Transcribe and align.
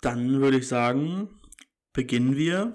Dann 0.00 0.40
würde 0.40 0.58
ich 0.58 0.68
sagen, 0.68 1.40
beginnen 1.92 2.36
wir 2.36 2.72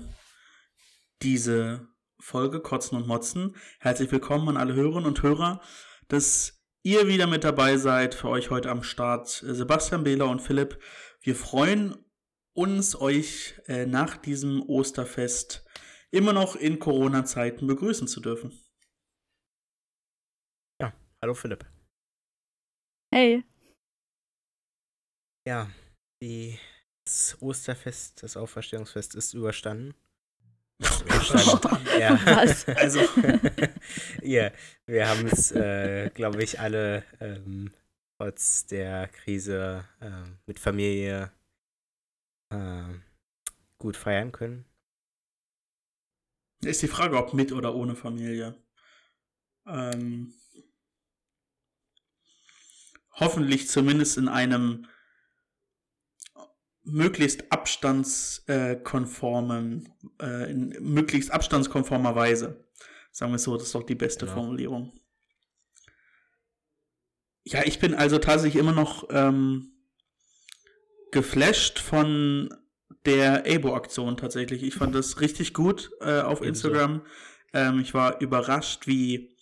diese 1.22 1.88
Folge 2.20 2.62
Kotzen 2.62 2.98
und 2.98 3.08
Motzen. 3.08 3.56
Herzlich 3.80 4.12
willkommen 4.12 4.50
an 4.50 4.58
alle 4.58 4.74
Hörerinnen 4.74 5.06
und 5.06 5.24
Hörer, 5.24 5.62
dass 6.10 6.62
ihr 6.84 7.08
wieder 7.08 7.28
mit 7.28 7.46
dabei 7.46 7.78
seid. 7.78 8.14
Für 8.14 8.28
euch 8.28 8.50
heute 8.50 8.70
am 8.70 8.84
Start 8.84 9.30
Sebastian 9.30 10.04
Behler 10.04 10.28
und 10.30 10.42
Philipp. 10.42 10.82
Wir 11.22 11.36
freuen 11.36 11.96
uns, 12.54 13.00
euch 13.00 13.56
äh, 13.68 13.86
nach 13.86 14.18
diesem 14.18 14.62
Osterfest 14.62 15.66
immer 16.12 16.34
noch 16.34 16.58
in 16.58 16.78
Corona-Zeiten 16.78 17.68
begrüßen 17.68 18.08
zu 18.08 18.20
dürfen. 18.20 18.52
Ja, 20.82 20.94
hallo 21.22 21.34
Philipp. 21.34 21.66
Hey. 23.14 23.46
Ja, 25.48 25.70
die 26.22 26.60
das 27.06 27.38
Osterfest, 27.42 28.24
das 28.24 28.38
Auferstehungsfest 28.38 29.16
ist 29.16 29.34
überstanden. 29.34 29.94
überstanden. 30.80 31.88
ja. 32.00 32.20
Was? 32.26 32.68
Also, 32.76 33.00
ja, 34.22 34.52
wir 34.86 35.08
haben 35.08 35.28
es, 35.28 35.52
äh, 35.52 36.10
glaube 36.14 36.44
ich, 36.44 36.60
alle 36.60 37.04
ähm, 37.20 37.72
trotz 38.18 38.66
der 38.66 39.08
Krise 39.10 39.86
äh, 40.00 40.30
mit 40.46 40.60
Familie 40.60 41.32
äh, 42.50 42.84
gut 43.78 43.98
feiern 43.98 44.32
können. 44.32 44.66
Ist 46.62 46.82
die 46.82 46.88
Frage, 46.88 47.18
ob 47.18 47.34
mit 47.34 47.52
oder 47.52 47.76
ohne 47.76 47.96
Familie. 47.96 48.56
Ähm, 49.66 50.34
hoffentlich 53.12 53.68
zumindest 53.68 54.18
in 54.18 54.30
einem 54.30 54.88
möglichst 56.84 57.52
abstandskonformen, 57.52 59.90
äh, 60.22 60.52
in 60.52 60.76
möglichst 60.82 61.32
abstandskonformer 61.32 62.16
Weise. 62.16 62.64
Sagen 63.12 63.32
wir 63.32 63.38
es 63.38 63.44
so, 63.44 63.56
das 63.56 63.68
ist 63.68 63.76
doch 63.76 63.84
die 63.84 63.96
beste 63.96 64.26
genau. 64.26 64.38
Formulierung. 64.38 64.92
Ja, 67.44 67.64
ich 67.66 67.80
bin 67.80 67.94
also 67.94 68.20
tatsächlich 68.20 68.60
immer 68.60 68.72
noch 68.72 69.08
ähm, 69.12 69.74
geflasht 71.12 71.80
von 71.80 72.54
der 73.06 73.44
Abo-Aktion 73.48 74.18
tatsächlich. 74.18 74.64
Ich 74.64 74.76
fand 74.76 74.96
das 74.96 75.20
richtig 75.20 75.54
gut 75.54 75.92
äh, 76.02 76.22
auf 76.22 76.42
Ebenso. 76.42 76.70
Instagram. 76.70 77.02
Ähm, 77.54 77.80
ich 77.80 77.94
war 77.94 78.22
überrascht, 78.22 78.88
wie 78.88 79.38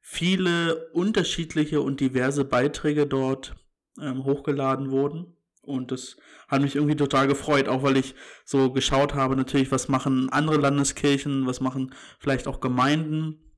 viele 0.00 0.88
unterschiedliche 0.92 1.80
und 1.80 2.00
diverse 2.00 2.44
Beiträge 2.44 3.06
dort 3.06 3.54
ähm, 4.00 4.24
hochgeladen 4.24 4.90
wurden. 4.90 5.33
Und 5.66 5.90
das 5.90 6.16
hat 6.48 6.62
mich 6.62 6.76
irgendwie 6.76 6.96
total 6.96 7.26
gefreut, 7.26 7.68
auch 7.68 7.82
weil 7.82 7.96
ich 7.96 8.14
so 8.44 8.72
geschaut 8.72 9.14
habe, 9.14 9.36
natürlich, 9.36 9.70
was 9.70 9.88
machen 9.88 10.30
andere 10.30 10.56
Landeskirchen, 10.56 11.46
was 11.46 11.60
machen 11.60 11.94
vielleicht 12.18 12.46
auch 12.46 12.60
Gemeinden. 12.60 13.54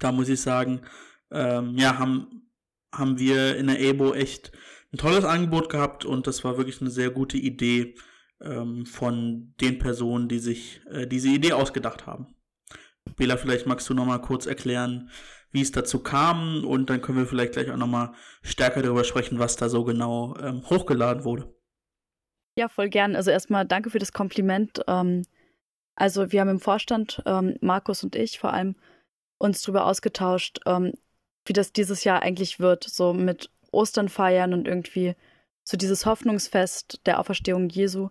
Da 0.00 0.12
muss 0.12 0.28
ich 0.28 0.40
sagen, 0.40 0.80
ähm, 1.30 1.76
ja, 1.76 1.98
haben, 1.98 2.50
haben 2.92 3.18
wir 3.18 3.56
in 3.56 3.68
der 3.68 3.80
EBO 3.80 4.14
echt 4.14 4.52
ein 4.92 4.98
tolles 4.98 5.24
Angebot 5.24 5.68
gehabt 5.68 6.04
und 6.04 6.26
das 6.26 6.44
war 6.44 6.56
wirklich 6.56 6.80
eine 6.80 6.90
sehr 6.90 7.10
gute 7.10 7.36
Idee 7.36 7.94
ähm, 8.40 8.86
von 8.86 9.54
den 9.60 9.78
Personen, 9.78 10.28
die 10.28 10.38
sich 10.38 10.80
äh, 10.90 11.06
diese 11.06 11.28
Idee 11.28 11.52
ausgedacht 11.52 12.06
haben. 12.06 12.34
Bela, 13.16 13.36
vielleicht 13.36 13.66
magst 13.66 13.88
du 13.88 13.94
noch 13.94 14.04
mal 14.04 14.18
kurz 14.18 14.46
erklären, 14.46 15.10
wie 15.56 15.62
es 15.62 15.72
dazu 15.72 16.00
kam 16.00 16.64
und 16.64 16.90
dann 16.90 17.00
können 17.00 17.18
wir 17.18 17.26
vielleicht 17.26 17.54
gleich 17.54 17.70
auch 17.70 17.76
nochmal 17.76 18.12
stärker 18.42 18.82
darüber 18.82 19.04
sprechen, 19.04 19.38
was 19.38 19.56
da 19.56 19.68
so 19.68 19.84
genau 19.84 20.36
ähm, 20.36 20.62
hochgeladen 20.68 21.24
wurde. 21.24 21.52
Ja, 22.58 22.68
voll 22.68 22.88
gern. 22.88 23.16
Also 23.16 23.30
erstmal 23.30 23.66
danke 23.66 23.90
für 23.90 23.98
das 23.98 24.12
Kompliment. 24.12 24.82
Ähm, 24.86 25.22
also 25.94 26.30
wir 26.30 26.40
haben 26.40 26.50
im 26.50 26.60
Vorstand, 26.60 27.22
ähm, 27.26 27.56
Markus 27.60 28.04
und 28.04 28.14
ich 28.14 28.38
vor 28.38 28.52
allem, 28.52 28.76
uns 29.38 29.62
darüber 29.62 29.86
ausgetauscht, 29.86 30.60
ähm, 30.66 30.92
wie 31.46 31.52
das 31.52 31.72
dieses 31.72 32.04
Jahr 32.04 32.22
eigentlich 32.22 32.60
wird, 32.60 32.84
so 32.84 33.12
mit 33.12 33.50
Ostern 33.72 34.08
feiern 34.08 34.52
und 34.52 34.68
irgendwie 34.68 35.14
so 35.64 35.76
dieses 35.76 36.06
Hoffnungsfest 36.06 37.00
der 37.06 37.18
Auferstehung 37.18 37.68
Jesu. 37.68 38.10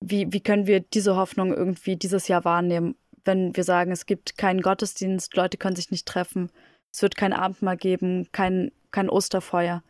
Wie, 0.00 0.32
wie 0.32 0.40
können 0.40 0.66
wir 0.66 0.80
diese 0.80 1.16
Hoffnung 1.16 1.52
irgendwie 1.52 1.96
dieses 1.96 2.28
Jahr 2.28 2.44
wahrnehmen, 2.44 2.96
wenn 3.24 3.54
wir 3.54 3.64
sagen, 3.64 3.92
es 3.92 4.06
gibt 4.06 4.38
keinen 4.38 4.62
Gottesdienst, 4.62 5.36
Leute 5.36 5.58
können 5.58 5.76
sich 5.76 5.90
nicht 5.90 6.06
treffen, 6.06 6.50
es 6.92 7.02
wird 7.02 7.16
kein 7.16 7.32
Abendmahl 7.32 7.76
geben, 7.76 8.30
kein, 8.32 8.72
kein 8.90 9.08
Osterfeuer. 9.08 9.82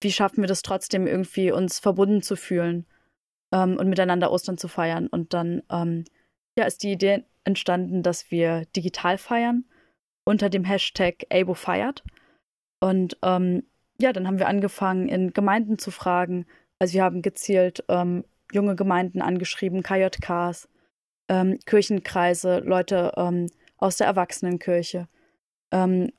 Wie 0.00 0.12
schaffen 0.12 0.42
wir 0.42 0.48
das 0.48 0.62
trotzdem 0.62 1.06
irgendwie, 1.06 1.52
uns 1.52 1.78
verbunden 1.78 2.22
zu 2.22 2.36
fühlen 2.36 2.86
ähm, 3.52 3.76
und 3.76 3.88
miteinander 3.88 4.30
Ostern 4.30 4.58
zu 4.58 4.68
feiern? 4.68 5.06
Und 5.06 5.32
dann 5.34 5.62
ähm, 5.70 6.04
ja, 6.58 6.64
ist 6.64 6.82
die 6.82 6.92
Idee 6.92 7.24
entstanden, 7.44 8.02
dass 8.02 8.30
wir 8.30 8.64
digital 8.76 9.18
feiern 9.18 9.64
unter 10.24 10.48
dem 10.48 10.64
Hashtag 10.64 11.26
ABO 11.30 11.54
feiert. 11.54 12.02
Und 12.80 13.16
ähm, 13.22 13.64
ja, 14.00 14.12
dann 14.12 14.26
haben 14.26 14.38
wir 14.38 14.48
angefangen, 14.48 15.08
in 15.08 15.32
Gemeinden 15.32 15.78
zu 15.78 15.90
fragen. 15.90 16.46
Also 16.78 16.94
wir 16.94 17.04
haben 17.04 17.22
gezielt 17.22 17.84
ähm, 17.88 18.24
junge 18.52 18.74
Gemeinden 18.74 19.22
angeschrieben, 19.22 19.82
KJKs, 19.82 20.68
ähm, 21.28 21.58
Kirchenkreise, 21.66 22.58
Leute 22.60 23.12
ähm, 23.16 23.46
aus 23.76 23.96
der 23.96 24.06
Erwachsenenkirche. 24.06 25.08
Ähm, 25.74 26.12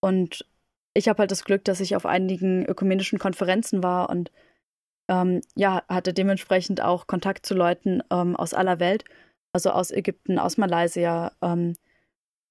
und 0.00 0.46
ich 0.94 1.08
habe 1.08 1.18
halt 1.18 1.30
das 1.30 1.44
Glück, 1.44 1.64
dass 1.64 1.80
ich 1.80 1.96
auf 1.96 2.06
einigen 2.06 2.64
ökumenischen 2.64 3.18
Konferenzen 3.18 3.82
war 3.82 4.08
und 4.08 4.30
ähm, 5.08 5.40
ja, 5.56 5.82
hatte 5.88 6.14
dementsprechend 6.14 6.80
auch 6.80 7.06
Kontakt 7.06 7.44
zu 7.44 7.54
Leuten 7.54 8.02
ähm, 8.10 8.36
aus 8.36 8.54
aller 8.54 8.78
Welt, 8.80 9.04
also 9.52 9.70
aus 9.70 9.90
Ägypten, 9.90 10.38
aus 10.38 10.56
Malaysia, 10.56 11.32
ähm, 11.42 11.74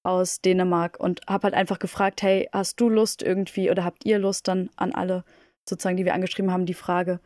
aus 0.04 0.40
Dänemark 0.40 0.98
und 1.00 1.22
habe 1.28 1.44
halt 1.44 1.54
einfach 1.54 1.78
gefragt, 1.78 2.22
hey, 2.22 2.48
hast 2.52 2.80
du 2.80 2.88
Lust 2.88 3.22
irgendwie 3.22 3.70
oder 3.70 3.84
habt 3.84 4.04
ihr 4.04 4.18
Lust 4.18 4.48
dann 4.48 4.70
an 4.76 4.92
alle 4.92 5.24
sozusagen, 5.68 5.96
die 5.96 6.04
wir 6.04 6.14
angeschrieben 6.14 6.50
haben, 6.50 6.66
die 6.66 6.74
Frage, 6.74 7.20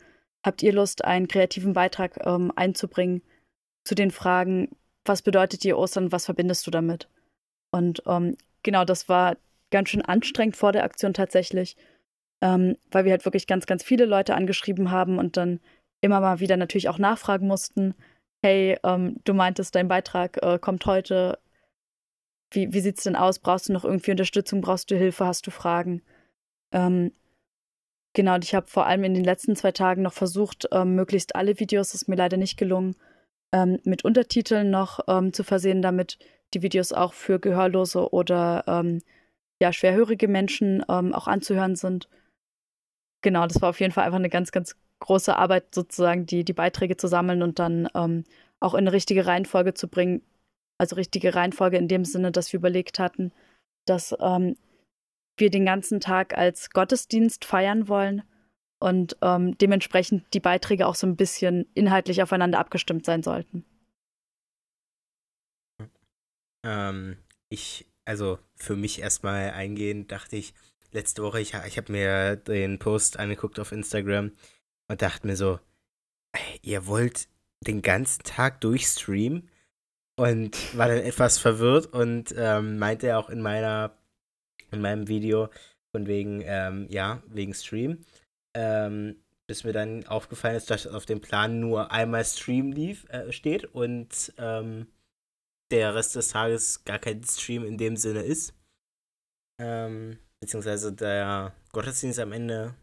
habt 0.45 0.63
ihr 0.63 0.73
Lust, 0.73 1.05
einen 1.05 1.27
kreativen 1.27 1.73
Beitrag 1.73 2.25
ähm, 2.27 2.53
einzubringen 2.55 3.23
zu 3.85 3.95
den 3.95 4.11
Fragen, 4.11 4.69
was 5.05 5.23
bedeutet 5.23 5.65
dir 5.65 5.79
Ostern, 5.79 6.13
was 6.13 6.27
verbindest 6.27 6.67
du 6.67 6.71
damit? 6.71 7.09
Und 7.71 8.03
ähm, 8.07 8.37
genau, 8.67 8.85
das 8.85 9.09
war 9.09 9.39
ganz 9.71 9.89
schön 9.89 10.03
anstrengend 10.03 10.57
vor 10.57 10.73
der 10.73 10.85
Aktion 10.85 11.15
tatsächlich, 11.15 11.77
ähm, 12.43 12.77
weil 12.91 13.07
wir 13.07 13.13
halt 13.13 13.25
wirklich 13.25 13.47
ganz, 13.47 13.65
ganz 13.65 13.83
viele 13.83 14.05
Leute 14.05 14.35
angeschrieben 14.35 14.91
haben 14.91 15.19
und 15.19 15.39
dann 15.39 15.61
immer 16.03 16.21
mal 16.21 16.41
wieder 16.41 16.59
natürlich 16.59 16.91
auch 16.91 16.99
nachfragen 16.99 17.47
mussten, 17.47 17.95
hey, 18.45 18.79
ähm, 18.85 19.17
du 19.25 19.33
meintest, 19.33 19.75
dein 19.75 19.89
Beitrag 19.89 20.43
äh, 20.43 20.59
kommt 20.59 20.85
heute, 20.85 21.39
wie, 22.53 22.73
wie 22.73 22.81
sieht 22.81 22.99
es 22.99 23.05
denn 23.05 23.17
aus? 23.17 23.39
Brauchst 23.39 23.69
du 23.69 23.73
noch 23.73 23.85
irgendwie 23.85 24.13
Unterstützung? 24.13 24.61
Brauchst 24.61 24.91
du 24.91 24.97
Hilfe? 24.97 25.27
Hast 25.27 25.47
du 25.47 25.51
Fragen? 25.51 26.03
Ähm, 26.73 27.13
genau, 28.15 28.35
und 28.35 28.45
ich 28.45 28.55
habe 28.55 28.69
vor 28.69 28.87
allem 28.87 29.05
in 29.05 29.15
den 29.15 29.25
letzten 29.25 29.57
zwei 29.57 29.73
Tagen 29.73 30.03
noch 30.03 30.13
versucht, 30.13 30.69
ähm, 30.73 30.95
möglichst 30.95 31.35
alle 31.35 31.59
Videos, 31.59 31.93
das 31.93 32.03
ist 32.03 32.09
mir 32.09 32.17
leider 32.17 32.37
nicht 32.37 32.57
gelungen, 32.57 32.95
ähm, 33.53 33.81
mit 33.85 34.05
Untertiteln 34.05 34.71
noch 34.71 35.01
ähm, 35.09 35.33
zu 35.33 35.43
versehen, 35.43 35.83
damit 35.83 36.19
die 36.55 36.63
Videos 36.63 36.93
auch 36.93 37.13
für 37.13 37.39
Gehörlose 37.39 38.13
oder 38.13 38.65
ähm, 38.67 39.03
ja, 39.61 39.73
schwerhörige 39.73 40.29
Menschen 40.29 40.85
ähm, 40.89 41.15
auch 41.15 41.27
anzuhören 41.27 41.77
sind. 41.77 42.09
Genau, 43.23 43.47
das 43.47 43.61
war 43.61 43.71
auf 43.71 43.81
jeden 43.81 43.93
Fall 43.93 44.05
einfach 44.05 44.19
eine 44.19 44.29
ganz, 44.29 44.53
ganz 44.53 44.77
große 45.01 45.37
Arbeit, 45.37 45.75
sozusagen 45.75 46.27
die, 46.27 46.45
die 46.45 46.53
Beiträge 46.53 46.97
zu 46.97 47.09
sammeln 47.09 47.43
und 47.43 47.59
dann 47.59 47.89
ähm, 47.95 48.25
auch 48.61 48.75
in 48.75 48.81
eine 48.81 48.93
richtige 48.93 49.27
Reihenfolge 49.27 49.75
zu 49.75 49.89
bringen. 49.89 50.23
Also 50.79 50.97
richtige 50.97 51.35
Reihenfolge 51.35 51.79
in 51.79 51.89
dem 51.89 52.05
Sinne, 52.05 52.33
dass 52.33 52.53
wir 52.53 52.59
überlegt 52.59 52.99
hatten, 52.99 53.33
dass 53.87 54.15
ähm, 54.21 54.57
wir 55.39 55.51
den 55.51 55.65
ganzen 55.65 56.01
Tag 56.01 56.37
als 56.37 56.71
Gottesdienst 56.71 57.45
feiern 57.45 57.89
wollen 57.89 58.23
und 58.79 59.17
ähm, 59.23 59.57
dementsprechend 59.59 60.25
die 60.35 60.41
Beiträge 60.41 60.87
auch 60.87 60.95
so 60.95 61.07
ein 61.07 61.17
bisschen 61.17 61.67
inhaltlich 61.75 62.23
aufeinander 62.23 62.59
abgestimmt 62.59 63.07
sein 63.07 63.23
sollten. 63.23 63.65
Ähm, 66.67 67.17
ich, 67.49 67.87
also 68.05 68.39
für 68.57 68.77
mich 68.77 69.01
erstmal 69.01 69.51
eingehend, 69.51 70.11
dachte 70.11 70.37
ich, 70.37 70.53
letzte 70.91 71.23
Woche, 71.23 71.41
ich, 71.41 71.55
ich 71.67 71.77
habe 71.79 71.93
mir 71.93 72.37
den 72.37 72.79
Post 72.79 73.19
angeguckt 73.19 73.61
auf 73.61 73.73
Instagram 73.73 74.33
und 74.89 75.03
dachte 75.03 75.27
mir 75.27 75.37
so, 75.37 75.61
ihr 76.63 76.87
wollt 76.87 77.29
den 77.67 77.83
ganzen 77.83 78.23
Tag 78.25 78.61
durchstreamen? 78.61 79.49
Und 80.19 80.77
war 80.79 80.89
dann 80.89 80.99
etwas 80.99 81.37
verwirrt 81.39 81.93
und 81.93 82.35
ähm, 82.39 82.79
meinte 82.79 83.19
auch 83.19 83.29
in 83.29 83.43
meiner 83.43 83.99
in 84.73 84.81
meinem 84.81 85.09
Video 85.09 85.51
von 85.93 86.07
wegen 86.07 86.43
ähm, 86.43 86.87
ja 86.89 87.23
wegen 87.27 87.53
Stream. 87.53 87.99
Ähm, 88.55 89.17
bis 89.47 89.65
mir 89.65 89.75
dann 89.75 90.07
aufgefallen 90.07 90.57
ist, 90.57 90.71
dass 90.71 90.87
auf 90.87 91.05
dem 91.05 91.21
Plan 91.21 91.61
nur 91.61 91.93
einmal 91.93 92.25
Stream 92.25 92.73
lief, 92.73 93.07
äh, 93.11 93.31
steht 93.31 93.67
und 93.67 94.33
ähm, 94.39 94.87
der 95.71 95.95
Rest 95.95 96.15
des 96.15 96.29
Tages 96.29 96.85
gar 96.85 96.99
kein 96.99 97.23
Stream 97.25 97.65
in 97.65 97.79
dem 97.79 97.97
Sinne 97.97 98.23
ist. 98.23 98.55
Ähm, 99.61 100.19
beziehungsweise 100.41 100.93
der 100.93 101.55
Gottesdienst 101.73 102.21
am 102.21 102.33
Ende 102.33 102.75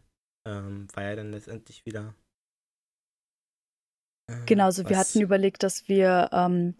ähm, 0.46 0.88
war 0.94 1.04
ja 1.04 1.16
dann 1.16 1.32
letztendlich 1.32 1.84
wieder 1.86 2.14
genau, 4.46 4.64
also 4.64 4.88
wir 4.88 4.98
hatten 4.98 5.20
überlegt, 5.20 5.62
dass 5.62 5.88
wir 5.88 6.30
ähm, 6.32 6.74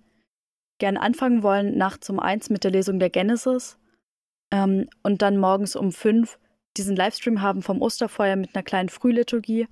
gerne 0.79 1.01
anfangen 1.01 1.43
wollen, 1.43 1.77
nachts 1.77 2.11
um 2.11 2.19
eins 2.19 2.51
mit 2.51 2.65
der 2.65 2.71
Lesung 2.71 2.99
der 2.99 3.11
Genesis 3.11 3.79
ähm, 4.53 4.89
und 5.03 5.23
dann 5.23 5.39
morgens 5.39 5.77
um 5.77 5.93
fünf 5.93 6.39
diesen 6.77 6.97
Livestream 6.97 7.41
haben 7.41 7.63
vom 7.63 7.83
Osterfeuer 7.83 8.37
mit 8.37 8.55
einer 8.55 8.65
kleinen 8.65 8.89
Frühliturgie 8.89 9.69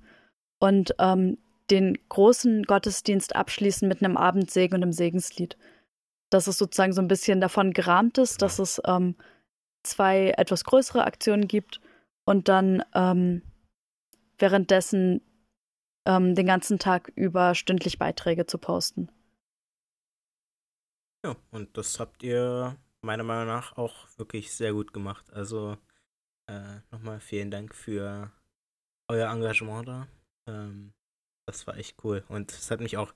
und 0.59 0.95
ähm, 0.99 1.37
den 1.69 1.97
großen 2.09 2.63
Gottesdienst 2.63 3.35
abschließen 3.35 3.87
mit 3.87 4.03
einem 4.03 4.17
Abendsegen 4.17 4.75
und 4.75 4.83
einem 4.83 4.93
Segenslied. 4.93 5.57
Dass 6.33 6.47
es 6.47 6.57
sozusagen 6.57 6.93
so 6.93 7.01
ein 7.01 7.07
bisschen 7.07 7.39
davon 7.41 7.73
gerahmt 7.73 8.17
ist, 8.17 8.41
dass 8.41 8.57
es 8.57 8.81
ähm, 8.85 9.15
zwei 9.83 10.33
etwas 10.37 10.63
größere 10.63 11.05
Aktionen 11.05 11.47
gibt 11.47 11.79
und 12.25 12.47
dann 12.47 12.83
ähm, 12.95 13.43
währenddessen 14.39 15.21
ähm, 16.05 16.33
den 16.33 16.45
ganzen 16.47 16.79
Tag 16.79 17.11
über 17.15 17.53
stündlich 17.53 17.99
Beiträge 17.99 18.45
zu 18.47 18.57
posten. 18.57 19.09
Ja, 21.23 21.35
und 21.51 21.77
das 21.77 21.99
habt 21.99 22.23
ihr 22.23 22.77
meiner 23.01 23.23
Meinung 23.23 23.47
nach 23.47 23.77
auch 23.77 24.07
wirklich 24.17 24.51
sehr 24.53 24.73
gut 24.73 24.91
gemacht. 24.91 25.31
Also 25.31 25.77
äh, 26.47 26.79
nochmal 26.91 27.19
vielen 27.19 27.51
Dank 27.51 27.75
für 27.75 28.31
euer 29.07 29.31
Engagement 29.31 29.87
da. 29.87 30.07
Ähm, 30.47 30.93
das 31.45 31.67
war 31.67 31.77
echt 31.77 32.03
cool. 32.03 32.23
Und 32.27 32.51
es 32.51 32.71
hat 32.71 32.79
mich 32.79 32.97
auch 32.97 33.13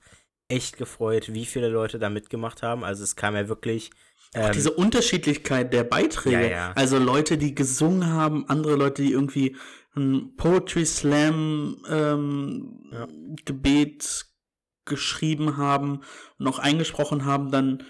echt 0.48 0.78
gefreut, 0.78 1.32
wie 1.32 1.46
viele 1.46 1.68
Leute 1.68 1.98
da 1.98 2.08
mitgemacht 2.08 2.62
haben. 2.62 2.84
Also 2.84 3.04
es 3.04 3.16
kam 3.16 3.36
ja 3.36 3.48
wirklich. 3.48 3.90
Ähm, 4.34 4.46
auch 4.46 4.50
diese 4.50 4.72
Unterschiedlichkeit 4.72 5.72
der 5.72 5.84
Beiträge. 5.84 6.42
Ja, 6.42 6.48
ja. 6.48 6.72
Also 6.74 6.98
Leute, 6.98 7.38
die 7.38 7.54
gesungen 7.54 8.06
haben, 8.06 8.48
andere 8.48 8.76
Leute, 8.76 9.02
die 9.02 9.12
irgendwie 9.12 9.56
ein 9.94 10.34
Poetry 10.36 10.84
Slam 10.86 11.82
ähm, 11.88 12.90
ja. 12.92 13.08
Gebet 13.44 14.26
geschrieben 14.84 15.56
haben 15.56 16.00
und 16.38 16.46
auch 16.46 16.58
eingesprochen 16.58 17.24
haben, 17.24 17.50
dann 17.50 17.84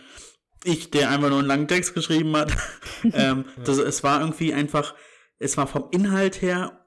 ich, 0.65 0.91
der 0.91 1.11
einfach 1.11 1.29
nur 1.29 1.39
einen 1.39 1.49
langen 1.49 1.69
Text 1.69 1.95
geschrieben 1.95 2.37
hat. 2.37 2.53
ähm, 3.13 3.45
das, 3.65 3.79
es 3.79 4.03
war 4.03 4.21
irgendwie 4.21 4.53
einfach, 4.53 4.95
es 5.39 5.57
war 5.57 5.67
vom 5.67 5.89
Inhalt 5.93 6.43
her 6.43 6.87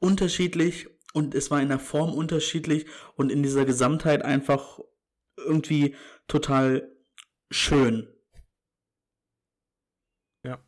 unterschiedlich 0.00 0.88
und 1.12 1.34
es 1.34 1.50
war 1.50 1.62
in 1.62 1.68
der 1.68 1.78
Form 1.78 2.12
unterschiedlich 2.12 2.86
und 3.14 3.30
in 3.30 3.42
dieser 3.42 3.64
Gesamtheit 3.64 4.24
einfach 4.24 4.80
irgendwie 5.44 5.96
total 6.28 6.90
schön. 7.50 8.08
Ja. 10.42 10.62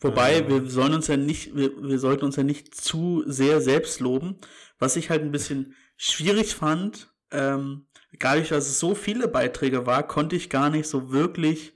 Wobei, 0.00 0.36
äh, 0.36 0.48
wir 0.48 0.68
sollen 0.70 0.94
uns 0.94 1.06
ja 1.06 1.16
nicht, 1.16 1.54
wir, 1.56 1.82
wir 1.82 1.98
sollten 1.98 2.24
uns 2.24 2.36
ja 2.36 2.42
nicht 2.42 2.74
zu 2.74 3.24
sehr 3.26 3.60
selbst 3.60 4.00
loben. 4.00 4.38
Was 4.78 4.96
ich 4.96 5.10
halt 5.10 5.22
ein 5.22 5.32
bisschen 5.32 5.74
schwierig 5.96 6.54
fand, 6.54 7.12
ähm, 7.30 7.86
dadurch, 8.18 8.48
dass 8.48 8.68
es 8.68 8.78
so 8.78 8.94
viele 8.94 9.28
Beiträge 9.28 9.86
war, 9.86 10.06
konnte 10.06 10.36
ich 10.36 10.50
gar 10.50 10.70
nicht 10.70 10.88
so 10.88 11.12
wirklich 11.12 11.74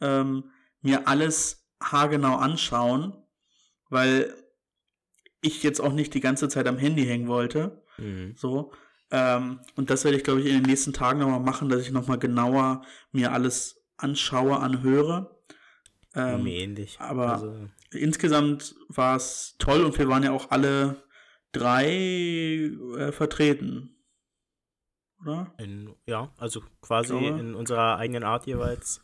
ähm, 0.00 0.50
mir 0.80 1.08
alles 1.08 1.66
haargenau 1.80 2.36
anschauen, 2.36 3.14
weil 3.88 4.34
ich 5.40 5.62
jetzt 5.62 5.80
auch 5.80 5.92
nicht 5.92 6.14
die 6.14 6.20
ganze 6.20 6.48
Zeit 6.48 6.66
am 6.66 6.78
Handy 6.78 7.04
hängen 7.04 7.28
wollte. 7.28 7.84
Mhm. 7.98 8.34
So. 8.36 8.72
Ähm, 9.10 9.60
und 9.76 9.90
das 9.90 10.04
werde 10.04 10.16
ich, 10.16 10.24
glaube 10.24 10.40
ich, 10.40 10.46
in 10.46 10.54
den 10.54 10.62
nächsten 10.62 10.92
Tagen 10.92 11.20
nochmal 11.20 11.40
machen, 11.40 11.68
dass 11.68 11.82
ich 11.82 11.92
nochmal 11.92 12.18
genauer 12.18 12.82
mir 13.12 13.32
alles 13.32 13.84
anschaue, 13.96 14.58
anhöre. 14.58 15.40
Ähm, 16.14 16.46
ähnlich. 16.46 17.00
Aber 17.00 17.32
also. 17.32 17.68
insgesamt 17.90 18.74
war 18.88 19.16
es 19.16 19.56
toll 19.58 19.84
und 19.84 19.98
wir 19.98 20.08
waren 20.08 20.22
ja 20.22 20.32
auch 20.32 20.50
alle 20.50 21.02
drei 21.52 21.86
äh, 21.86 23.12
vertreten. 23.12 23.96
Oder? 25.20 25.52
In, 25.58 25.94
ja, 26.06 26.32
also 26.36 26.62
quasi 26.80 27.16
in 27.16 27.54
unserer 27.54 27.96
eigenen 27.96 28.24
Art 28.24 28.46
jeweils 28.46 29.00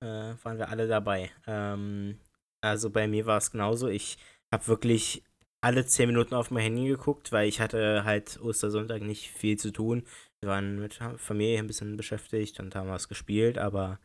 äh, 0.00 0.34
waren 0.42 0.58
wir 0.58 0.68
alle 0.68 0.86
dabei. 0.86 1.30
Ähm, 1.46 2.20
also 2.60 2.90
bei 2.90 3.08
mir 3.08 3.26
war 3.26 3.38
es 3.38 3.50
genauso. 3.50 3.88
Ich 3.88 4.18
habe 4.52 4.66
wirklich 4.68 5.24
alle 5.60 5.84
zehn 5.86 6.08
Minuten 6.08 6.34
auf 6.34 6.50
mein 6.50 6.62
Handy 6.62 6.88
geguckt, 6.88 7.32
weil 7.32 7.48
ich 7.48 7.60
hatte 7.60 8.04
halt 8.04 8.40
Ostersonntag 8.40 9.02
nicht 9.02 9.28
viel 9.30 9.58
zu 9.58 9.72
tun. 9.72 10.04
Wir 10.40 10.48
waren 10.48 10.80
mit 10.80 10.98
Familie 11.16 11.58
ein 11.58 11.66
bisschen 11.66 11.96
beschäftigt 11.96 12.60
und 12.60 12.74
haben 12.74 12.88
was 12.88 13.08
gespielt, 13.08 13.58
aber 13.58 13.98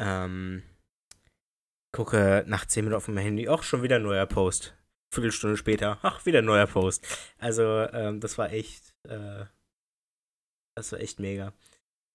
ähm, 0.00 0.62
gucke 1.92 2.44
nach 2.46 2.66
zehn 2.66 2.84
Minuten 2.84 2.96
auf 2.96 3.08
mein 3.08 3.24
Handy, 3.24 3.48
auch 3.48 3.62
schon 3.62 3.82
wieder 3.82 3.96
ein 3.96 4.02
neuer 4.02 4.26
Post. 4.26 4.74
Viertelstunde 5.12 5.56
später, 5.56 5.98
ach, 6.02 6.26
wieder 6.26 6.40
ein 6.40 6.44
neuer 6.44 6.66
Post. 6.66 7.06
Also, 7.38 7.62
ähm, 7.92 8.20
das 8.20 8.36
war 8.38 8.52
echt, 8.52 8.94
äh, 9.04 9.44
das 10.74 10.92
war 10.92 11.00
echt 11.00 11.20
mega. 11.20 11.52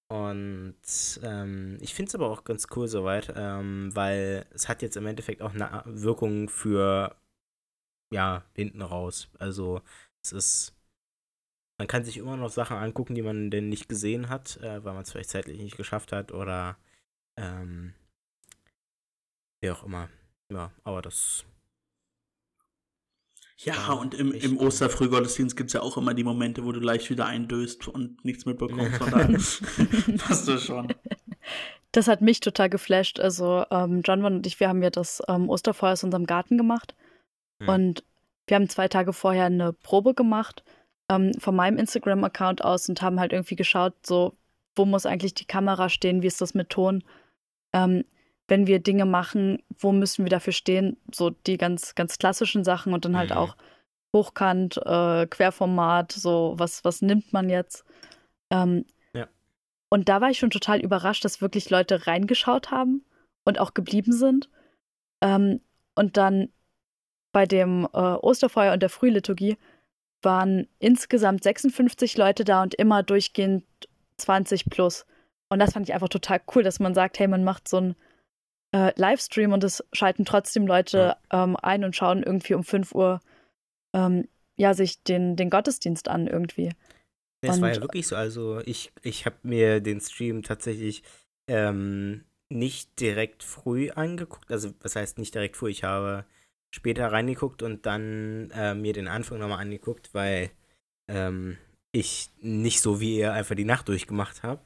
Und 0.09 0.75
ähm, 1.23 1.77
ich 1.81 1.93
finde 1.95 2.09
es 2.09 2.15
aber 2.15 2.29
auch 2.29 2.43
ganz 2.43 2.67
cool 2.75 2.87
soweit, 2.87 3.33
ähm, 3.35 3.89
weil 3.95 4.45
es 4.53 4.69
hat 4.69 4.81
jetzt 4.83 4.97
im 4.97 5.07
Endeffekt 5.07 5.41
auch 5.41 5.53
eine 5.53 5.81
Wirkung 5.85 6.49
für 6.49 7.15
ja, 8.13 8.43
hinten 8.53 8.81
raus. 8.81 9.27
Also 9.39 9.81
es 10.23 10.31
ist, 10.31 10.73
man 11.77 11.87
kann 11.87 12.05
sich 12.05 12.17
immer 12.17 12.37
noch 12.37 12.49
Sachen 12.49 12.77
angucken, 12.77 13.15
die 13.15 13.23
man 13.23 13.49
denn 13.49 13.69
nicht 13.69 13.89
gesehen 13.89 14.29
hat, 14.29 14.57
äh, 14.57 14.83
weil 14.83 14.93
man 14.93 15.01
es 15.01 15.11
vielleicht 15.11 15.31
zeitlich 15.31 15.59
nicht 15.59 15.77
geschafft 15.77 16.11
hat 16.11 16.31
oder 16.31 16.77
ähm, 17.37 17.93
wie 19.61 19.71
auch 19.71 19.83
immer. 19.83 20.09
Ja, 20.51 20.71
aber 20.83 21.01
das. 21.01 21.45
Ja, 23.57 23.93
und 23.93 24.13
im, 24.13 24.31
im 24.33 24.57
Osterfrühgottesdienst 24.57 25.55
gibt 25.55 25.69
es 25.69 25.73
ja 25.73 25.81
auch 25.81 25.97
immer 25.97 26.13
die 26.13 26.23
Momente, 26.23 26.65
wo 26.65 26.71
du 26.71 26.79
leicht 26.79 27.09
wieder 27.09 27.25
eindöst 27.25 27.87
und 27.87 28.23
nichts 28.25 28.45
mitbekommst. 28.45 28.97
Von 28.97 29.11
daher 29.11 29.29
passt 30.17 30.47
das 30.47 30.63
schon. 30.63 30.93
Das 31.91 32.07
hat 32.07 32.21
mich 32.21 32.41
total 32.41 32.69
geflasht. 32.69 33.19
Also, 33.19 33.65
ähm, 33.71 34.01
John 34.03 34.25
und 34.25 34.45
ich, 34.45 34.59
wir 34.59 34.67
haben 34.67 34.83
ja 34.83 34.89
das 34.89 35.23
ähm, 35.27 35.49
Osterfeuer 35.49 35.93
aus 35.93 36.03
unserem 36.03 36.25
Garten 36.25 36.57
gemacht. 36.57 36.93
Mhm. 37.63 37.69
Und 37.69 38.03
wir 38.47 38.55
haben 38.55 38.69
zwei 38.69 38.87
Tage 38.87 39.13
vorher 39.13 39.45
eine 39.45 39.73
Probe 39.73 40.13
gemacht 40.13 40.63
ähm, 41.09 41.33
von 41.39 41.55
meinem 41.55 41.77
Instagram-Account 41.77 42.63
aus 42.63 42.89
und 42.89 43.01
haben 43.01 43.19
halt 43.19 43.33
irgendwie 43.33 43.55
geschaut, 43.55 43.93
so, 44.05 44.33
wo 44.75 44.85
muss 44.85 45.05
eigentlich 45.05 45.33
die 45.33 45.45
Kamera 45.45 45.89
stehen, 45.89 46.21
wie 46.21 46.27
ist 46.27 46.41
das 46.41 46.53
mit 46.53 46.69
Ton? 46.69 47.03
Ähm, 47.73 48.05
wenn 48.47 48.67
wir 48.67 48.79
Dinge 48.79 49.05
machen, 49.05 49.63
wo 49.77 49.91
müssen 49.91 50.25
wir 50.25 50.29
dafür 50.29 50.53
stehen? 50.53 50.97
So 51.13 51.29
die 51.29 51.57
ganz, 51.57 51.95
ganz 51.95 52.17
klassischen 52.17 52.63
Sachen 52.63 52.93
und 52.93 53.05
dann 53.05 53.17
halt 53.17 53.31
mhm. 53.31 53.37
auch 53.37 53.55
Hochkant, 54.15 54.77
äh, 54.77 55.25
Querformat, 55.27 56.11
so 56.11 56.53
was, 56.57 56.83
was 56.83 57.01
nimmt 57.01 57.33
man 57.33 57.49
jetzt? 57.49 57.83
Ähm, 58.51 58.85
ja. 59.13 59.27
Und 59.89 60.09
da 60.09 60.21
war 60.21 60.29
ich 60.29 60.39
schon 60.39 60.51
total 60.51 60.81
überrascht, 60.81 61.25
dass 61.25 61.41
wirklich 61.41 61.69
Leute 61.69 62.05
reingeschaut 62.05 62.69
haben 62.69 63.05
und 63.45 63.59
auch 63.59 63.73
geblieben 63.73 64.11
sind. 64.11 64.49
Ähm, 65.21 65.61
und 65.95 66.17
dann 66.17 66.49
bei 67.33 67.45
dem 67.45 67.85
äh, 67.93 67.97
Osterfeuer 67.97 68.71
und 68.71 68.81
der 68.81 68.89
Frühliturgie 68.89 69.57
waren 70.21 70.69
insgesamt 70.79 71.43
56 71.43 72.15
Leute 72.15 72.45
da 72.45 72.63
und 72.63 72.73
immer 72.75 73.03
durchgehend 73.03 73.65
20 74.17 74.69
plus. 74.69 75.05
Und 75.49 75.59
das 75.59 75.73
fand 75.73 75.89
ich 75.89 75.93
einfach 75.93 76.07
total 76.07 76.39
cool, 76.55 76.63
dass 76.63 76.79
man 76.79 76.93
sagt, 76.93 77.19
hey, 77.19 77.27
man 77.27 77.43
macht 77.43 77.67
so 77.67 77.77
einen 77.77 77.95
äh, 78.73 78.93
Livestream 78.95 79.51
und 79.51 79.63
es 79.65 79.83
schalten 79.91 80.23
trotzdem 80.23 80.65
Leute 80.65 81.17
ähm, 81.31 81.57
ein 81.61 81.83
und 81.83 81.95
schauen 81.95 82.23
irgendwie 82.23 82.53
um 82.53 82.63
5 82.63 82.95
Uhr 82.95 83.19
ähm, 83.93 84.29
ja, 84.55 84.73
sich 84.73 85.03
den, 85.03 85.35
den 85.35 85.49
Gottesdienst 85.49 86.07
an 86.07 86.27
irgendwie. 86.27 86.71
Es 87.41 87.59
war 87.59 87.73
ja 87.73 87.81
wirklich 87.81 88.07
so. 88.07 88.15
Also 88.15 88.61
ich, 88.61 88.93
ich 89.01 89.25
habe 89.25 89.35
mir 89.43 89.81
den 89.81 89.99
Stream 89.99 90.43
tatsächlich 90.43 91.03
ähm, 91.47 92.23
nicht 92.49 92.99
direkt 92.99 93.43
früh 93.43 93.89
angeguckt. 93.89 94.51
Also 94.51 94.73
was 94.79 94.95
heißt 94.95 95.17
nicht 95.17 95.35
direkt 95.35 95.57
früh? 95.57 95.69
Ich 95.69 95.83
habe 95.83 96.25
später 96.73 97.11
reingeguckt 97.11 97.61
und 97.61 97.85
dann 97.85 98.49
äh, 98.51 98.73
mir 98.73 98.93
den 98.93 99.07
Anfang 99.07 99.37
nochmal 99.37 99.59
angeguckt, 99.59 100.13
weil 100.13 100.49
ähm, 101.07 101.57
ich 101.91 102.31
nicht 102.41 102.81
so 102.81 102.99
wie 102.99 103.19
ihr 103.19 103.33
einfach 103.33 103.55
die 103.55 103.63
Nacht 103.63 103.87
durchgemacht 103.87 104.41
habe. 104.41 104.61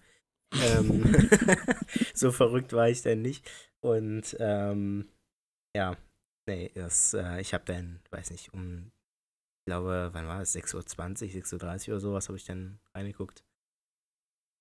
ähm, 0.53 1.03
so 2.13 2.31
verrückt 2.31 2.71
war 2.71 2.89
ich 2.89 3.01
denn 3.01 3.21
nicht. 3.21 3.49
Und 3.81 4.37
ähm, 4.39 5.09
ja, 5.75 5.97
nee, 6.47 6.71
das, 6.73 7.13
äh, 7.13 7.41
ich 7.41 7.53
habe 7.53 7.65
dann, 7.65 7.99
weiß 8.11 8.31
nicht, 8.31 8.53
um, 8.53 8.91
ich 9.59 9.65
glaube, 9.65 10.09
wann 10.13 10.27
war 10.27 10.41
es? 10.41 10.55
6.20 10.55 10.75
Uhr, 10.75 10.81
6.30 11.43 11.87
Uhr 11.89 11.93
oder 11.95 11.99
sowas 11.99 12.29
habe 12.29 12.37
ich 12.37 12.45
dann 12.45 12.79
reingeguckt. 12.95 13.43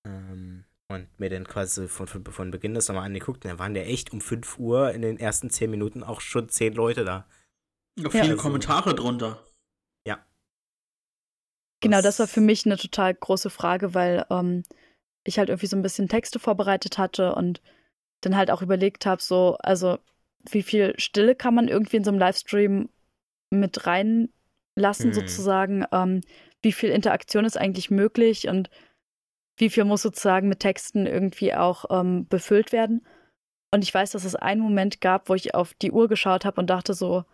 Ähm, 0.05 0.65
und 0.89 1.09
mir 1.19 1.31
dann 1.31 1.47
quasi 1.47 1.89
von, 1.89 2.07
von, 2.07 2.25
von 2.25 2.51
Beginn 2.51 2.75
das 2.75 2.89
nochmal 2.89 3.07
angeguckt. 3.07 3.45
Und 3.45 3.51
dann 3.51 3.59
waren 3.59 3.75
ja 3.75 3.83
echt 3.83 4.13
um 4.13 4.21
5 4.21 4.59
Uhr 4.59 4.93
in 4.93 5.03
den 5.03 5.19
ersten 5.19 5.51
10 5.51 5.71
Minuten 5.71 6.03
auch 6.03 6.21
schon 6.21 6.49
10 6.49 6.75
Leute 6.75 7.05
da. 7.05 7.27
Ja, 7.99 8.11
viele 8.11 8.23
also, 8.25 8.37
Kommentare 8.37 8.95
drunter. 8.95 9.45
Ja. 10.07 10.25
Genau, 11.81 12.03
das 12.03 12.19
war 12.19 12.29
für 12.29 12.41
mich 12.41 12.67
eine 12.67 12.77
total 12.77 13.15
große 13.15 13.51
Frage, 13.51 13.95
weil 13.95 14.27
ähm, 14.31 14.63
ich 15.25 15.39
halt 15.39 15.49
irgendwie 15.49 15.67
so 15.67 15.77
ein 15.77 15.83
bisschen 15.83 16.09
Texte 16.09 16.39
vorbereitet 16.39 16.99
hatte 16.99 17.35
und 17.35 17.61
dann 18.21 18.37
halt 18.37 18.51
auch 18.51 18.63
überlegt 18.63 19.07
habe, 19.07 19.21
so, 19.21 19.57
also 19.59 19.99
wie 20.49 20.63
viel 20.63 20.95
Stille 20.99 21.35
kann 21.35 21.55
man 21.55 21.69
irgendwie 21.69 21.97
in 21.97 22.05
so 22.05 22.11
einem 22.11 22.21
Livestream 22.21 22.89
mit 23.51 23.87
reinlassen, 23.87 25.07
hm. 25.07 25.13
sozusagen. 25.13 25.85
Ähm, 25.91 26.21
wie 26.63 26.73
viel 26.73 26.91
Interaktion 26.91 27.45
ist 27.45 27.57
eigentlich 27.57 27.91
möglich 27.91 28.49
und 28.49 28.71
wie 29.57 29.71
viel 29.71 29.85
muss 29.85 30.03
sozusagen 30.03 30.49
mit 30.49 30.61
Texten 30.61 31.07
irgendwie 31.07 31.55
auch 31.55 31.87
ähm, 31.91 32.27
befüllt 32.29 32.73
werden. 32.73 33.07
Und 33.73 33.83
ich 33.83 33.93
weiß, 33.93 34.13
dass 34.13 34.25
es 34.25 34.37
einen 34.37 34.61
Moment 34.61 35.01
gab, 35.01 35.29
wo 35.29 35.35
ich 35.35 35.55
auf 35.55 35.75
die 35.75 35.93
Uhr 35.93 36.09
geschaut 36.09 36.45
habe 36.45 36.61
und 36.61 36.69
dachte 36.69 36.95
so, 36.95 37.25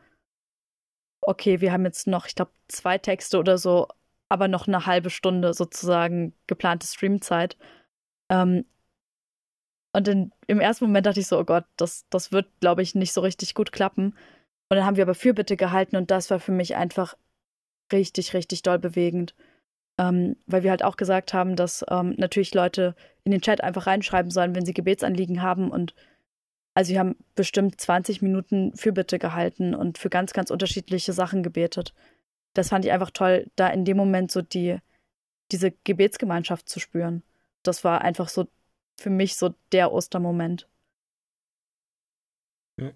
okay, 1.20 1.60
wir 1.60 1.72
haben 1.72 1.84
jetzt 1.84 2.06
noch, 2.06 2.26
ich 2.26 2.34
glaube, 2.34 2.52
zwei 2.68 2.98
Texte 2.98 3.38
oder 3.38 3.58
so, 3.58 3.88
aber 4.28 4.48
noch 4.48 4.66
eine 4.66 4.86
halbe 4.86 5.10
Stunde 5.10 5.54
sozusagen 5.54 6.34
geplante 6.46 6.86
Streamzeit. 6.86 7.56
Ähm, 8.30 8.64
und 9.92 10.08
in, 10.08 10.32
im 10.46 10.60
ersten 10.60 10.86
Moment 10.86 11.06
dachte 11.06 11.20
ich 11.20 11.26
so, 11.26 11.38
oh 11.38 11.44
Gott, 11.44 11.64
das, 11.76 12.06
das 12.08 12.32
wird, 12.32 12.48
glaube 12.60 12.82
ich, 12.82 12.94
nicht 12.94 13.12
so 13.12 13.20
richtig 13.20 13.54
gut 13.54 13.72
klappen. 13.72 14.16
Und 14.68 14.76
dann 14.76 14.86
haben 14.86 14.96
wir 14.96 15.04
aber 15.04 15.14
Fürbitte 15.14 15.56
gehalten 15.56 15.96
und 15.96 16.10
das 16.10 16.30
war 16.30 16.40
für 16.40 16.52
mich 16.52 16.76
einfach 16.76 17.14
richtig, 17.92 18.32
richtig 18.32 18.62
doll 18.62 18.78
bewegend. 18.78 19.34
Ähm, 19.98 20.36
weil 20.46 20.62
wir 20.62 20.70
halt 20.70 20.84
auch 20.84 20.96
gesagt 20.96 21.34
haben, 21.34 21.56
dass 21.56 21.84
ähm, 21.90 22.14
natürlich 22.16 22.54
Leute 22.54 22.94
in 23.24 23.32
den 23.32 23.42
Chat 23.42 23.62
einfach 23.62 23.86
reinschreiben 23.86 24.30
sollen, 24.30 24.54
wenn 24.54 24.64
sie 24.64 24.74
Gebetsanliegen 24.74 25.42
haben. 25.42 25.70
Und 25.70 25.94
also 26.74 26.92
wir 26.92 26.98
haben 26.98 27.16
bestimmt 27.34 27.80
20 27.80 28.22
Minuten 28.22 28.74
Fürbitte 28.76 29.18
gehalten 29.18 29.74
und 29.74 29.98
für 29.98 30.10
ganz, 30.10 30.32
ganz 30.32 30.50
unterschiedliche 30.50 31.12
Sachen 31.12 31.42
gebetet. 31.42 31.94
Das 32.54 32.70
fand 32.70 32.84
ich 32.84 32.92
einfach 32.92 33.10
toll, 33.10 33.50
da 33.56 33.68
in 33.68 33.84
dem 33.84 33.96
Moment 33.96 34.30
so 34.30 34.42
die, 34.42 34.78
diese 35.52 35.72
Gebetsgemeinschaft 35.84 36.68
zu 36.68 36.80
spüren. 36.80 37.22
Das 37.62 37.84
war 37.84 38.02
einfach 38.02 38.28
so 38.28 38.48
für 38.98 39.10
mich 39.10 39.36
so 39.36 39.54
der 39.72 39.92
Ostermoment. 39.92 40.68
Ja. 42.78 42.92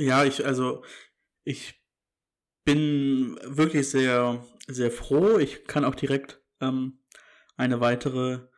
Ja, 0.00 0.24
ich, 0.24 0.46
also, 0.46 0.82
ich 1.44 1.78
bin 2.64 3.38
wirklich 3.44 3.90
sehr, 3.90 4.42
sehr 4.66 4.90
froh. 4.90 5.36
Ich 5.36 5.66
kann 5.66 5.84
auch 5.84 5.94
direkt 5.94 6.40
ähm, 6.62 7.00
eine 7.58 7.82
weitere 7.82 8.48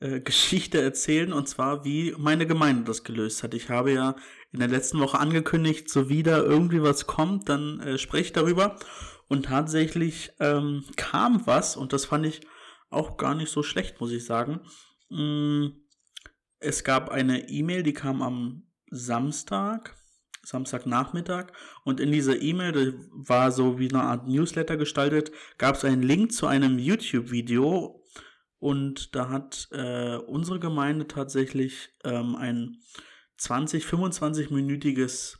äh, 0.00 0.20
Geschichte 0.20 0.82
erzählen, 0.82 1.32
und 1.32 1.48
zwar, 1.48 1.86
wie 1.86 2.14
meine 2.18 2.46
Gemeinde 2.46 2.84
das 2.84 3.04
gelöst 3.04 3.42
hat. 3.42 3.54
Ich 3.54 3.70
habe 3.70 3.92
ja 3.92 4.16
in 4.52 4.58
der 4.58 4.68
letzten 4.68 5.00
Woche 5.00 5.18
angekündigt, 5.18 5.88
so 5.88 6.10
wieder 6.10 6.44
irgendwie 6.44 6.82
was 6.82 7.06
kommt, 7.06 7.48
dann 7.48 7.80
äh, 7.80 7.96
spreche 7.96 8.24
ich 8.24 8.32
darüber. 8.34 8.76
Und 9.28 9.46
tatsächlich 9.46 10.32
ähm, 10.40 10.84
kam 10.96 11.46
was 11.46 11.74
und 11.74 11.94
das 11.94 12.04
fand 12.04 12.26
ich 12.26 12.42
auch 12.90 13.16
gar 13.16 13.34
nicht 13.34 13.50
so 13.50 13.62
schlecht, 13.62 13.98
muss 13.98 14.12
ich 14.12 14.26
sagen. 14.26 14.60
Mm, 15.08 15.68
es 16.58 16.84
gab 16.84 17.08
eine 17.08 17.48
E-Mail, 17.48 17.82
die 17.82 17.94
kam 17.94 18.20
am 18.20 18.66
Samstag, 18.90 19.96
Samstagnachmittag. 20.44 21.52
Und 21.84 22.00
in 22.00 22.10
dieser 22.10 22.40
E-Mail, 22.40 22.72
die 22.72 22.94
war 23.12 23.52
so 23.52 23.78
wie 23.78 23.88
eine 23.88 24.02
Art 24.02 24.26
Newsletter 24.26 24.76
gestaltet, 24.76 25.32
gab 25.58 25.76
es 25.76 25.84
einen 25.84 26.02
Link 26.02 26.32
zu 26.32 26.46
einem 26.46 26.78
YouTube-Video. 26.78 28.02
Und 28.58 29.14
da 29.14 29.28
hat 29.28 29.68
äh, 29.72 30.16
unsere 30.16 30.60
Gemeinde 30.60 31.08
tatsächlich 31.08 31.90
ähm, 32.04 32.36
ein 32.36 32.78
20, 33.38 33.84
25-minütiges 33.84 35.38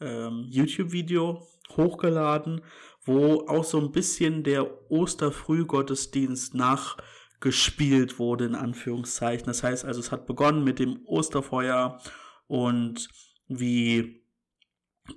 ähm, 0.00 0.46
YouTube-Video 0.50 1.46
hochgeladen, 1.76 2.62
wo 3.04 3.46
auch 3.46 3.64
so 3.64 3.80
ein 3.80 3.92
bisschen 3.92 4.42
der 4.42 4.90
Osterfrühgottesdienst 4.90 6.54
nachgespielt 6.54 8.18
wurde, 8.18 8.44
in 8.46 8.54
Anführungszeichen. 8.54 9.46
Das 9.46 9.62
heißt 9.62 9.84
also, 9.84 10.00
es 10.00 10.12
hat 10.12 10.26
begonnen 10.26 10.64
mit 10.64 10.78
dem 10.78 11.00
Osterfeuer 11.06 11.98
und 12.46 13.08
wie 13.48 14.19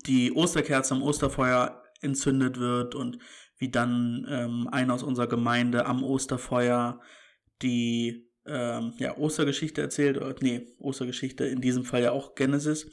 die 0.06 0.32
Osterkerze 0.32 0.94
am 0.94 1.04
Osterfeuer 1.04 1.84
entzündet 2.02 2.60
wird 2.60 2.96
und 2.96 3.20
wie 3.58 3.70
dann 3.70 4.26
ähm, 4.30 4.68
einer 4.72 4.94
aus 4.94 5.04
unserer 5.04 5.28
Gemeinde 5.28 5.86
am 5.86 6.04
Osterfeuer 6.04 7.00
die 7.62 8.30
ähm, 8.46 8.94
ja, 8.98 9.18
Ostergeschichte 9.18 9.82
erzählt, 9.82 10.18
oder, 10.18 10.36
nee, 10.42 10.68
Ostergeschichte, 10.80 11.46
in 11.46 11.62
diesem 11.62 11.86
Fall 11.86 12.04
ja 12.04 12.12
auch 12.12 12.36
Genesis, 12.36 12.90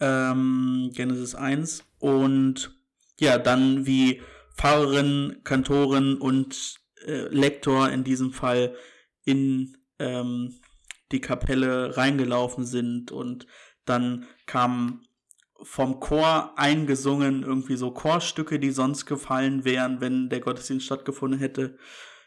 ähm, 0.00 0.90
Genesis 0.94 1.34
1 1.34 1.84
und 1.98 2.74
ja, 3.18 3.38
dann 3.38 3.86
wie 3.86 4.22
Pfarrerin, 4.56 5.40
Kantorin 5.44 6.16
und 6.16 6.76
äh, 7.06 7.28
Lektor 7.28 7.90
in 7.90 8.04
diesem 8.04 8.32
Fall 8.32 8.76
in 9.24 9.76
ähm, 9.98 10.60
die 11.12 11.20
Kapelle 11.20 11.96
reingelaufen 11.96 12.64
sind 12.64 13.12
und 13.12 13.46
dann 13.84 14.26
kamen 14.46 15.06
vom 15.62 16.00
Chor 16.00 16.52
eingesungen 16.56 17.42
irgendwie 17.42 17.76
so 17.76 17.90
Chorstücke, 17.90 18.58
die 18.58 18.70
sonst 18.70 19.06
gefallen 19.06 19.64
wären, 19.64 20.00
wenn 20.00 20.28
der 20.28 20.40
Gottesdienst 20.40 20.86
stattgefunden 20.86 21.38
hätte. 21.38 21.78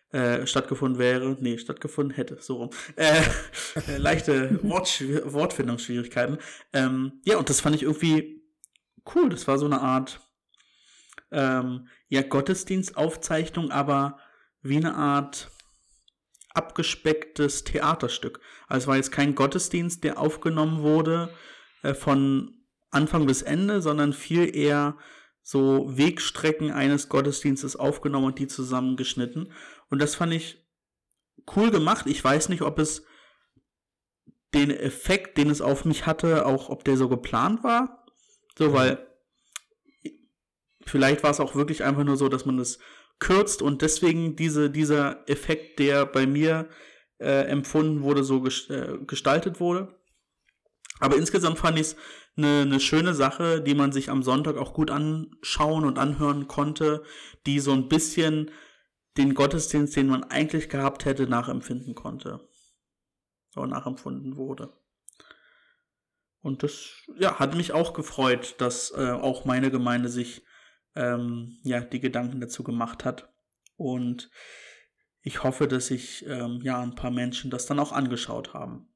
Äh, 0.09 0.47
stattgefunden 0.47 0.99
wäre, 0.99 1.35
nee, 1.41 1.57
stattgefunden 1.57 2.15
hätte, 2.15 2.37
so 2.39 2.55
rum. 2.55 2.69
Äh, 2.95 3.21
leichte 3.97 4.63
Wort 4.63 5.03
Wortfindungsschwierigkeiten. 5.25 6.37
Ähm, 6.71 7.19
ja, 7.25 7.37
und 7.37 7.49
das 7.49 7.59
fand 7.59 7.75
ich 7.75 7.83
irgendwie 7.83 8.41
cool. 9.13 9.29
Das 9.29 9.47
war 9.49 9.57
so 9.57 9.65
eine 9.65 9.81
Art 9.81 10.21
ähm, 11.31 11.89
ja, 12.07 12.21
Gottesdienstaufzeichnung, 12.21 13.71
aber 13.71 14.17
wie 14.61 14.77
eine 14.77 14.95
Art 14.95 15.51
abgespecktes 16.53 17.65
Theaterstück. 17.65 18.39
Also 18.67 18.83
es 18.83 18.87
war 18.87 18.95
jetzt 18.95 19.11
kein 19.11 19.35
Gottesdienst, 19.35 20.05
der 20.05 20.19
aufgenommen 20.19 20.81
wurde 20.81 21.29
äh, 21.83 21.93
von 21.93 22.56
Anfang 22.89 23.25
bis 23.25 23.41
Ende, 23.41 23.81
sondern 23.81 24.13
viel 24.13 24.55
eher 24.55 24.97
so 25.41 25.85
Wegstrecken 25.97 26.71
eines 26.71 27.09
Gottesdienstes 27.09 27.75
aufgenommen 27.75 28.27
und 28.27 28.39
die 28.39 28.47
zusammengeschnitten. 28.47 29.51
Und 29.89 30.01
das 30.01 30.15
fand 30.15 30.33
ich 30.33 30.65
cool 31.55 31.71
gemacht. 31.71 32.05
Ich 32.07 32.23
weiß 32.23 32.49
nicht, 32.49 32.61
ob 32.61 32.79
es 32.79 33.03
den 34.53 34.71
Effekt, 34.71 35.37
den 35.37 35.49
es 35.49 35.61
auf 35.61 35.85
mich 35.85 36.05
hatte, 36.05 36.45
auch 36.45 36.69
ob 36.69 36.83
der 36.83 36.97
so 36.97 37.09
geplant 37.09 37.63
war. 37.63 38.05
So, 38.57 38.73
weil 38.73 39.07
Vielleicht 40.87 41.23
war 41.23 41.31
es 41.31 41.39
auch 41.39 41.55
wirklich 41.55 41.83
einfach 41.83 42.03
nur 42.03 42.17
so, 42.17 42.29
dass 42.29 42.45
man 42.45 42.59
es 42.59 42.79
kürzt 43.19 43.61
und 43.61 43.81
deswegen 43.81 44.35
diese, 44.35 44.69
dieser 44.69 45.27
Effekt, 45.27 45.79
der 45.79 46.05
bei 46.05 46.25
mir 46.25 46.69
äh, 47.19 47.45
empfunden 47.47 48.03
wurde, 48.03 48.23
so 48.23 48.41
ges 48.41 48.69
äh, 48.69 48.97
gestaltet 49.05 49.59
wurde. 49.59 49.99
Aber 50.99 51.17
insgesamt 51.17 51.59
fand 51.59 51.77
ich 51.77 51.87
es 51.87 51.95
eine 52.37 52.65
ne 52.65 52.79
schöne 52.79 53.13
Sache, 53.13 53.61
die 53.61 53.73
man 53.73 53.91
sich 53.91 54.09
am 54.09 54.21
Sonntag 54.23 54.57
auch 54.57 54.73
gut 54.73 54.91
anschauen 54.91 55.85
und 55.85 55.97
anhören 55.97 56.47
konnte, 56.47 57.03
die 57.45 57.59
so 57.59 57.73
ein 57.73 57.89
bisschen 57.89 58.51
den 59.17 59.33
Gottesdienst, 59.33 59.95
den 59.95 60.07
man 60.07 60.23
eigentlich 60.23 60.69
gehabt 60.69 61.05
hätte, 61.05 61.27
nachempfinden 61.27 61.95
konnte. 61.95 62.47
Oder 63.55 63.67
nachempfunden 63.67 64.37
wurde. 64.37 64.77
Und 66.41 66.61
das 66.61 66.91
ja, 67.17 67.39
hat 67.39 67.55
mich 67.55 67.73
auch 67.73 67.93
gefreut, 67.93 68.55
dass 68.59 68.91
äh, 68.91 69.11
auch 69.11 69.45
meine 69.45 69.71
Gemeinde 69.71 70.09
sich 70.09 70.43
ähm, 70.95 71.57
ja, 71.63 71.81
die 71.81 71.99
Gedanken 71.99 72.39
dazu 72.39 72.63
gemacht 72.63 73.03
hat. 73.03 73.33
Und 73.75 74.29
ich 75.21 75.43
hoffe, 75.43 75.67
dass 75.67 75.87
sich 75.87 76.25
ähm, 76.27 76.61
ja 76.61 76.79
ein 76.81 76.95
paar 76.95 77.11
Menschen 77.11 77.49
das 77.49 77.65
dann 77.65 77.79
auch 77.79 77.91
angeschaut 77.91 78.53
haben. 78.53 78.87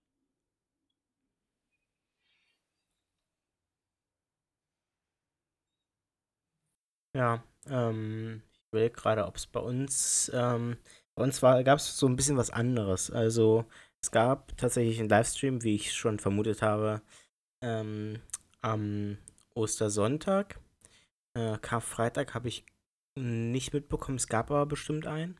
Ja, 7.15 7.43
ähm, 7.67 8.41
ich 8.53 8.73
will 8.73 8.89
gerade, 8.89 9.25
ob 9.25 9.35
es 9.35 9.47
bei 9.47 9.59
uns, 9.59 10.31
ähm, 10.33 10.77
bei 11.15 11.23
uns 11.23 11.41
gab 11.41 11.77
es 11.77 11.97
so 11.97 12.07
ein 12.07 12.15
bisschen 12.15 12.37
was 12.37 12.49
anderes. 12.49 13.11
Also 13.11 13.65
es 14.01 14.11
gab 14.11 14.55
tatsächlich 14.57 14.99
einen 14.99 15.09
Livestream, 15.09 15.63
wie 15.63 15.75
ich 15.75 15.93
schon 15.93 16.19
vermutet 16.19 16.61
habe, 16.61 17.01
ähm, 17.61 18.21
am 18.61 19.17
Ostersonntag. 19.53 20.59
Äh, 21.33 21.57
Karfreitag 21.59 22.33
habe 22.33 22.47
ich 22.47 22.65
nicht 23.15 23.73
mitbekommen, 23.73 24.17
es 24.17 24.27
gab 24.27 24.49
aber 24.51 24.65
bestimmt 24.65 25.05
einen. 25.05 25.39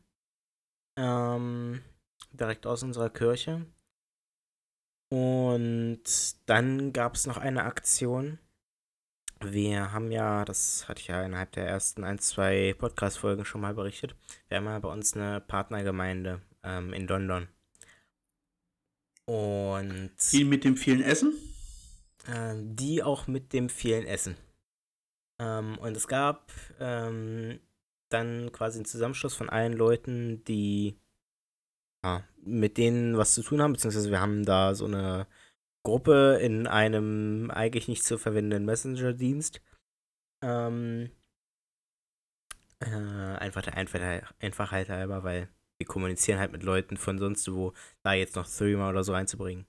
Ähm, 0.98 1.82
direkt 2.34 2.68
aus 2.68 2.84
unserer 2.84 3.10
Kirche. 3.10 3.66
Und 5.10 6.04
dann 6.46 6.94
gab 6.94 7.16
es 7.16 7.28
noch 7.28 7.38
eine 7.38 7.64
Aktion. 7.64 8.40
Wir 9.44 9.92
haben 9.92 10.12
ja, 10.12 10.46
das 10.46 10.88
hatte 10.88 11.02
ich 11.02 11.08
ja 11.08 11.24
innerhalb 11.24 11.52
der 11.54 11.68
ersten 11.68 12.04
ein, 12.04 12.20
zwei 12.20 12.76
Podcast-Folgen 12.78 13.44
schon 13.44 13.62
mal 13.62 13.74
berichtet. 13.74 14.16
Wir 14.48 14.58
haben 14.58 14.66
ja 14.66 14.78
bei 14.80 14.90
uns 14.90 15.16
eine 15.16 15.42
Partnergemeinde 15.42 16.42
ähm, 16.64 16.94
in 16.94 17.08
London. 17.08 17.48
Und. 19.26 20.12
Die 20.32 20.44
mit 20.44 20.64
dem 20.64 20.78
vielen 20.78 21.02
Essen? 21.02 21.34
Äh, 22.28 22.56
die 22.58 23.02
auch 23.02 23.28
mit 23.28 23.52
dem 23.54 23.70
vielen 23.70 24.06
Essen. 24.06 24.36
Ähm, 25.40 25.78
und 25.80 25.98
es 25.98 26.08
gab 26.08 26.52
ähm, 26.80 27.60
dann 28.10 28.52
quasi 28.52 28.78
einen 28.78 28.86
Zusammenschluss 28.86 29.34
von 29.34 29.50
allen 29.50 29.74
Leuten, 29.74 30.44
die 30.46 31.00
ja, 32.04 32.24
mit 32.44 32.78
denen 32.78 33.18
was 33.18 33.34
zu 33.34 33.42
tun 33.42 33.62
haben, 33.62 33.74
beziehungsweise 33.74 34.12
wir 34.12 34.22
haben 34.22 34.46
da 34.46 34.76
so 34.76 34.86
eine 34.86 35.28
Gruppe 35.84 36.40
in 36.42 36.68
einem 36.68 37.52
eigentlich 37.52 37.88
nicht 37.88 38.04
zu 38.04 38.18
verwendenden 38.18 38.66
Messenger-Dienst, 38.66 39.62
Ähm, 40.44 41.12
äh, 42.80 42.88
einfach 42.88 43.62
der 43.62 43.78
Einfachheit 43.78 44.90
halber, 44.90 45.24
weil 45.24 45.50
wir 45.80 45.88
kommunizieren 45.88 46.40
halt 46.40 46.52
mit 46.52 46.64
Leuten 46.64 46.98
von 46.98 47.20
sonst 47.20 47.52
wo, 47.52 47.74
da 48.04 48.14
jetzt 48.14 48.36
noch 48.36 48.48
Threema 48.48 48.90
oder 48.90 49.04
so 49.04 49.14
reinzubringen. 49.14 49.66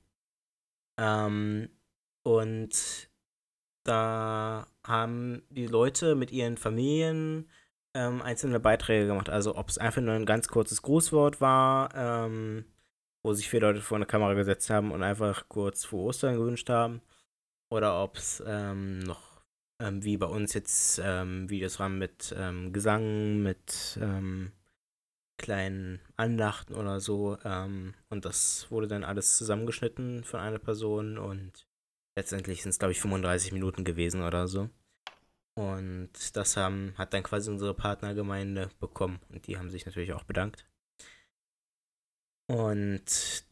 Ähm, 0.99 1.69
und 2.25 3.11
da 3.85 4.67
haben 4.87 5.43
die 5.51 5.67
Leute 5.67 6.15
mit 6.15 6.31
ihren 6.31 6.57
Familien 6.57 7.51
ähm, 7.95 8.23
einzelne 8.23 8.61
Beiträge 8.61 9.07
gemacht. 9.07 9.29
Also 9.29 9.57
ob 9.57 9.69
es 9.69 9.79
einfach 9.79 10.01
nur 10.01 10.15
ein 10.15 10.27
ganz 10.27 10.49
kurzes 10.49 10.83
Grußwort 10.83 11.41
war, 11.41 11.95
ähm, 11.95 12.65
wo 13.23 13.33
sich 13.33 13.49
vier 13.49 13.61
Leute 13.61 13.81
vor 13.81 13.97
eine 13.97 14.07
Kamera 14.07 14.35
gesetzt 14.35 14.71
haben 14.71 14.93
und 14.93 15.03
einfach 15.03 15.49
kurz 15.49 15.85
vor 15.85 16.05
Ostern 16.05 16.37
gewünscht 16.37 16.69
haben. 16.69 17.01
Oder 17.71 18.03
ob 18.03 18.19
es 18.19 18.43
ähm, 18.47 19.01
noch 19.01 19.43
ähm, 19.81 20.05
wie 20.05 20.17
bei 20.17 20.27
uns 20.27 20.55
jetzt 20.55 21.01
ähm, 21.03 21.49
Videos 21.49 21.81
waren 21.81 21.99
mit 21.99 22.35
ähm, 22.39 22.73
Gesang, 22.73 23.43
mit 23.43 23.99
kleinen 25.39 26.01
Andachten 26.17 26.75
oder 26.75 27.01
so. 27.01 27.37
und 28.11 28.25
das 28.25 28.71
wurde 28.71 28.87
dann 28.87 29.03
alles 29.03 29.37
zusammengeschnitten 29.37 30.23
von 30.23 30.39
einer 30.39 30.61
Person 30.61 31.19
und 31.19 31.67
letztendlich 32.17 32.63
sind 32.63 32.71
es, 32.71 32.79
glaube 32.79 32.93
ich, 32.93 33.01
35 33.01 33.53
Minuten 33.53 33.83
gewesen 33.85 34.23
oder 34.23 34.47
so. 34.47 34.69
Und 35.55 36.11
das 36.35 36.57
haben, 36.57 36.95
hat 36.97 37.13
dann 37.13 37.23
quasi 37.23 37.51
unsere 37.51 37.75
Partnergemeinde 37.75 38.71
bekommen. 38.81 39.21
Und 39.29 39.47
die 39.47 39.59
haben 39.59 39.71
sich 39.71 39.85
natürlich 39.85 40.13
auch 40.13 40.25
bedankt. 40.25 40.67
Und 42.49 43.45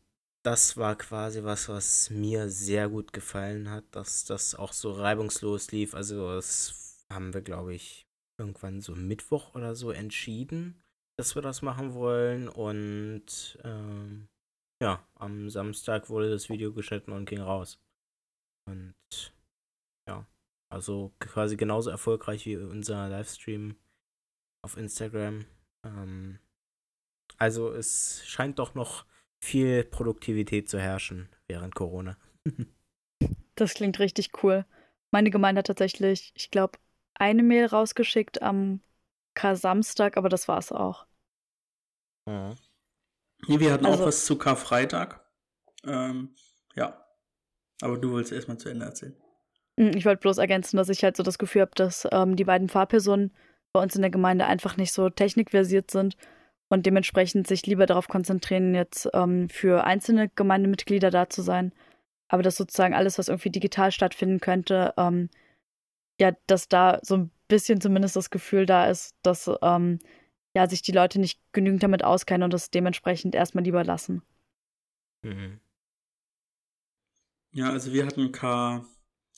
das 0.43 0.77
war 0.77 0.97
quasi 0.97 1.45
was, 1.45 1.69
was 1.69 2.11
mir 2.11 2.49
sehr 2.49 2.89
gut 2.89 3.13
gefallen 3.13 3.71
hat, 3.71 3.85
dass 3.93 4.25
das 4.25 4.55
auch 4.55 4.73
so 4.73 4.93
reibungslos 4.93 5.71
lief. 5.71 5.95
Also 5.95 6.35
das 6.35 7.05
haben 7.13 7.35
wir, 7.35 7.43
glaube 7.43 7.75
ich, 7.75 8.07
irgendwann 8.39 8.81
so 8.81 8.95
Mittwoch 8.95 9.55
oder 9.55 9.75
so 9.75 9.91
entschieden, 9.91 10.81
dass 11.19 11.35
wir 11.35 11.43
das 11.43 11.63
machen 11.63 11.95
wollen. 11.95 12.49
Und 12.49 13.59
ähm, 13.65 14.29
ja, 14.83 15.07
am 15.15 15.51
Samstag 15.51 16.09
wurde 16.09 16.31
das 16.31 16.49
Video 16.49 16.73
geschnitten 16.73 17.13
und 17.13 17.27
ging 17.27 17.41
raus. 17.41 17.79
Und 18.67 18.95
ja, 20.09 20.27
also 20.73 21.13
quasi 21.19 21.57
genauso 21.57 21.91
erfolgreich 21.91 22.47
wie 22.47 22.57
unser 22.57 23.09
Livestream 23.09 23.77
auf 24.65 24.77
Instagram. 24.77 25.45
Ähm, 25.85 26.39
also 27.41 27.73
es 27.73 28.23
scheint 28.27 28.59
doch 28.59 28.75
noch 28.75 29.07
viel 29.43 29.83
Produktivität 29.85 30.69
zu 30.69 30.79
herrschen 30.79 31.29
während 31.49 31.75
Corona. 31.75 32.17
das 33.55 33.75
klingt 33.75 33.99
richtig 33.99 34.31
cool. 34.43 34.65
Meine 35.11 35.31
Gemeinde 35.31 35.61
hat 35.61 35.67
tatsächlich, 35.67 36.33
ich 36.37 36.51
glaube, 36.51 36.79
eine 37.15 37.43
Mail 37.43 37.67
rausgeschickt 37.67 38.43
am 38.43 38.81
Kar-Samstag, 39.35 40.17
aber 40.17 40.29
das 40.29 40.49
war's 40.49 40.71
auch. 40.71 41.07
Mhm. 42.27 42.57
Wir 43.47 43.73
hatten 43.73 43.87
also, 43.87 44.03
auch 44.03 44.07
was 44.09 44.27
zu 44.27 44.37
Karfreitag. 44.37 45.21
Ähm, 45.85 46.35
ja. 46.77 47.07
Aber 47.81 47.97
du 47.97 48.13
willst 48.13 48.33
erstmal 48.33 48.59
zu 48.59 48.69
Ende 48.69 48.85
erzählen. 48.85 49.17
Hm, 49.79 49.97
ich 49.97 50.05
wollte 50.05 50.21
bloß 50.21 50.37
ergänzen, 50.37 50.77
dass 50.77 50.91
ich 50.91 51.03
halt 51.03 51.17
so 51.17 51.23
das 51.23 51.39
Gefühl 51.39 51.63
habe, 51.63 51.73
dass 51.75 52.07
ähm, 52.13 52.37
die 52.37 52.45
beiden 52.45 52.69
Fahrpersonen 52.69 53.35
bei 53.73 53.83
uns 53.83 53.97
in 53.97 54.03
der 54.03 54.11
Gemeinde 54.11 54.45
einfach 54.45 54.77
nicht 54.77 54.93
so 54.93 55.09
technikversiert 55.09 55.91
sind 55.91 56.19
und 56.71 56.87
dementsprechend 56.87 57.47
sich 57.47 57.67
lieber 57.67 57.85
darauf 57.85 58.09
konzentrieren, 58.09 58.75
jetzt 58.75 59.09
ähm, 59.13 59.49
für 59.51 59.85
einzelne 59.85 60.31
Gemeindemitglieder 60.31 61.11
da 61.11 61.29
zu 61.29 61.43
sein. 61.43 61.73
Aber 62.29 62.43
dass 62.45 62.57
sozusagen 62.57 62.95
alles, 62.95 63.19
was 63.19 63.29
irgendwie 63.29 63.51
digital 63.51 63.91
stattfinden 63.91 64.41
könnte, 64.41 64.95
ähm, 64.97 65.29
ja, 66.21 66.33
dass 66.47 66.69
da 66.69 67.01
so 67.03 67.17
ein 67.17 67.31
bisschen 67.49 67.81
zumindest 67.81 68.15
das 68.15 68.31
Gefühl 68.31 68.67
da 68.67 68.87
ist, 68.87 69.17
dass 69.23 69.51
ähm, 69.63 69.99
ja, 70.55 70.69
sich 70.69 70.81
die 70.83 70.93
Leute 70.93 71.19
nicht 71.19 71.41
genügend 71.53 71.83
damit 71.83 72.05
auskennen 72.05 72.45
und 72.45 72.55
das 72.55 72.71
dementsprechend 72.71 73.35
erstmal 73.35 73.65
lieber 73.65 73.83
lassen. 73.85 74.23
Mhm. 75.23 75.59
Ja, 77.53 77.71
also 77.71 77.93
wir 77.93 78.07
hatten 78.07 78.31
K 78.31 78.85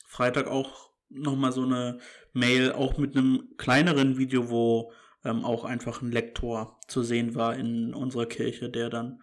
Freitag 0.07 0.49
auch 0.49 0.91
nochmal 1.09 1.53
so 1.53 1.63
eine 1.63 1.99
Mail, 2.35 2.73
auch 2.73 2.99
mit 2.99 3.17
einem 3.17 3.55
kleineren 3.57 4.19
Video, 4.19 4.51
wo 4.51 4.93
ähm, 5.25 5.45
auch 5.45 5.65
einfach 5.65 6.03
ein 6.03 6.11
Lektor 6.11 6.79
zu 6.89 7.03
sehen 7.03 7.35
war 7.35 7.57
in 7.57 7.95
unserer 7.95 8.27
Kirche, 8.27 8.71
der 8.71 8.91
dann 8.91 9.23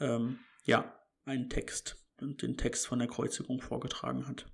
ähm, 0.00 0.40
ja 0.64 0.94
einen 1.24 1.48
Text 1.48 1.96
und 2.20 2.42
den 2.42 2.56
Text 2.56 2.86
von 2.86 2.98
der 2.98 3.08
Kreuzigung 3.08 3.60
vorgetragen 3.60 4.26
hat. 4.26 4.46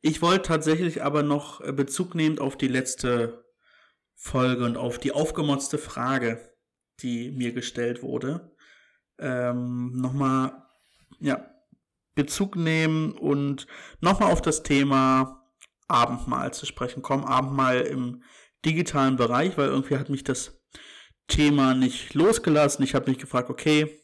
Ich 0.00 0.22
wollte 0.22 0.42
tatsächlich 0.42 1.02
aber 1.02 1.22
noch 1.22 1.60
äh, 1.60 1.72
Bezug 1.72 2.14
nehmend 2.14 2.40
auf 2.40 2.56
die 2.56 2.68
letzte 2.68 3.44
Folge 4.14 4.64
und 4.64 4.76
auf 4.76 4.98
die 4.98 5.12
aufgemotzte 5.12 5.78
Frage, 5.78 6.54
die 7.00 7.30
mir 7.30 7.52
gestellt 7.52 8.02
wurde, 8.02 8.56
ähm, 9.18 9.92
nochmal 10.00 10.64
ja, 11.20 11.48
Bezug 12.14 12.56
nehmen 12.56 13.12
und 13.12 13.66
nochmal 14.00 14.32
auf 14.32 14.42
das 14.42 14.62
Thema 14.62 15.47
Abendmahl 15.88 16.52
zu 16.52 16.66
sprechen 16.66 17.02
kommen. 17.02 17.24
Abendmahl 17.24 17.80
im 17.80 18.22
digitalen 18.64 19.16
Bereich, 19.16 19.56
weil 19.56 19.68
irgendwie 19.68 19.96
hat 19.96 20.10
mich 20.10 20.24
das 20.24 20.60
Thema 21.26 21.74
nicht 21.74 22.14
losgelassen. 22.14 22.84
Ich 22.84 22.94
habe 22.94 23.10
mich 23.10 23.18
gefragt, 23.18 23.50
okay, 23.50 24.00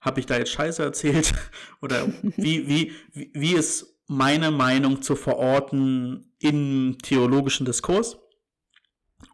habe 0.00 0.20
ich 0.20 0.26
da 0.26 0.36
jetzt 0.36 0.52
Scheiße 0.52 0.82
erzählt? 0.82 1.32
Oder 1.80 2.06
wie, 2.22 2.26
wie, 2.68 2.92
wie, 3.12 3.30
wie 3.34 3.54
ist 3.54 3.98
meine 4.06 4.50
Meinung 4.50 5.02
zu 5.02 5.16
verorten 5.16 6.34
im 6.38 6.98
theologischen 7.02 7.64
Diskurs? 7.64 8.18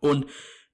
Und 0.00 0.26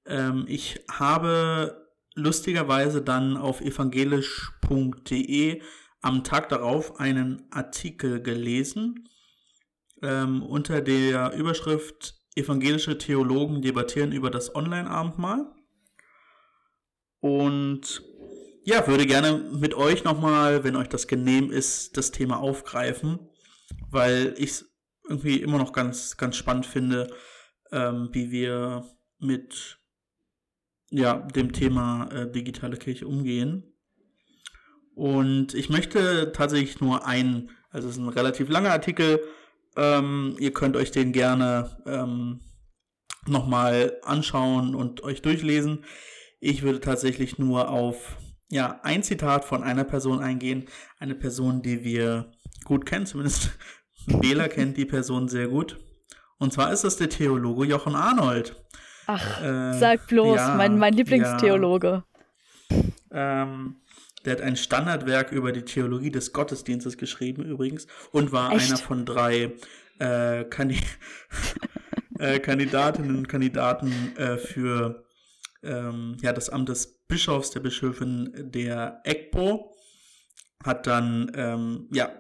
ähm, 0.07 0.44
ich 0.49 0.85
habe 0.90 1.88
lustigerweise 2.14 3.03
dann 3.03 3.37
auf 3.37 3.61
evangelisch.de 3.61 5.62
am 6.03 6.25
Tag 6.25 6.49
darauf 6.51 7.01
einen 7.01 7.47
Artikel 7.51 8.23
gelesen 8.23 9.09
ähm, 10.04 10.42
unter 10.42 10.80
der 10.80 11.32
Überschrift 11.32 12.14
Evangelische 12.36 12.98
Theologen 12.98 13.62
debattieren 13.62 14.10
über 14.12 14.28
das 14.28 14.54
Online-Abendmahl. 14.54 15.52
Und 17.20 18.02
ja, 18.64 18.86
würde 18.86 19.06
gerne 19.06 19.38
mit 19.52 19.74
euch 19.74 20.04
nochmal, 20.04 20.64
wenn 20.64 20.74
euch 20.74 20.88
das 20.88 21.06
genehm 21.06 21.52
ist, 21.52 21.96
das 21.96 22.10
Thema 22.10 22.38
aufgreifen, 22.40 23.20
weil 23.90 24.34
ich 24.36 24.50
es 24.50 24.74
irgendwie 25.08 25.36
immer 25.36 25.58
noch 25.58 25.72
ganz, 25.72 26.16
ganz 26.16 26.36
spannend 26.36 26.66
finde, 26.66 27.06
ähm, 27.70 28.08
wie 28.12 28.30
wir 28.30 28.84
mit 29.18 29.78
ja, 30.90 31.14
dem 31.14 31.52
Thema 31.52 32.10
äh, 32.10 32.30
digitale 32.30 32.76
Kirche 32.76 33.06
umgehen. 33.06 33.74
Und 34.94 35.54
ich 35.54 35.68
möchte 35.70 36.32
tatsächlich 36.32 36.80
nur 36.80 37.06
einen, 37.06 37.50
also 37.70 37.88
es 37.88 37.96
ist 37.96 38.00
ein 38.00 38.08
relativ 38.08 38.48
langer 38.48 38.70
Artikel, 38.70 39.20
ähm, 39.76 40.37
ihr 40.38 40.52
könnt 40.52 40.76
euch 40.76 40.90
den 40.90 41.12
gerne 41.12 41.76
ähm, 41.87 42.40
nochmal 43.26 43.98
anschauen 44.02 44.74
und 44.74 45.02
euch 45.02 45.22
durchlesen. 45.22 45.84
Ich 46.40 46.62
würde 46.62 46.80
tatsächlich 46.80 47.38
nur 47.38 47.70
auf 47.70 48.16
ja, 48.50 48.80
ein 48.82 49.02
Zitat 49.02 49.44
von 49.44 49.62
einer 49.62 49.84
Person 49.84 50.20
eingehen, 50.20 50.66
eine 50.98 51.14
Person, 51.14 51.62
die 51.62 51.82
wir 51.82 52.32
gut 52.64 52.87
kennen, 52.87 53.06
zumindest 53.06 53.50
Bela 54.06 54.48
kennt 54.48 54.76
die 54.76 54.84
Person 54.84 55.28
sehr 55.28 55.48
gut. 55.48 55.80
Und 56.38 56.52
zwar 56.52 56.72
ist 56.72 56.84
das 56.84 56.96
der 56.96 57.08
Theologe 57.08 57.64
Jochen 57.64 57.94
Arnold. 57.94 58.54
Ach, 59.06 59.42
äh, 59.42 59.78
sag 59.78 60.06
bloß, 60.06 60.37
ja, 60.37 60.54
mein, 60.56 60.78
mein 60.78 60.94
Lieblingstheologe. 60.94 62.04
Ja. 62.70 63.42
Ähm, 63.42 63.76
der 64.24 64.34
hat 64.34 64.40
ein 64.40 64.56
Standardwerk 64.56 65.32
über 65.32 65.52
die 65.52 65.62
Theologie 65.62 66.10
des 66.10 66.32
Gottesdienstes 66.32 66.96
geschrieben 66.96 67.44
übrigens 67.44 67.87
und 68.10 68.32
war 68.32 68.52
Echt? 68.52 68.70
einer 68.70 68.78
von 68.78 69.04
drei 69.04 69.52
äh, 69.98 70.44
Kandi 70.44 70.78
äh, 72.18 72.38
Kandidatinnen 72.40 73.16
und 73.16 73.28
Kandidaten 73.28 74.16
äh, 74.16 74.38
für 74.38 75.04
ähm, 75.62 76.16
ja, 76.20 76.32
das 76.32 76.50
Amt 76.50 76.68
des 76.68 77.04
Bischofs, 77.06 77.50
der 77.50 77.60
Bischöfin 77.60 78.32
der 78.37 79.00
EGPO. 79.04 79.74
Hat 80.64 80.87
dann 80.87 81.30
ähm, 81.34 81.88
ja, 81.92 82.10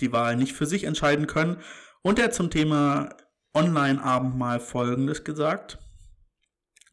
die 0.00 0.12
Wahl 0.12 0.36
nicht 0.36 0.52
für 0.52 0.66
sich 0.66 0.84
entscheiden 0.84 1.26
können. 1.26 1.56
Und 2.02 2.18
er 2.18 2.26
hat 2.26 2.34
zum 2.34 2.50
Thema 2.50 3.10
Online-Abendmahl 3.54 4.60
Folgendes 4.60 5.24
gesagt. 5.24 5.78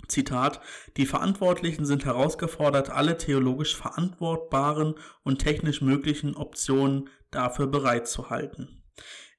Zitat, 0.09 0.59
die 0.97 1.05
Verantwortlichen 1.05 1.85
sind 1.85 2.05
herausgefordert, 2.05 2.89
alle 2.89 3.17
theologisch 3.17 3.75
verantwortbaren 3.75 4.95
und 5.23 5.39
technisch 5.39 5.81
möglichen 5.81 6.35
Optionen 6.35 7.09
dafür 7.31 7.67
bereitzuhalten. 7.67 8.83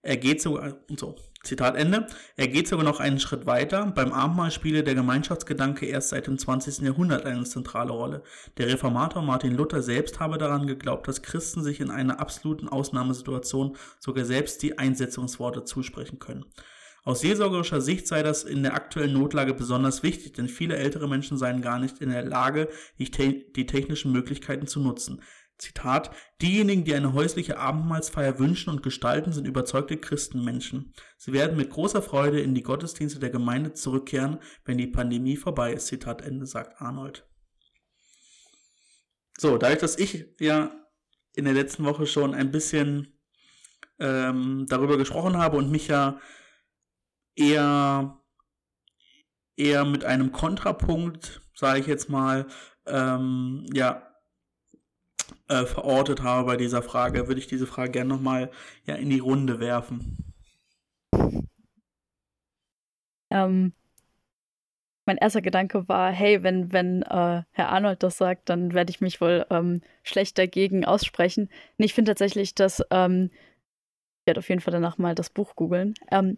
Er 0.03 0.17
geht 0.17 0.41
sogar, 0.41 0.77
so, 0.97 1.17
Zitat 1.43 1.75
Ende, 1.77 2.07
er 2.37 2.49
geht 2.49 2.69
sogar 2.69 2.85
noch 2.85 3.01
einen 3.01 3.19
Schritt 3.19 3.47
weiter. 3.47 3.87
Beim 3.95 4.13
Abendmahl 4.13 4.51
spiele 4.51 4.83
der 4.83 4.95
Gemeinschaftsgedanke 4.95 5.87
erst 5.87 6.11
seit 6.11 6.27
dem 6.27 6.39
20. 6.39 6.79
Jahrhundert 6.81 7.25
eine 7.25 7.45
zentrale 7.45 7.93
Rolle. 7.93 8.23
Der 8.59 8.69
Reformator 8.69 9.23
Martin 9.23 9.55
Luther 9.55 9.83
selbst 9.83 10.21
habe 10.21 10.39
daran 10.39 10.67
geglaubt, 10.67 11.09
dass 11.09 11.23
Christen 11.23 11.63
sich 11.63 11.81
in 11.81 11.91
einer 11.91 12.21
absoluten 12.21 12.69
Ausnahmesituation 12.69 13.77
sogar 13.99 14.25
selbst 14.25 14.63
die 14.63 14.79
Einsetzungsworte 14.79 15.65
zusprechen 15.65 16.19
können. 16.19 16.45
Aus 17.05 17.21
seelsorgerischer 17.21 17.81
Sicht 17.81 18.07
sei 18.07 18.23
das 18.23 18.45
in 18.45 18.63
der 18.63 18.75
aktuellen 18.75 19.15
Notlage 19.15 19.55
besonders 19.55 20.03
wichtig, 20.03 20.35
denn 20.35 20.49
viele 20.49 20.77
ältere 20.77 21.09
Menschen 21.09 21.39
seien 21.39 21.63
gar 21.63 21.79
nicht 21.79 22.01
in 22.01 22.11
der 22.11 22.25
Lage, 22.25 22.69
die, 22.99 23.11
te 23.11 23.33
die 23.57 23.67
technischen 23.67 24.13
Möglichkeiten 24.13 24.67
zu 24.67 24.81
nutzen. 24.81 25.23
Zitat, 25.61 26.11
diejenigen, 26.41 26.85
die 26.85 26.95
eine 26.95 27.13
häusliche 27.13 27.59
Abendmahlsfeier 27.59 28.39
wünschen 28.39 28.71
und 28.71 28.83
gestalten, 28.83 29.33
sind 29.33 29.47
überzeugte 29.47 29.99
Christenmenschen. 29.99 30.95
Sie 31.19 31.33
werden 31.33 31.57
mit 31.57 31.71
großer 31.71 32.01
Freude 32.01 32.41
in 32.41 32.55
die 32.55 32.63
Gottesdienste 32.63 33.19
der 33.19 33.31
Gemeinde 33.31 33.75
zurückkehren, 33.75 34.39
wenn 34.65 34.79
die 34.79 34.87
Pandemie 34.87 35.37
vorbei 35.37 35.75
ist. 35.75 35.87
Zitat 35.87 36.23
Ende, 36.23 36.47
sagt 36.47 36.81
Arnold. 36.81 37.27
So, 39.39 39.59
dadurch, 39.59 39.81
dass 39.81 39.99
ich 39.99 40.27
ja 40.39 40.73
in 41.35 41.45
der 41.45 41.55
letzten 41.55 41.85
Woche 41.85 42.07
schon 42.07 42.35
ein 42.35 42.51
bisschen 42.51 43.19
ähm, 43.99 44.67
darüber 44.69 44.97
gesprochen 44.97 45.37
habe 45.37 45.57
und 45.59 45.71
mich 45.71 45.89
ja 45.89 46.21
eher, 47.37 48.19
eher 49.57 49.85
mit 49.85 50.05
einem 50.05 50.33
Kontrapunkt, 50.33 51.41
sage 51.55 51.81
ich 51.81 51.87
jetzt 51.87 52.09
mal, 52.09 52.47
ähm, 52.87 53.67
ja, 53.73 54.07
äh, 55.49 55.65
verortet 55.65 56.23
habe 56.23 56.47
bei 56.47 56.57
dieser 56.57 56.83
Frage, 56.83 57.29
würde 57.29 57.41
ich 57.41 57.47
diese 57.47 57.67
Frage 57.67 57.93
gerne 57.93 58.11
nochmal 58.11 58.51
ja, 58.87 58.95
in 58.95 59.11
die 59.11 59.19
Runde 59.19 59.61
werfen. 59.61 60.17
Ähm, 63.31 63.73
mein 65.07 65.17
erster 65.17 65.43
Gedanke 65.43 65.89
war, 65.89 66.13
hey, 66.13 66.43
wenn, 66.43 66.73
wenn 66.73 67.03
äh, 67.03 67.43
Herr 67.51 67.69
Arnold 67.71 68.03
das 68.03 68.17
sagt, 68.17 68.49
dann 68.49 68.75
werde 68.75 68.91
ich 68.91 69.01
mich 69.01 69.21
wohl 69.21 69.47
ähm, 69.51 69.83
schlecht 70.03 70.39
dagegen 70.39 70.85
aussprechen. 70.85 71.49
Nee, 71.79 71.87
ich 71.87 71.95
finde 71.95 72.11
tatsächlich, 72.13 72.55
dass 72.55 72.83
ähm, 72.91 73.31
ich 73.33 74.27
werde 74.27 74.39
auf 74.39 74.49
jeden 74.49 74.61
Fall 74.61 74.73
danach 74.73 74.99
mal 74.99 75.15
das 75.15 75.31
Buch 75.31 75.57
googeln. 75.57 75.95
Ähm, 76.13 76.37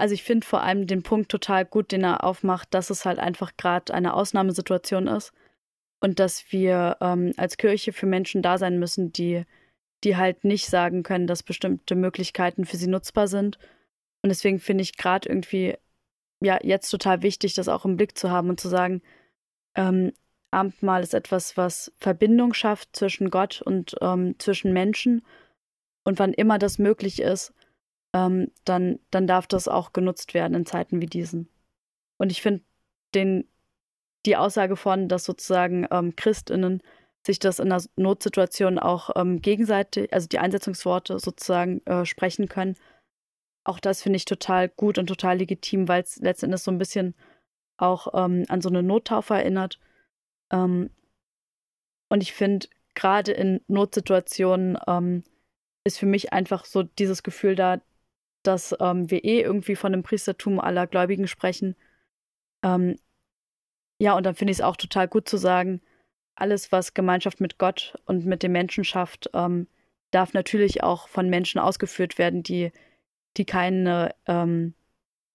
also 0.00 0.14
ich 0.14 0.22
finde 0.22 0.46
vor 0.46 0.62
allem 0.62 0.86
den 0.86 1.02
Punkt 1.02 1.30
total 1.30 1.64
gut, 1.64 1.92
den 1.92 2.04
er 2.04 2.24
aufmacht, 2.24 2.72
dass 2.72 2.90
es 2.90 3.04
halt 3.04 3.18
einfach 3.18 3.52
gerade 3.56 3.92
eine 3.92 4.14
Ausnahmesituation 4.14 5.06
ist 5.06 5.32
und 6.00 6.18
dass 6.18 6.50
wir 6.50 6.96
ähm, 7.00 7.32
als 7.36 7.56
Kirche 7.56 7.92
für 7.92 8.06
Menschen 8.06 8.42
da 8.42 8.58
sein 8.58 8.78
müssen, 8.78 9.12
die, 9.12 9.44
die 10.02 10.16
halt 10.16 10.44
nicht 10.44 10.66
sagen 10.66 11.02
können, 11.02 11.26
dass 11.26 11.42
bestimmte 11.42 11.94
Möglichkeiten 11.94 12.64
für 12.64 12.78
sie 12.78 12.88
nutzbar 12.88 13.28
sind. 13.28 13.58
Und 14.22 14.30
deswegen 14.30 14.58
finde 14.58 14.82
ich 14.82 14.96
gerade 14.96 15.28
irgendwie 15.28 15.76
ja 16.42 16.58
jetzt 16.62 16.90
total 16.90 17.22
wichtig, 17.22 17.54
das 17.54 17.68
auch 17.68 17.84
im 17.84 17.96
Blick 17.96 18.16
zu 18.16 18.30
haben 18.30 18.48
und 18.48 18.58
zu 18.58 18.68
sagen, 18.68 19.02
ähm, 19.74 20.12
Abendmahl 20.50 21.02
ist 21.02 21.14
etwas, 21.14 21.56
was 21.56 21.92
Verbindung 21.98 22.54
schafft 22.54 22.96
zwischen 22.96 23.30
Gott 23.30 23.62
und 23.62 23.94
ähm, 24.00 24.34
zwischen 24.38 24.72
Menschen. 24.72 25.24
Und 26.04 26.18
wann 26.18 26.32
immer 26.32 26.58
das 26.58 26.78
möglich 26.78 27.20
ist, 27.20 27.52
ähm, 28.12 28.50
dann, 28.64 28.98
dann 29.10 29.26
darf 29.26 29.46
das 29.46 29.68
auch 29.68 29.92
genutzt 29.92 30.34
werden 30.34 30.54
in 30.54 30.66
Zeiten 30.66 31.00
wie 31.00 31.06
diesen. 31.06 31.48
Und 32.18 32.30
ich 32.32 32.42
finde 32.42 32.64
die 33.14 34.36
Aussage 34.36 34.76
von, 34.76 35.08
dass 35.08 35.24
sozusagen 35.24 35.86
ähm, 35.90 36.14
ChristInnen 36.16 36.82
sich 37.26 37.38
das 37.38 37.58
in 37.58 37.70
einer 37.70 37.82
Notsituation 37.96 38.78
auch 38.78 39.10
ähm, 39.16 39.40
gegenseitig, 39.42 40.12
also 40.12 40.26
die 40.28 40.38
Einsetzungsworte 40.38 41.18
sozusagen 41.18 41.84
äh, 41.86 42.04
sprechen 42.04 42.48
können, 42.48 42.76
auch 43.64 43.78
das 43.78 44.02
finde 44.02 44.16
ich 44.16 44.24
total 44.24 44.68
gut 44.68 44.98
und 44.98 45.06
total 45.06 45.38
legitim, 45.38 45.86
weil 45.88 46.02
es 46.02 46.16
letztendlich 46.16 46.62
so 46.62 46.70
ein 46.70 46.78
bisschen 46.78 47.14
auch 47.76 48.08
ähm, 48.14 48.44
an 48.48 48.60
so 48.60 48.68
eine 48.68 48.82
Nottaufe 48.82 49.34
erinnert. 49.34 49.78
Ähm, 50.50 50.90
und 52.08 52.22
ich 52.22 52.32
finde, 52.32 52.68
gerade 52.94 53.32
in 53.32 53.60
Notsituationen 53.68 54.78
ähm, 54.86 55.24
ist 55.84 55.98
für 55.98 56.06
mich 56.06 56.32
einfach 56.32 56.64
so 56.64 56.82
dieses 56.82 57.22
Gefühl 57.22 57.54
da, 57.54 57.80
dass 58.42 58.74
ähm, 58.80 59.10
wir 59.10 59.24
eh 59.24 59.40
irgendwie 59.40 59.76
von 59.76 59.92
dem 59.92 60.02
Priestertum 60.02 60.60
aller 60.60 60.86
Gläubigen 60.86 61.28
sprechen. 61.28 61.76
Ähm, 62.62 62.96
ja, 63.98 64.16
und 64.16 64.24
dann 64.24 64.34
finde 64.34 64.52
ich 64.52 64.58
es 64.58 64.64
auch 64.64 64.76
total 64.76 65.08
gut 65.08 65.28
zu 65.28 65.36
sagen, 65.36 65.80
alles, 66.34 66.72
was 66.72 66.94
Gemeinschaft 66.94 67.40
mit 67.40 67.58
Gott 67.58 67.94
und 68.06 68.24
mit 68.24 68.42
dem 68.42 68.52
Menschen 68.52 68.84
schafft, 68.84 69.30
ähm, 69.34 69.68
darf 70.10 70.32
natürlich 70.32 70.82
auch 70.82 71.08
von 71.08 71.28
Menschen 71.28 71.60
ausgeführt 71.60 72.18
werden, 72.18 72.42
die, 72.42 72.72
die 73.36 73.44
keine 73.44 74.14
ähm, 74.26 74.74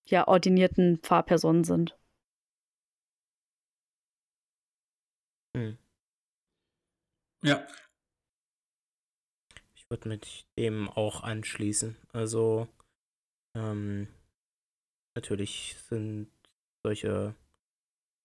ja, 0.07 0.27
ordinierten 0.27 0.99
Pfarrpersonen 0.99 1.63
sind. 1.63 1.97
Hm. 5.55 5.77
Ja. 7.43 7.65
Ich 9.75 9.89
würde 9.89 10.09
mit 10.09 10.45
dem 10.57 10.89
auch 10.89 11.23
anschließen. 11.23 11.95
Also 12.11 12.67
ähm, 13.55 14.07
natürlich 15.15 15.75
sind 15.89 16.29
solche, 16.85 17.35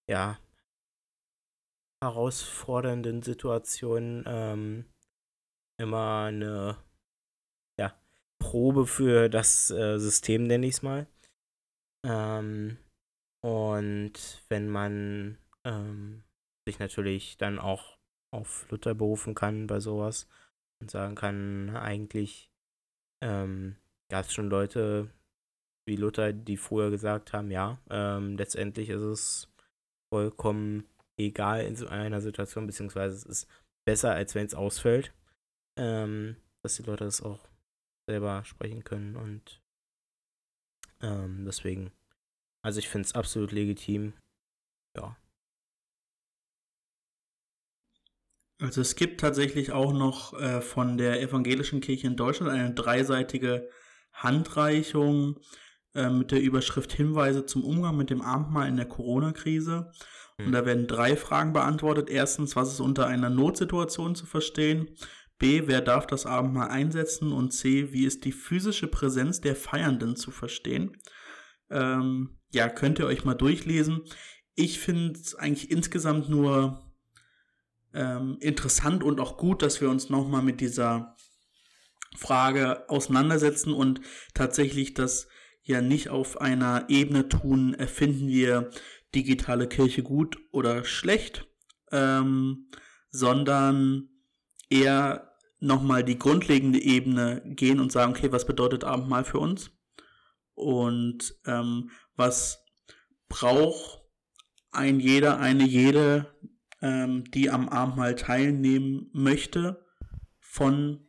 ja, 0.08 0.38
herausfordernden 2.02 3.22
Situationen 3.22 4.24
ähm, 4.26 4.84
immer 5.78 6.24
eine 6.24 6.76
ja, 7.78 7.94
Probe 8.38 8.86
für 8.86 9.28
das 9.28 9.70
äh, 9.70 9.98
System, 9.98 10.44
nenne 10.44 10.66
ich 10.66 10.74
es 10.74 10.82
mal. 10.82 11.06
Ähm, 12.06 12.78
und 13.42 14.44
wenn 14.48 14.68
man 14.68 15.38
ähm, 15.64 16.24
sich 16.66 16.78
natürlich 16.78 17.36
dann 17.36 17.58
auch 17.58 17.98
auf 18.32 18.70
Luther 18.70 18.94
berufen 18.94 19.34
kann 19.34 19.66
bei 19.66 19.80
sowas 19.80 20.28
und 20.80 20.90
sagen 20.90 21.14
kann, 21.14 21.76
eigentlich 21.76 22.50
ähm, 23.22 23.76
gab 24.10 24.26
es 24.26 24.32
schon 24.32 24.48
Leute, 24.48 25.10
wie 25.86 25.96
Luther, 25.96 26.32
die 26.32 26.56
früher 26.56 26.90
gesagt 26.90 27.32
haben, 27.32 27.50
ja, 27.50 27.78
ähm, 27.90 28.36
letztendlich 28.36 28.88
ist 28.90 29.02
es 29.02 29.48
vollkommen 30.12 30.84
egal 31.18 31.64
in 31.64 31.76
so 31.76 31.86
einer 31.88 32.20
Situation, 32.20 32.66
beziehungsweise 32.66 33.16
es 33.16 33.24
ist 33.24 33.48
besser, 33.86 34.14
als 34.14 34.34
wenn 34.34 34.46
es 34.46 34.54
ausfällt, 34.54 35.12
ähm, 35.78 36.36
dass 36.62 36.76
die 36.76 36.82
Leute 36.82 37.04
das 37.04 37.22
auch 37.22 37.46
selber 38.08 38.44
sprechen 38.44 38.84
können 38.84 39.16
und 39.16 39.60
ähm, 41.00 41.44
deswegen, 41.44 41.92
also 42.62 42.78
ich 42.78 42.88
finde 42.88 43.06
es 43.06 43.14
absolut 43.14 43.52
legitim, 43.52 44.12
ja. 44.96 45.16
Also 48.60 48.82
es 48.82 48.94
gibt 48.94 49.20
tatsächlich 49.20 49.72
auch 49.72 49.92
noch 49.92 50.38
äh, 50.38 50.60
von 50.60 50.98
der 50.98 51.22
evangelischen 51.22 51.80
Kirche 51.80 52.06
in 52.06 52.16
Deutschland 52.16 52.52
eine 52.52 52.74
dreiseitige 52.74 53.70
Handreichung 54.12 55.40
äh, 55.94 56.10
mit 56.10 56.30
der 56.30 56.40
Überschrift 56.40 56.92
Hinweise 56.92 57.46
zum 57.46 57.64
Umgang 57.64 57.96
mit 57.96 58.10
dem 58.10 58.22
Abendmahl 58.22 58.68
in 58.68 58.76
der 58.76 58.86
Corona-Krise. 58.86 59.90
Und 60.38 60.46
hm. 60.46 60.52
da 60.52 60.64
werden 60.64 60.86
drei 60.86 61.16
Fragen 61.16 61.52
beantwortet. 61.52 62.08
Erstens, 62.10 62.56
was 62.56 62.72
ist 62.72 62.80
unter 62.80 63.06
einer 63.06 63.30
Notsituation 63.30 64.14
zu 64.14 64.26
verstehen? 64.26 64.88
B, 65.38 65.62
wer 65.66 65.80
darf 65.80 66.06
das 66.06 66.26
Abendmahl 66.26 66.68
einsetzen? 66.68 67.32
Und 67.32 67.52
C, 67.52 67.92
wie 67.92 68.04
ist 68.04 68.24
die 68.24 68.32
physische 68.32 68.86
Präsenz 68.86 69.40
der 69.40 69.56
Feiernden 69.56 70.14
zu 70.14 70.30
verstehen? 70.30 70.96
Ähm, 71.70 72.38
ja, 72.52 72.68
könnt 72.68 72.98
ihr 72.98 73.06
euch 73.06 73.24
mal 73.24 73.34
durchlesen. 73.34 74.02
Ich 74.54 74.80
finde 74.80 75.18
es 75.18 75.34
eigentlich 75.34 75.70
insgesamt 75.70 76.28
nur 76.28 76.84
ähm, 77.94 78.36
interessant 78.40 79.02
und 79.02 79.18
auch 79.20 79.36
gut, 79.36 79.62
dass 79.62 79.80
wir 79.80 79.88
uns 79.88 80.10
nochmal 80.10 80.42
mit 80.42 80.60
dieser 80.60 81.16
Frage 82.16 82.88
auseinandersetzen 82.88 83.72
und 83.72 84.00
tatsächlich 84.34 84.94
das 84.94 85.28
ja 85.62 85.80
nicht 85.80 86.08
auf 86.08 86.40
einer 86.40 86.86
Ebene 86.88 87.28
tun, 87.28 87.74
erfinden 87.74 88.28
wir 88.28 88.70
digitale 89.14 89.68
Kirche 89.68 90.02
gut 90.02 90.38
oder 90.52 90.84
schlecht, 90.84 91.46
ähm, 91.92 92.70
sondern 93.10 94.08
eher 94.68 95.36
nochmal 95.58 96.04
die 96.04 96.18
grundlegende 96.18 96.80
Ebene 96.80 97.42
gehen 97.44 97.80
und 97.80 97.92
sagen, 97.92 98.12
okay, 98.12 98.32
was 98.32 98.46
bedeutet 98.46 98.84
Abendmahl 98.84 99.24
für 99.24 99.38
uns? 99.38 99.70
Und 100.54 101.34
ähm, 101.46 101.90
was 102.16 102.64
braucht 103.28 104.02
ein 104.72 105.00
jeder, 105.00 105.38
eine 105.38 105.64
jede, 105.64 106.34
ähm, 106.80 107.24
die 107.30 107.50
am 107.50 107.68
Abendmahl 107.68 108.14
teilnehmen 108.14 109.10
möchte, 109.12 109.84
von 110.38 111.06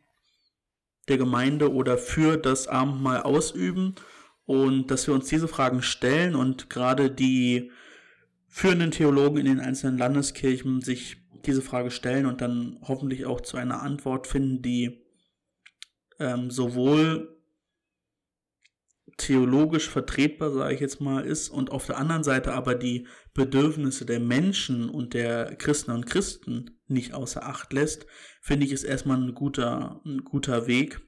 der 1.08 1.18
Gemeinde 1.18 1.72
oder 1.72 1.98
für 1.98 2.36
das 2.36 2.68
Abendmahl 2.68 3.22
ausüben 3.22 3.96
und 4.44 4.90
dass 4.90 5.06
wir 5.06 5.14
uns 5.14 5.28
diese 5.28 5.48
Fragen 5.48 5.82
stellen 5.82 6.34
und 6.34 6.70
gerade 6.70 7.10
die 7.10 7.70
führenden 8.48 8.90
Theologen 8.90 9.38
in 9.38 9.46
den 9.46 9.60
einzelnen 9.60 9.98
Landeskirchen 9.98 10.82
sich 10.82 11.16
diese 11.46 11.62
Frage 11.62 11.90
stellen 11.90 12.26
und 12.26 12.40
dann 12.40 12.78
hoffentlich 12.82 13.26
auch 13.26 13.40
zu 13.40 13.56
einer 13.56 13.82
Antwort 13.82 14.26
finden, 14.26 14.62
die 14.62 15.04
ähm, 16.18 16.50
sowohl 16.50 17.32
theologisch 19.16 19.88
vertretbar, 19.88 20.50
sage 20.50 20.74
ich 20.74 20.80
jetzt 20.80 21.00
mal, 21.00 21.24
ist 21.24 21.48
und 21.48 21.70
auf 21.70 21.86
der 21.86 21.98
anderen 21.98 22.24
Seite 22.24 22.52
aber 22.52 22.74
die 22.74 23.06
Bedürfnisse 23.34 24.06
der 24.06 24.20
Menschen 24.20 24.88
und 24.88 25.14
der 25.14 25.56
Christen 25.56 25.90
und 25.90 26.06
Christen 26.06 26.78
nicht 26.86 27.14
außer 27.14 27.44
Acht 27.44 27.72
lässt, 27.72 28.06
finde 28.40 28.66
ich 28.66 28.72
es 28.72 28.84
erstmal 28.84 29.18
ein 29.18 29.34
guter, 29.34 30.00
ein 30.04 30.24
guter 30.24 30.66
Weg. 30.66 31.00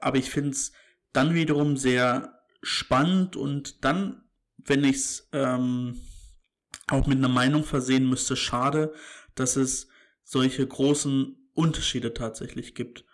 Aber 0.00 0.18
ich 0.18 0.30
finde 0.30 0.50
es 0.50 0.72
dann 1.12 1.34
wiederum 1.34 1.76
sehr 1.76 2.35
spannend 2.62 3.36
und 3.36 3.84
dann, 3.84 4.24
wenn 4.58 4.84
ich 4.84 4.96
es 4.96 5.28
ähm, 5.32 6.00
auch 6.88 7.06
mit 7.06 7.18
einer 7.18 7.28
Meinung 7.28 7.64
versehen 7.64 8.08
müsste, 8.08 8.36
schade, 8.36 8.94
dass 9.34 9.56
es 9.56 9.88
solche 10.22 10.66
großen 10.66 11.50
Unterschiede 11.52 12.14
tatsächlich 12.14 12.74
gibt. 12.74 13.04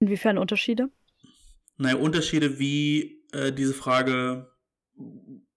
Inwiefern 0.00 0.38
Unterschiede? 0.38 0.90
Naja, 1.76 1.96
Unterschiede, 1.96 2.58
wie 2.58 3.24
äh, 3.32 3.52
diese 3.52 3.74
Frage 3.74 4.50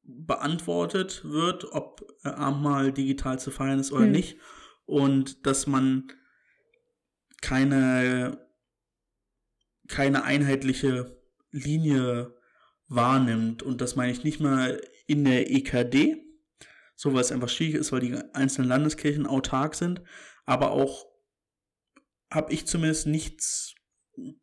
beantwortet 0.03 1.21
wird, 1.23 1.71
ob 1.71 2.05
äh, 2.23 2.29
Abendmahl 2.29 2.91
digital 2.91 3.39
zu 3.39 3.51
feiern 3.51 3.79
ist 3.79 3.91
oder 3.91 4.05
hm. 4.05 4.11
nicht. 4.11 4.37
Und 4.85 5.45
dass 5.45 5.65
man 5.65 6.11
keine, 7.41 8.37
keine 9.87 10.23
einheitliche 10.23 11.17
Linie 11.51 12.35
wahrnimmt. 12.87 13.63
Und 13.63 13.81
das 13.81 13.95
meine 13.95 14.11
ich 14.11 14.23
nicht 14.23 14.39
mal 14.39 14.81
in 15.07 15.25
der 15.25 15.51
EKD, 15.51 16.23
so 16.95 17.13
weil 17.13 17.21
es 17.21 17.31
einfach 17.31 17.49
schwierig 17.49 17.75
ist, 17.75 17.91
weil 17.91 18.01
die 18.01 18.15
einzelnen 18.33 18.69
Landeskirchen 18.69 19.27
autark 19.27 19.75
sind, 19.75 20.01
aber 20.45 20.71
auch 20.71 21.05
habe 22.31 22.51
ich 22.53 22.65
zumindest 22.65 23.07
nichts 23.07 23.75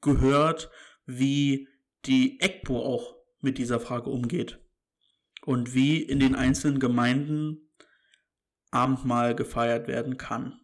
gehört, 0.00 0.70
wie 1.06 1.68
die 2.06 2.40
EGPO 2.40 2.78
auch 2.80 3.16
mit 3.40 3.58
dieser 3.58 3.80
Frage 3.80 4.10
umgeht 4.10 4.60
und 5.44 5.74
wie 5.74 6.02
in 6.02 6.20
den 6.20 6.34
einzelnen 6.34 6.78
Gemeinden 6.78 7.70
Abendmahl 8.70 9.34
gefeiert 9.34 9.88
werden 9.88 10.16
kann. 10.16 10.60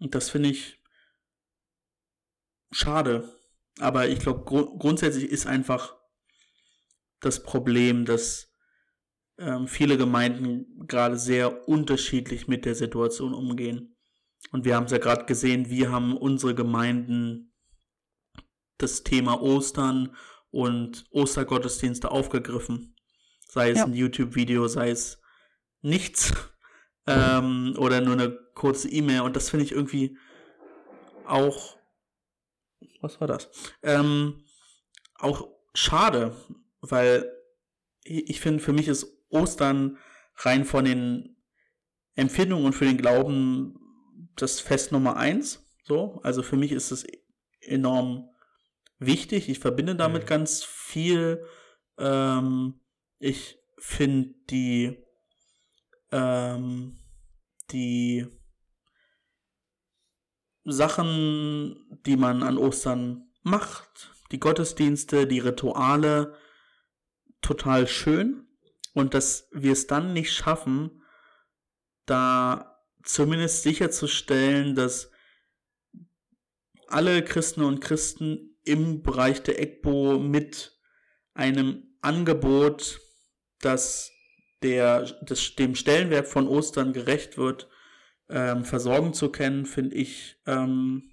Und 0.00 0.14
das 0.14 0.30
finde 0.30 0.48
ich 0.50 0.80
schade. 2.72 3.32
Aber 3.78 4.08
ich 4.08 4.18
glaube, 4.18 4.44
gru 4.44 4.76
grundsätzlich 4.78 5.30
ist 5.30 5.46
einfach 5.46 5.96
das 7.20 7.42
Problem, 7.42 8.04
dass 8.04 8.52
ähm, 9.38 9.68
viele 9.68 9.96
Gemeinden 9.96 10.86
gerade 10.86 11.18
sehr 11.18 11.68
unterschiedlich 11.68 12.48
mit 12.48 12.64
der 12.64 12.74
Situation 12.74 13.34
umgehen. 13.34 13.96
Und 14.52 14.64
wir 14.64 14.74
haben 14.74 14.86
es 14.86 14.92
ja 14.92 14.98
gerade 14.98 15.26
gesehen, 15.26 15.70
wie 15.70 15.88
haben 15.88 16.16
unsere 16.16 16.54
Gemeinden 16.54 17.52
das 18.78 19.02
Thema 19.02 19.40
Ostern 19.42 20.16
und 20.50 21.06
Ostergottesdienste 21.10 22.10
aufgegriffen. 22.10 22.96
Sei 23.46 23.70
es 23.70 23.78
ja. 23.78 23.84
ein 23.84 23.92
YouTube-Video, 23.92 24.66
sei 24.68 24.90
es 24.90 25.20
nichts 25.82 26.32
ähm, 27.06 27.74
oder 27.76 28.00
nur 28.00 28.14
eine 28.14 28.38
kurze 28.60 28.90
E-Mail. 28.90 29.22
Und 29.22 29.36
das 29.36 29.48
finde 29.48 29.64
ich 29.64 29.72
irgendwie 29.72 30.18
auch, 31.24 31.78
was 33.00 33.18
war 33.20 33.26
das? 33.26 33.48
Ähm, 33.82 34.44
auch 35.18 35.48
schade, 35.72 36.36
weil 36.82 37.30
ich 38.04 38.40
finde, 38.40 38.62
für 38.62 38.74
mich 38.74 38.86
ist 38.86 39.06
Ostern 39.30 39.96
rein 40.36 40.66
von 40.66 40.84
den 40.84 41.36
Empfindungen 42.16 42.66
und 42.66 42.74
für 42.74 42.84
den 42.84 42.98
Glauben 42.98 43.78
das 44.36 44.60
Fest 44.60 44.92
Nummer 44.92 45.16
eins. 45.16 45.66
So, 45.84 46.20
also 46.22 46.42
für 46.42 46.56
mich 46.56 46.72
ist 46.72 46.90
es 46.90 47.06
enorm 47.60 48.28
wichtig. 48.98 49.48
Ich 49.48 49.58
verbinde 49.58 49.96
damit 49.96 50.24
mhm. 50.24 50.26
ganz 50.26 50.64
viel. 50.64 51.46
Ähm, 51.98 52.80
ich 53.18 53.58
finde 53.78 54.34
die 54.50 54.98
ähm, 56.12 56.98
die 57.70 58.26
Sachen, 60.72 61.98
die 62.06 62.16
man 62.16 62.42
an 62.42 62.58
Ostern 62.58 63.30
macht, 63.42 64.12
die 64.30 64.40
Gottesdienste, 64.40 65.26
die 65.26 65.40
Rituale, 65.40 66.34
total 67.42 67.86
schön. 67.86 68.46
Und 68.92 69.14
dass 69.14 69.48
wir 69.52 69.72
es 69.72 69.86
dann 69.86 70.12
nicht 70.12 70.32
schaffen, 70.32 71.02
da 72.06 72.82
zumindest 73.02 73.62
sicherzustellen, 73.62 74.74
dass 74.74 75.10
alle 76.88 77.24
Christen 77.24 77.62
und 77.62 77.80
Christen 77.80 78.58
im 78.64 79.02
Bereich 79.02 79.42
der 79.42 79.60
EGBO 79.60 80.18
mit 80.18 80.78
einem 81.34 81.96
Angebot, 82.00 83.00
das 83.60 84.10
der, 84.62 85.04
des, 85.22 85.54
dem 85.56 85.74
Stellenwert 85.74 86.28
von 86.28 86.48
Ostern 86.48 86.92
gerecht 86.92 87.38
wird, 87.38 87.68
ähm, 88.30 88.64
versorgen 88.64 89.12
zu 89.12 89.30
können, 89.30 89.66
finde 89.66 89.96
ich 89.96 90.36
ähm, 90.46 91.10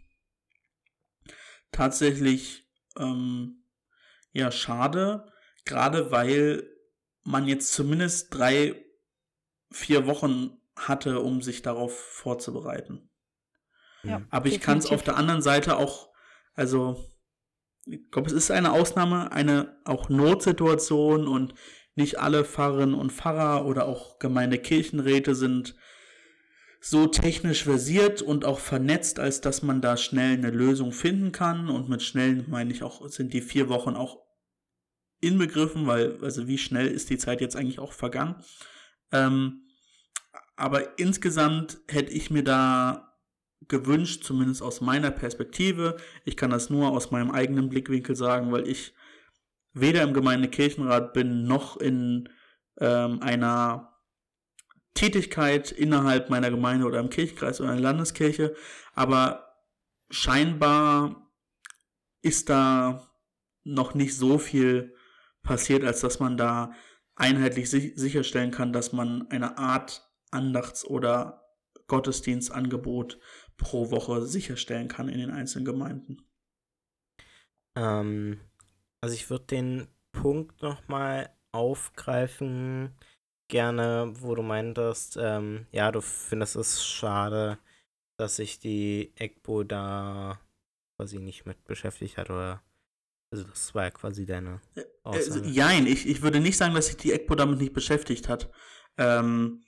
tatsächlich 1.72 2.68
ähm, 2.98 3.64
ja 4.32 4.52
schade, 4.52 5.32
gerade 5.66 6.12
weil 6.12 6.68
man 7.24 7.48
jetzt 7.48 7.74
zumindest 7.74 8.34
drei, 8.34 8.76
vier 9.72 10.08
Wochen 10.08 10.58
hatte, 10.76 11.20
um 11.20 11.42
sich 11.42 11.62
darauf 11.62 11.98
vorzubereiten. 11.98 13.10
Ja, 14.04 14.22
Aber 14.30 14.48
ich 14.48 14.62
kann 14.62 14.78
es 14.78 14.86
auf 14.88 15.04
der 15.04 15.18
anderen 15.18 15.42
Seite 15.42 15.78
auch, 15.78 16.10
also 16.54 17.04
ich 17.86 18.10
glaube, 18.12 18.28
es 18.28 18.34
ist 18.34 18.52
eine 18.52 18.72
Ausnahme, 18.72 19.32
eine 19.32 19.80
auch 19.86 20.10
Notsituation 20.10 21.28
und 21.28 21.54
nicht 21.96 22.20
alle 22.20 22.46
Pfarrerinnen 22.46 22.96
und 22.96 23.12
Pfarrer 23.12 23.66
oder 23.66 23.86
auch 23.86 24.20
Gemeindekirchenräte 24.20 25.36
sind 25.36 25.76
so 26.80 27.08
technisch 27.08 27.64
versiert 27.64 28.22
und 28.22 28.46
auch 28.46 28.60
vernetzt, 28.60 29.20
als 29.20 29.42
dass 29.42 29.64
man 29.64 29.82
da 29.82 29.98
schnell 29.98 30.34
eine 30.34 30.52
Lösung 30.52 30.92
finden 30.92 31.32
kann. 31.32 31.70
Und 31.70 31.90
mit 31.90 32.04
schnell 32.04 32.46
meine 32.48 32.72
ich 32.72 32.84
auch, 32.84 33.08
sind 33.10 33.34
die 33.34 33.42
vier 33.42 33.70
Wochen 33.70 33.96
auch 33.96 34.20
inbegriffen, 35.20 35.88
weil, 35.88 36.24
also 36.24 36.48
wie 36.48 36.58
schnell 36.58 36.88
ist 36.88 37.10
die 37.10 37.18
Zeit 37.18 37.42
jetzt 37.42 37.56
eigentlich 37.56 37.80
auch 37.80 37.94
vergangen. 37.94 38.36
Ähm, 39.12 39.64
aber 40.56 41.00
insgesamt 41.00 41.80
hätte 41.88 42.12
ich 42.12 42.30
mir 42.30 42.44
da 42.44 43.16
gewünscht, 43.68 44.24
zumindest 44.24 44.62
aus 44.62 44.82
meiner 44.82 45.12
Perspektive, 45.12 45.98
ich 46.26 46.38
kann 46.38 46.52
das 46.52 46.70
nur 46.70 46.92
aus 46.92 47.12
meinem 47.12 47.32
eigenen 47.32 47.70
Blickwinkel 47.70 48.16
sagen, 48.16 48.52
weil 48.52 48.68
ich 48.68 48.94
weder 49.74 50.04
im 50.04 50.14
Gemeindekirchenrat 50.14 51.14
bin, 51.14 51.44
noch 51.44 51.78
in 51.78 52.30
ähm, 52.80 53.22
einer 53.22 53.97
Tätigkeit 54.98 55.72
innerhalb 55.72 56.32
meiner 56.32 56.50
Gemeinde 56.50 56.86
oder 56.88 57.00
im 57.00 57.12
Kirchenkreis 57.12 57.62
oder 57.62 57.70
in 57.70 57.78
der 57.78 57.84
Landeskirche, 57.84 58.56
aber 58.96 59.56
scheinbar 60.10 61.32
ist 62.24 62.50
da 62.50 63.08
noch 63.64 63.94
nicht 63.94 64.16
so 64.16 64.40
viel 64.40 64.96
passiert, 65.44 65.84
als 65.84 66.02
dass 66.02 66.20
man 66.20 66.36
da 66.36 66.74
einheitlich 67.16 67.70
sicherstellen 67.70 68.50
kann, 68.50 68.74
dass 68.74 68.92
man 68.92 69.30
eine 69.30 69.60
Art 69.60 70.10
Andachts- 70.32 70.86
oder 70.86 71.44
Gottesdienstangebot 71.86 73.20
pro 73.58 73.92
Woche 73.92 74.26
sicherstellen 74.26 74.88
kann 74.88 75.10
in 75.10 75.20
den 75.20 75.32
einzelnen 75.32 75.66
Gemeinden. 75.66 76.18
Ähm, 77.76 78.42
also 79.00 79.14
ich 79.14 79.30
würde 79.30 79.46
den 79.46 79.88
Punkt 80.12 80.62
nochmal 80.64 81.30
aufgreifen, 81.52 82.96
gerne, 83.48 84.14
wo 84.20 84.36
du 84.36 84.42
meintest, 84.42 85.18
ähm, 85.20 85.68
ja, 85.72 85.92
du 85.92 86.02
findest 86.02 86.56
es 86.56 86.86
schade, 86.86 87.58
dass 88.18 88.38
sich 88.38 88.60
die 88.60 89.14
EGBO 89.16 89.64
da 89.64 90.40
quasi 90.96 91.20
nicht 91.20 91.46
mit 91.46 91.64
beschäftigt 91.66 92.18
hat 92.18 92.30
oder 92.30 92.64
also 93.30 93.44
das 93.44 93.76
war 93.76 93.84
ja 93.84 93.92
quasi 93.92 94.26
deine 94.26 94.62
äh, 94.76 94.84
Aussage. 95.04 95.46
Äh, 95.46 95.50
jein, 95.50 95.86
ich, 95.86 96.08
ich 96.08 96.22
würde 96.22 96.40
nicht 96.40 96.58
sagen, 96.58 96.74
dass 96.74 96.88
sich 96.88 96.98
die 96.98 97.12
EGBO 97.12 97.36
damit 97.36 97.60
nicht 97.60 97.74
beschäftigt 97.74 98.30
hat. 98.30 98.50
Ähm, 98.98 99.64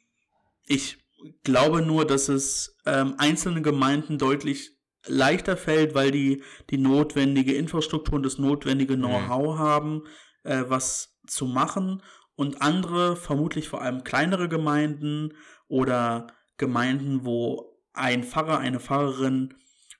ich 0.65 0.97
glaube 1.43 1.81
nur, 1.81 2.05
dass 2.05 2.29
es 2.29 2.77
ähm, 2.85 3.15
einzelnen 3.17 3.63
Gemeinden 3.63 4.17
deutlich 4.17 4.77
leichter 5.05 5.57
fällt, 5.57 5.93
weil 5.93 6.11
die 6.11 6.43
die 6.69 6.77
notwendige 6.77 7.53
Infrastruktur 7.53 8.15
und 8.15 8.23
das 8.23 8.37
notwendige 8.37 8.95
mhm. 8.95 9.01
Know-how 9.01 9.55
mhm. 9.55 9.59
haben, 9.59 10.03
äh, 10.43 10.63
was 10.67 11.19
zu 11.27 11.45
machen 11.45 12.01
und 12.39 12.61
andere, 12.61 13.17
vermutlich 13.17 13.67
vor 13.67 13.81
allem 13.81 14.05
kleinere 14.05 14.47
Gemeinden 14.47 15.33
oder 15.67 16.27
Gemeinden, 16.55 17.25
wo 17.25 17.83
ein 17.91 18.23
Pfarrer, 18.23 18.59
eine 18.59 18.79
Pfarrerin 18.79 19.55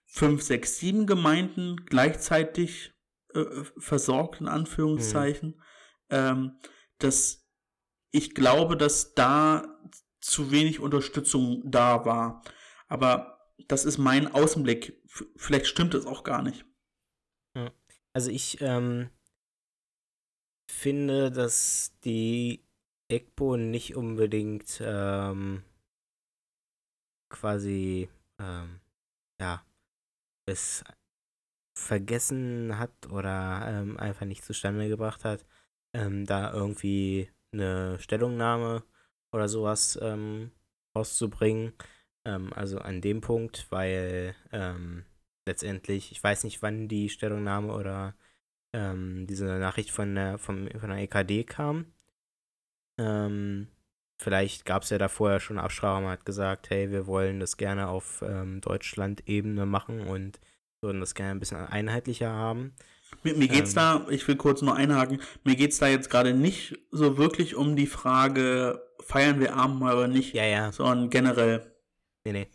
fünf, 0.05 0.41
sechs, 0.41 0.77
sieben 0.77 1.05
Gemeinden 1.05 1.83
gleichzeitig 1.85 2.93
äh, 3.33 3.43
versorgt, 3.77 4.39
in 4.39 4.47
Anführungszeichen, 4.47 5.49
mhm. 5.49 5.63
ähm, 6.11 6.57
dass 6.97 7.45
ich 8.11 8.33
glaube, 8.33 8.77
dass 8.77 9.13
da 9.15 9.77
zu 10.21 10.49
wenig 10.49 10.79
Unterstützung 10.79 11.61
da 11.65 12.05
war. 12.05 12.41
Aber 12.87 13.37
das 13.67 13.83
ist 13.83 13.97
mein 13.97 14.33
Außenblick. 14.33 15.03
Vielleicht 15.35 15.67
stimmt 15.67 15.93
es 15.93 16.05
auch 16.05 16.23
gar 16.23 16.41
nicht. 16.41 16.63
Also 18.13 18.31
ich 18.31 18.61
ähm, 18.61 19.09
finde, 20.69 21.31
dass 21.31 21.93
die 22.03 22.63
EGPO 23.09 23.57
nicht 23.57 23.95
unbedingt 23.95 24.79
ähm, 24.83 25.63
quasi 27.29 28.09
ähm, 28.39 28.79
ja 29.41 29.63
es 30.45 30.83
vergessen 31.77 32.77
hat 32.77 33.07
oder 33.09 33.65
ähm, 33.67 33.97
einfach 33.97 34.25
nicht 34.25 34.43
zustande 34.43 34.87
gebracht 34.89 35.25
hat, 35.25 35.45
ähm, 35.93 36.25
da 36.25 36.53
irgendwie 36.53 37.29
eine 37.51 37.97
Stellungnahme 37.99 38.83
oder 39.31 39.47
sowas 39.47 39.97
ähm, 40.01 40.51
rauszubringen. 40.95 41.73
Ähm, 42.25 42.53
also 42.53 42.79
an 42.79 43.01
dem 43.01 43.21
Punkt, 43.21 43.67
weil 43.71 44.35
letztendlich, 45.47 46.11
ich 46.11 46.23
weiß 46.23 46.43
nicht, 46.43 46.61
wann 46.61 46.87
die 46.87 47.09
Stellungnahme 47.09 47.73
oder 47.73 48.15
ähm, 48.73 49.25
diese 49.27 49.45
Nachricht 49.45 49.91
von 49.91 50.15
der, 50.15 50.37
vom, 50.37 50.69
von 50.79 50.89
der 50.89 50.99
EKD 50.99 51.43
kam. 51.43 51.85
Ähm, 52.97 53.67
vielleicht 54.17 54.65
gab 54.65 54.83
es 54.83 54.89
ja 54.89 54.97
da 54.97 55.07
vorher 55.07 55.39
schon 55.39 55.57
Absprache, 55.57 56.01
man 56.01 56.11
hat 56.11 56.25
gesagt, 56.25 56.69
hey, 56.69 56.91
wir 56.91 57.07
wollen 57.07 57.39
das 57.39 57.57
gerne 57.57 57.87
auf 57.87 58.21
ähm, 58.21 58.61
Deutschland-Ebene 58.61 59.65
machen 59.65 60.01
und 60.01 60.39
würden 60.81 60.99
das 60.99 61.15
gerne 61.15 61.31
ein 61.31 61.39
bisschen 61.39 61.57
einheitlicher 61.57 62.29
haben. 62.29 62.73
Mir, 63.23 63.35
mir 63.35 63.47
geht's 63.47 63.71
ähm, 63.71 63.75
da, 63.75 64.07
ich 64.09 64.27
will 64.27 64.35
kurz 64.35 64.61
nur 64.61 64.75
einhaken, 64.75 65.21
mir 65.43 65.55
geht 65.55 65.71
es 65.71 65.79
da 65.79 65.87
jetzt 65.87 66.09
gerade 66.09 66.33
nicht 66.33 66.77
so 66.91 67.17
wirklich 67.17 67.55
um 67.55 67.75
die 67.75 67.87
Frage, 67.87 68.81
feiern 68.99 69.39
wir 69.39 69.55
Abendmahl 69.55 69.95
oder 69.95 70.07
nicht, 70.07 70.33
ja, 70.33 70.45
ja. 70.45 70.71
sondern 70.71 71.09
generell. 71.09 71.73
Nee, 72.25 72.33
nee, 72.33 72.47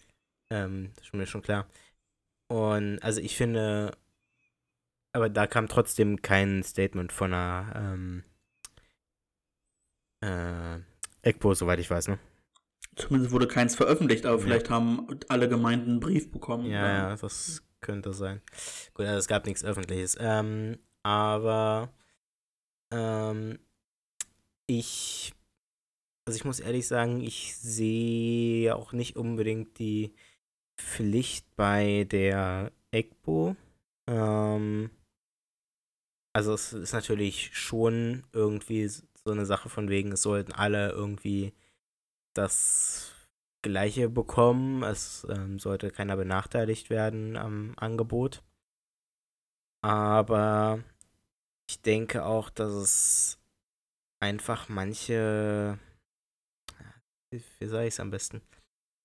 ähm, 0.50 0.90
das 0.94 1.06
ist 1.06 1.14
mir 1.14 1.26
schon 1.26 1.42
klar. 1.42 1.66
Und 2.48 3.00
also 3.00 3.20
ich 3.20 3.36
finde, 3.36 3.92
aber 5.14 5.28
da 5.28 5.46
kam 5.46 5.68
trotzdem 5.68 6.22
kein 6.22 6.62
Statement 6.64 7.12
von 7.12 7.32
einer 7.32 7.72
ähm, 7.76 8.24
äh, 10.20 10.80
EGPO, 11.22 11.54
soweit 11.54 11.78
ich 11.78 11.88
weiß, 11.88 12.08
ne? 12.08 12.18
Zumindest 12.96 13.32
wurde 13.32 13.46
keins 13.46 13.76
veröffentlicht, 13.76 14.26
aber 14.26 14.38
ja. 14.38 14.42
vielleicht 14.42 14.70
haben 14.70 15.06
alle 15.28 15.48
Gemeinden 15.48 15.92
einen 15.92 16.00
Brief 16.00 16.30
bekommen. 16.30 16.66
Ja, 16.66 17.10
ja, 17.10 17.16
das 17.16 17.62
könnte 17.80 18.12
sein. 18.12 18.40
Gut, 18.92 19.06
also 19.06 19.18
es 19.18 19.28
gab 19.28 19.46
nichts 19.46 19.64
Öffentliches. 19.64 20.16
Ähm, 20.20 20.78
aber 21.02 21.92
ähm, 22.92 23.58
ich, 24.66 25.32
also 26.26 26.36
ich 26.36 26.44
muss 26.44 26.60
ehrlich 26.60 26.88
sagen, 26.88 27.20
ich 27.20 27.56
sehe 27.56 28.74
auch 28.74 28.92
nicht 28.92 29.16
unbedingt 29.16 29.78
die 29.78 30.12
Pflicht 30.76 31.46
bei 31.54 32.04
der 32.10 32.72
EGBO. 32.90 33.54
Ähm, 34.08 34.90
also 36.34 36.52
es 36.52 36.72
ist 36.72 36.92
natürlich 36.92 37.56
schon 37.56 38.24
irgendwie 38.32 38.88
so 38.88 39.04
eine 39.26 39.46
Sache 39.46 39.68
von 39.68 39.88
wegen, 39.88 40.12
es 40.12 40.22
sollten 40.22 40.52
alle 40.52 40.90
irgendwie 40.90 41.54
das 42.34 43.12
Gleiche 43.62 44.08
bekommen. 44.10 44.82
Es 44.82 45.26
ähm, 45.30 45.58
sollte 45.58 45.90
keiner 45.90 46.16
benachteiligt 46.16 46.90
werden 46.90 47.36
am 47.36 47.72
Angebot. 47.76 48.42
Aber 49.82 50.82
ich 51.70 51.80
denke 51.80 52.24
auch, 52.24 52.50
dass 52.50 52.72
es 52.72 53.38
einfach 54.20 54.68
manche. 54.68 55.78
Wie 57.30 57.66
sage 57.66 57.86
ich 57.86 57.94
es 57.94 58.00
am 58.00 58.10
besten? 58.10 58.42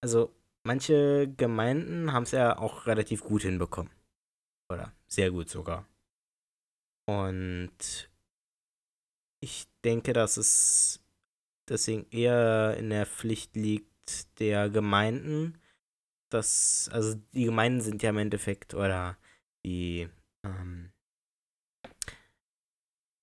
Also, 0.01 0.33
manche 0.63 1.27
Gemeinden 1.35 2.13
haben 2.13 2.23
es 2.23 2.31
ja 2.31 2.57
auch 2.57 2.85
relativ 2.85 3.23
gut 3.23 3.41
hinbekommen. 3.41 3.91
Oder 4.71 4.93
sehr 5.07 5.31
gut 5.31 5.49
sogar. 5.49 5.87
Und 7.09 8.09
ich 9.41 9.65
denke, 9.83 10.13
dass 10.13 10.37
es 10.37 11.03
deswegen 11.67 12.05
eher 12.11 12.75
in 12.77 12.89
der 12.91 13.05
Pflicht 13.07 13.55
liegt, 13.55 13.87
der 14.39 14.69
Gemeinden, 14.69 15.59
dass, 16.29 16.89
also 16.91 17.15
die 17.33 17.45
Gemeinden 17.45 17.81
sind 17.81 18.03
ja 18.03 18.11
im 18.11 18.17
Endeffekt, 18.17 18.73
oder 18.75 19.17
die, 19.65 20.07
ähm, 20.43 20.91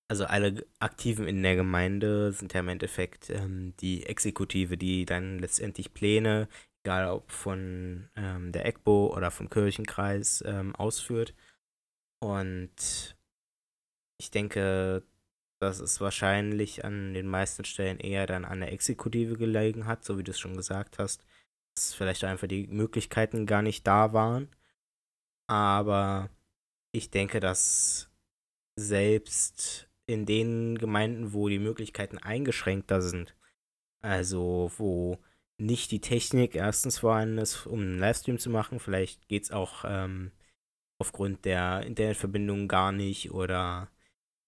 also 0.09 0.25
alle 0.25 0.65
Aktiven 0.79 1.27
in 1.27 1.43
der 1.43 1.55
Gemeinde 1.55 2.31
sind 2.33 2.53
ja 2.53 2.59
im 2.61 2.69
Endeffekt 2.69 3.29
ähm, 3.29 3.73
die 3.77 4.05
Exekutive, 4.05 4.77
die 4.77 5.05
dann 5.05 5.39
letztendlich 5.39 5.93
Pläne, 5.93 6.49
egal 6.83 7.09
ob 7.09 7.31
von 7.31 8.09
ähm, 8.15 8.51
der 8.51 8.65
EGBO 8.65 9.13
oder 9.15 9.31
vom 9.31 9.49
Kirchenkreis, 9.49 10.43
ähm, 10.45 10.75
ausführt. 10.75 11.33
Und 12.19 13.16
ich 14.19 14.31
denke, 14.31 15.03
dass 15.59 15.79
es 15.79 16.01
wahrscheinlich 16.01 16.85
an 16.85 17.13
den 17.13 17.27
meisten 17.27 17.65
Stellen 17.65 17.99
eher 17.99 18.27
dann 18.27 18.45
an 18.45 18.59
der 18.59 18.71
Exekutive 18.71 19.37
gelegen 19.37 19.85
hat, 19.85 20.03
so 20.03 20.17
wie 20.17 20.23
du 20.23 20.31
es 20.31 20.39
schon 20.39 20.55
gesagt 20.55 20.99
hast, 20.99 21.25
dass 21.75 21.93
vielleicht 21.93 22.23
einfach 22.23 22.47
die 22.47 22.67
Möglichkeiten 22.67 23.45
gar 23.45 23.61
nicht 23.61 23.85
da 23.87 24.13
waren. 24.13 24.49
Aber 25.47 26.29
ich 26.91 27.09
denke, 27.09 27.39
dass 27.39 28.09
selbst 28.75 29.89
in 30.05 30.25
den 30.25 30.77
Gemeinden, 30.77 31.33
wo 31.33 31.49
die 31.49 31.59
Möglichkeiten 31.59 32.17
eingeschränkter 32.17 33.01
sind, 33.01 33.35
also 34.01 34.71
wo 34.77 35.19
nicht 35.57 35.91
die 35.91 36.01
Technik 36.01 36.55
erstens 36.55 36.99
vorhanden 36.99 37.39
ist, 37.39 37.65
um 37.65 37.79
einen 37.81 37.99
Livestream 37.99 38.37
zu 38.37 38.49
machen, 38.49 38.79
vielleicht 38.79 39.27
geht 39.27 39.43
es 39.43 39.51
auch 39.51 39.83
ähm, 39.87 40.31
aufgrund 40.99 41.45
der 41.45 41.81
Internetverbindung 41.81 42.67
gar 42.67 42.91
nicht 42.91 43.31
oder 43.31 43.89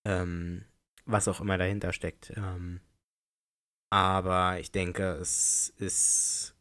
ähm, 0.10 0.66
was 1.06 1.28
auch 1.28 1.40
immer 1.40 1.58
dahinter 1.58 1.94
steckt. 1.94 2.34
Ähm, 2.36 2.82
aber 3.92 4.60
ich 4.60 4.72
denke, 4.72 5.14
es 5.14 5.70
ist 5.78 6.56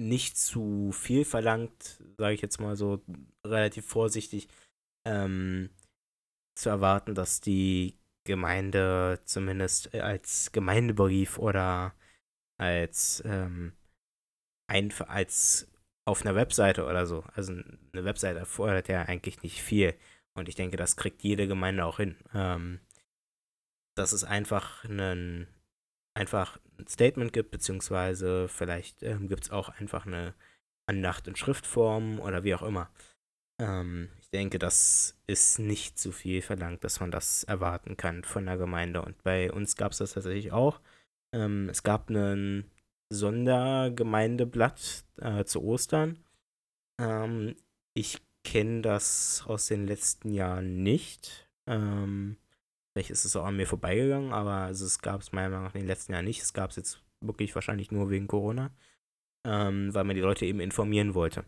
nicht 0.00 0.36
zu 0.38 0.90
viel 0.92 1.24
verlangt, 1.24 2.02
sage 2.18 2.34
ich 2.34 2.40
jetzt 2.40 2.60
mal 2.60 2.76
so 2.76 3.02
relativ 3.44 3.86
vorsichtig, 3.86 4.48
ähm, 5.06 5.70
zu 6.56 6.68
erwarten, 6.68 7.14
dass 7.14 7.40
die 7.40 7.98
Gemeinde 8.24 9.20
zumindest 9.24 9.94
als 9.94 10.52
Gemeindebrief 10.52 11.38
oder 11.38 11.94
als 12.58 13.22
ähm, 13.24 13.72
ein, 14.70 14.92
als 15.06 15.68
auf 16.06 16.22
einer 16.22 16.34
Webseite 16.34 16.84
oder 16.84 17.06
so. 17.06 17.24
Also 17.34 17.52
eine 17.52 18.04
Webseite 18.04 18.38
erfordert 18.38 18.88
ja 18.88 19.02
eigentlich 19.02 19.42
nicht 19.42 19.62
viel. 19.62 19.94
Und 20.38 20.48
ich 20.48 20.54
denke, 20.54 20.76
das 20.76 20.96
kriegt 20.96 21.22
jede 21.22 21.46
Gemeinde 21.46 21.84
auch 21.84 21.98
hin. 21.98 22.16
Ähm, 22.34 22.80
dass 23.96 24.12
es 24.12 24.24
einfach 24.24 24.84
einen 24.84 25.48
einfach 26.14 26.58
ein 26.78 26.86
Statement 26.86 27.32
gibt, 27.32 27.50
beziehungsweise 27.50 28.48
vielleicht 28.48 29.02
ähm, 29.02 29.28
gibt 29.28 29.44
es 29.44 29.50
auch 29.50 29.68
einfach 29.68 30.06
eine 30.06 30.34
Andacht 30.86 31.28
in 31.28 31.36
Schriftform 31.36 32.18
oder 32.18 32.44
wie 32.44 32.54
auch 32.54 32.62
immer. 32.62 32.90
Ähm, 33.60 34.10
ich 34.20 34.30
denke, 34.30 34.58
das 34.58 35.16
ist 35.26 35.58
nicht 35.58 35.98
zu 35.98 36.12
viel 36.12 36.42
verlangt, 36.42 36.84
dass 36.84 37.00
man 37.00 37.10
das 37.10 37.44
erwarten 37.44 37.96
kann 37.96 38.24
von 38.24 38.46
der 38.46 38.56
Gemeinde. 38.56 39.02
Und 39.02 39.22
bei 39.22 39.52
uns 39.52 39.76
gab 39.76 39.92
es 39.92 39.98
das 39.98 40.12
tatsächlich 40.12 40.52
auch. 40.52 40.80
Ähm, 41.34 41.68
es 41.68 41.82
gab 41.82 42.10
ein 42.10 42.70
Sondergemeindeblatt 43.10 45.04
äh, 45.20 45.44
zu 45.44 45.62
Ostern. 45.62 46.24
Ähm, 47.00 47.56
ich 47.94 48.20
kenne 48.50 48.82
das 48.82 49.44
aus 49.46 49.66
den 49.66 49.86
letzten 49.86 50.32
Jahren 50.32 50.82
nicht. 50.82 51.48
Ähm, 51.66 52.36
Vielleicht 52.98 53.10
ist 53.10 53.24
es 53.24 53.36
auch 53.36 53.44
an 53.44 53.56
mir 53.56 53.68
vorbeigegangen, 53.68 54.32
aber 54.32 54.54
also 54.54 54.84
es 54.84 54.98
gab 54.98 55.20
es 55.20 55.30
meiner 55.30 55.50
Meinung 55.50 55.66
nach 55.66 55.74
in 55.76 55.82
den 55.82 55.86
letzten 55.86 56.14
Jahren 56.14 56.24
nicht. 56.24 56.42
Es 56.42 56.52
gab 56.52 56.70
es 56.70 56.76
jetzt 56.76 57.00
wirklich 57.20 57.54
wahrscheinlich 57.54 57.92
nur 57.92 58.10
wegen 58.10 58.26
Corona, 58.26 58.72
ähm, 59.46 59.94
weil 59.94 60.02
man 60.02 60.16
die 60.16 60.20
Leute 60.20 60.44
eben 60.44 60.58
informieren 60.58 61.14
wollte. 61.14 61.44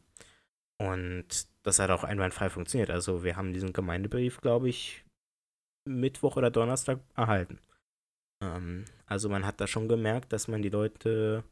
Und 0.78 1.48
das 1.64 1.80
hat 1.80 1.90
auch 1.90 2.04
einwandfrei 2.04 2.50
funktioniert. 2.50 2.88
Also 2.88 3.24
wir 3.24 3.34
haben 3.34 3.52
diesen 3.52 3.72
Gemeindebrief, 3.72 4.40
glaube 4.40 4.68
ich, 4.68 5.04
Mittwoch 5.88 6.36
oder 6.36 6.52
Donnerstag 6.52 7.00
erhalten. 7.16 7.58
Ähm, 8.40 8.84
also 9.06 9.28
man 9.28 9.44
hat 9.44 9.60
da 9.60 9.66
schon 9.66 9.88
gemerkt, 9.88 10.32
dass 10.32 10.46
man 10.46 10.62
die 10.62 10.68
Leute 10.68 11.42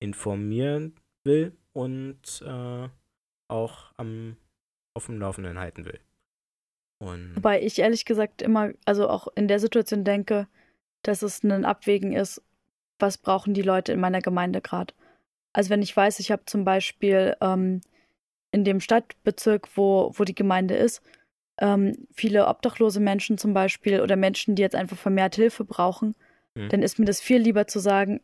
informieren 0.00 0.96
will 1.22 1.56
und 1.72 2.42
äh, 2.44 2.88
auch 3.46 3.92
am, 3.96 4.36
auf 4.94 5.06
dem 5.06 5.18
Laufenden 5.18 5.58
halten 5.58 5.84
will. 5.84 6.00
Und 6.98 7.36
Wobei 7.36 7.62
ich 7.62 7.78
ehrlich 7.78 8.04
gesagt 8.04 8.42
immer, 8.42 8.72
also 8.84 9.08
auch 9.08 9.28
in 9.34 9.48
der 9.48 9.58
Situation 9.58 10.04
denke, 10.04 10.48
dass 11.02 11.22
es 11.22 11.42
ein 11.42 11.64
Abwägen 11.64 12.12
ist, 12.12 12.42
was 12.98 13.16
brauchen 13.16 13.54
die 13.54 13.62
Leute 13.62 13.92
in 13.92 14.00
meiner 14.00 14.20
Gemeinde 14.20 14.60
gerade. 14.60 14.92
Also 15.52 15.70
wenn 15.70 15.82
ich 15.82 15.96
weiß, 15.96 16.20
ich 16.20 16.30
habe 16.30 16.44
zum 16.44 16.64
Beispiel 16.64 17.36
ähm, 17.40 17.80
in 18.52 18.64
dem 18.64 18.80
Stadtbezirk, 18.80 19.68
wo, 19.76 20.12
wo 20.14 20.24
die 20.24 20.34
Gemeinde 20.34 20.76
ist, 20.76 21.02
ähm, 21.60 22.06
viele 22.12 22.46
obdachlose 22.46 23.00
Menschen 23.00 23.38
zum 23.38 23.54
Beispiel 23.54 24.00
oder 24.00 24.16
Menschen, 24.16 24.54
die 24.54 24.62
jetzt 24.62 24.76
einfach 24.76 24.96
vermehrt 24.96 25.36
Hilfe 25.36 25.64
brauchen, 25.64 26.14
mhm. 26.54 26.68
dann 26.68 26.82
ist 26.82 26.98
mir 26.98 27.06
das 27.06 27.20
viel 27.20 27.38
lieber 27.38 27.66
zu 27.66 27.78
sagen, 27.78 28.20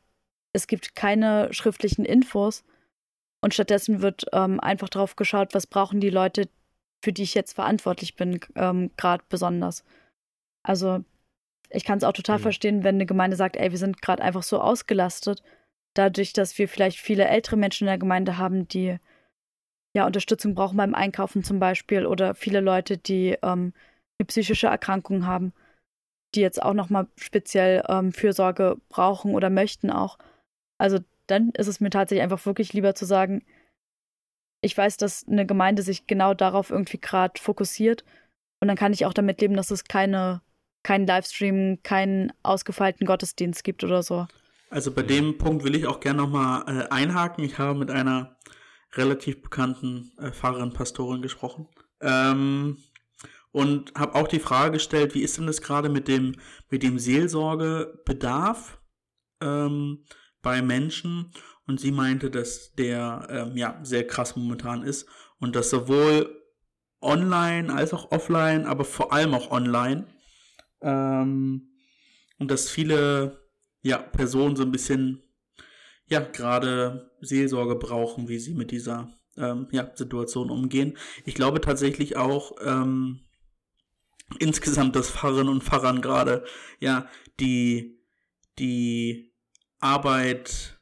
es 0.52 0.66
gibt 0.66 0.94
keine 0.94 1.52
schriftlichen 1.52 2.04
Infos, 2.04 2.64
Und 3.42 3.54
stattdessen 3.54 4.02
wird 4.02 4.26
ähm, 4.32 4.60
einfach 4.60 4.88
darauf 4.88 5.16
geschaut, 5.16 5.54
was 5.54 5.66
brauchen 5.66 6.00
die 6.00 6.10
Leute, 6.10 6.48
für 7.04 7.12
die 7.12 7.22
ich 7.22 7.34
jetzt 7.34 7.52
verantwortlich 7.52 8.16
bin, 8.16 8.40
ähm, 8.54 8.90
gerade 8.96 9.24
besonders. 9.28 9.84
Also 10.62 11.04
ich 11.70 11.84
kann 11.84 11.98
es 11.98 12.04
auch 12.04 12.12
total 12.12 12.38
mhm. 12.38 12.42
verstehen, 12.42 12.84
wenn 12.84 12.96
eine 12.96 13.06
Gemeinde 13.06 13.36
sagt, 13.36 13.56
ey, 13.56 13.70
wir 13.70 13.78
sind 13.78 14.02
gerade 14.02 14.22
einfach 14.22 14.42
so 14.42 14.60
ausgelastet, 14.60 15.42
dadurch, 15.94 16.32
dass 16.32 16.58
wir 16.58 16.68
vielleicht 16.68 16.98
viele 16.98 17.26
ältere 17.26 17.56
Menschen 17.56 17.84
in 17.84 17.90
der 17.90 17.98
Gemeinde 17.98 18.38
haben, 18.38 18.68
die 18.68 18.98
ja 19.94 20.06
Unterstützung 20.06 20.54
brauchen 20.54 20.76
beim 20.76 20.94
Einkaufen 20.94 21.42
zum 21.42 21.58
Beispiel 21.58 22.06
oder 22.06 22.34
viele 22.34 22.60
Leute, 22.60 22.98
die 22.98 23.36
ähm, 23.42 23.72
eine 24.18 24.26
psychische 24.26 24.66
Erkrankung 24.66 25.26
haben, 25.26 25.52
die 26.34 26.40
jetzt 26.40 26.62
auch 26.62 26.74
nochmal 26.74 27.08
speziell 27.16 27.82
ähm, 27.88 28.12
Fürsorge 28.12 28.76
brauchen 28.88 29.34
oder 29.34 29.50
möchten 29.50 29.90
auch. 29.90 30.18
Also 30.78 30.98
dann 31.26 31.50
ist 31.50 31.66
es 31.66 31.80
mir 31.80 31.90
tatsächlich 31.90 32.22
einfach 32.22 32.44
wirklich 32.46 32.72
lieber 32.72 32.94
zu 32.94 33.04
sagen, 33.04 33.44
ich 34.60 34.76
weiß, 34.76 34.96
dass 34.96 35.26
eine 35.28 35.46
Gemeinde 35.46 35.82
sich 35.82 36.06
genau 36.06 36.34
darauf 36.34 36.70
irgendwie 36.70 36.98
gerade 36.98 37.40
fokussiert 37.40 38.04
und 38.60 38.68
dann 38.68 38.76
kann 38.76 38.92
ich 38.92 39.04
auch 39.06 39.12
damit 39.12 39.40
leben, 39.40 39.56
dass 39.56 39.70
es 39.70 39.84
keine, 39.84 40.42
keinen 40.82 41.06
Livestream, 41.06 41.80
keinen 41.82 42.32
ausgefeilten 42.42 43.06
Gottesdienst 43.06 43.64
gibt 43.64 43.84
oder 43.84 44.02
so. 44.02 44.26
Also 44.70 44.92
bei 44.92 45.02
dem 45.02 45.38
Punkt 45.38 45.64
will 45.64 45.76
ich 45.76 45.86
auch 45.86 46.00
gerne 46.00 46.22
nochmal 46.22 46.64
äh, 46.66 46.88
einhaken. 46.92 47.44
Ich 47.44 47.58
habe 47.58 47.78
mit 47.78 47.90
einer 47.90 48.36
relativ 48.94 49.42
bekannten 49.42 50.12
äh, 50.18 50.32
Pfarrerin, 50.32 50.72
Pastorin 50.72 51.22
gesprochen. 51.22 51.68
Ähm, 52.00 52.78
und 53.52 53.94
habe 53.94 54.16
auch 54.16 54.28
die 54.28 54.40
Frage 54.40 54.72
gestellt, 54.72 55.14
wie 55.14 55.22
ist 55.22 55.38
denn 55.38 55.46
das 55.46 55.62
gerade 55.62 55.88
mit 55.88 56.08
dem, 56.08 56.34
mit 56.68 56.82
dem 56.82 56.98
Seelsorgebedarf 56.98 58.80
ähm, 59.40 60.04
bei 60.46 60.62
Menschen? 60.62 61.32
Und 61.66 61.80
sie 61.80 61.90
meinte, 61.90 62.30
dass 62.30 62.72
der 62.74 63.26
ähm, 63.28 63.56
ja 63.56 63.80
sehr 63.82 64.06
krass 64.06 64.36
momentan 64.36 64.84
ist 64.84 65.08
und 65.40 65.56
dass 65.56 65.70
sowohl 65.70 66.40
online 67.00 67.74
als 67.74 67.92
auch 67.92 68.12
offline, 68.12 68.64
aber 68.64 68.84
vor 68.84 69.12
allem 69.12 69.34
auch 69.34 69.50
online 69.50 70.06
ähm, 70.82 71.68
und 72.38 72.50
dass 72.52 72.70
viele 72.70 73.42
ja 73.82 73.98
Personen 73.98 74.54
so 74.54 74.62
ein 74.62 74.70
bisschen 74.70 75.24
ja 76.06 76.20
gerade 76.20 77.10
Seelsorge 77.20 77.74
brauchen, 77.74 78.28
wie 78.28 78.38
sie 78.38 78.54
mit 78.54 78.70
dieser 78.70 79.12
ähm, 79.36 79.66
ja, 79.72 79.90
Situation 79.96 80.48
umgehen. 80.50 80.96
Ich 81.24 81.34
glaube 81.34 81.60
tatsächlich 81.60 82.16
auch 82.16 82.52
ähm, 82.64 83.26
insgesamt, 84.38 84.94
dass 84.94 85.10
Pfarrerinnen 85.10 85.52
und 85.52 85.64
Pfarrern 85.64 86.00
gerade 86.00 86.44
ja 86.78 87.08
die 87.40 87.98
die 88.60 89.35
Arbeit 89.80 90.78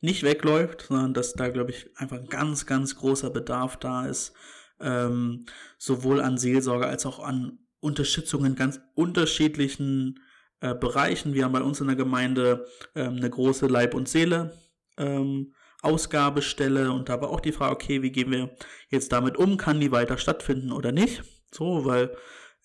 nicht 0.00 0.22
wegläuft, 0.22 0.86
sondern 0.88 1.14
dass 1.14 1.34
da, 1.34 1.48
glaube 1.48 1.70
ich, 1.70 1.90
einfach 1.96 2.18
ein 2.18 2.28
ganz, 2.28 2.66
ganz 2.66 2.96
großer 2.96 3.30
Bedarf 3.30 3.76
da 3.76 4.06
ist, 4.06 4.34
ähm, 4.80 5.46
sowohl 5.78 6.20
an 6.20 6.38
Seelsorge 6.38 6.86
als 6.86 7.06
auch 7.06 7.18
an 7.18 7.58
Unterstützung 7.80 8.44
in 8.44 8.56
ganz 8.56 8.80
unterschiedlichen 8.94 10.20
äh, 10.60 10.74
Bereichen. 10.74 11.34
Wir 11.34 11.44
haben 11.44 11.52
bei 11.52 11.62
uns 11.62 11.80
in 11.80 11.86
der 11.86 11.96
Gemeinde 11.96 12.66
ähm, 12.94 13.16
eine 13.16 13.30
große 13.30 13.66
Leib- 13.66 13.94
und 13.94 14.08
Seele. 14.08 14.58
Ähm, 14.96 15.52
Ausgabestelle 15.82 16.90
und 16.90 17.08
da 17.08 17.20
war 17.20 17.30
auch 17.30 17.40
die 17.40 17.52
Frage, 17.52 17.74
okay, 17.74 18.02
wie 18.02 18.10
gehen 18.10 18.30
wir 18.30 18.50
jetzt 18.88 19.12
damit 19.12 19.36
um? 19.36 19.56
Kann 19.56 19.80
die 19.80 19.92
weiter 19.92 20.18
stattfinden 20.18 20.72
oder 20.72 20.90
nicht? 20.90 21.22
So, 21.52 21.84
weil 21.84 22.16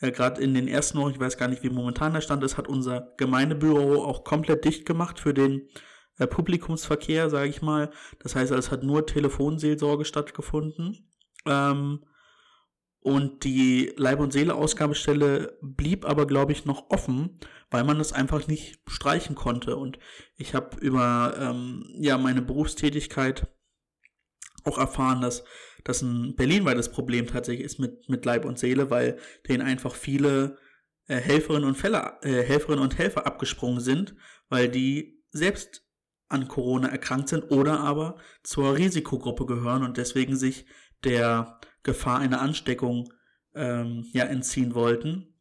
äh, 0.02 0.12
gerade 0.12 0.42
in 0.42 0.54
den 0.54 0.68
ersten 0.68 0.98
Wochen, 0.98 1.12
ich 1.12 1.20
weiß 1.20 1.38
gar 1.38 1.48
nicht, 1.48 1.64
wie 1.64 1.70
momentan 1.70 2.14
der 2.14 2.22
Stand 2.22 2.44
ist, 2.44 2.58
hat 2.58 2.68
unser 2.68 3.14
Gemeindebüro 3.18 4.04
auch 4.04 4.24
komplett 4.24 4.66
dicht 4.66 4.86
gemacht 4.86 5.20
für 5.20 5.34
den 5.34 5.70
äh, 6.18 6.28
Publikumsverkehr, 6.28 7.30
sage 7.30 7.50
ich 7.50 7.62
mal. 7.62 7.92
Das 8.20 8.36
heißt, 8.36 8.52
es 8.52 8.72
hat 8.72 8.84
nur 8.84 9.06
Telefonseelsorge 9.06 10.06
stattgefunden. 10.06 11.12
Ähm, 11.46 12.04
und 13.04 13.44
die 13.46 13.94
Leib- 13.96 14.20
und 14.20 14.32
Seele-Ausgabestelle 14.32 15.58
blieb 15.62 16.06
aber, 16.06 16.28
glaube 16.28 16.52
ich, 16.52 16.66
noch 16.66 16.92
offen, 16.92 17.40
weil 17.72 17.84
man 17.84 17.98
das 17.98 18.14
einfach 18.14 18.48
nicht 18.48 18.80
streichen 18.88 19.36
konnte. 19.36 19.76
Und 19.76 19.98
ich 20.36 20.54
habe 20.54 20.78
über 20.78 21.34
ähm, 21.40 21.86
ja, 21.96 22.20
meine 22.20 22.44
Berufstätigkeit 22.44 23.48
auch 24.64 24.78
erfahren, 24.78 25.22
dass 25.22 25.44
das 25.84 26.02
ein 26.02 26.36
berlinweites 26.36 26.90
Problem 26.90 27.28
tatsächlich 27.28 27.66
ist 27.66 27.80
mit, 27.80 28.08
mit 28.10 28.26
Leib 28.26 28.46
und 28.46 28.60
Seele, 28.60 28.90
weil 28.90 29.18
denen 29.48 29.62
einfach 29.62 29.96
viele 29.96 30.58
äh, 31.08 31.16
Helferinnen, 31.16 31.68
und 31.68 31.78
Fälle, 31.78 32.18
äh, 32.22 32.44
Helferinnen 32.44 32.84
und 32.84 32.98
Helfer 32.98 33.26
abgesprungen 33.26 33.82
sind, 33.82 34.16
weil 34.50 34.70
die 34.70 35.24
selbst 35.32 35.86
an 36.30 36.48
Corona 36.48 36.88
erkrankt 36.88 37.30
sind 37.30 37.52
oder 37.52 37.80
aber 37.80 38.18
zur 38.44 38.78
Risikogruppe 38.78 39.46
gehören 39.46 39.84
und 39.84 39.98
deswegen 39.98 40.36
sich 40.36 40.66
der 41.04 41.60
Gefahr 41.84 42.20
einer 42.20 42.42
Ansteckung 42.42 43.12
ähm, 43.54 44.06
ja 44.14 44.26
entziehen 44.26 44.76
wollten. 44.76 45.32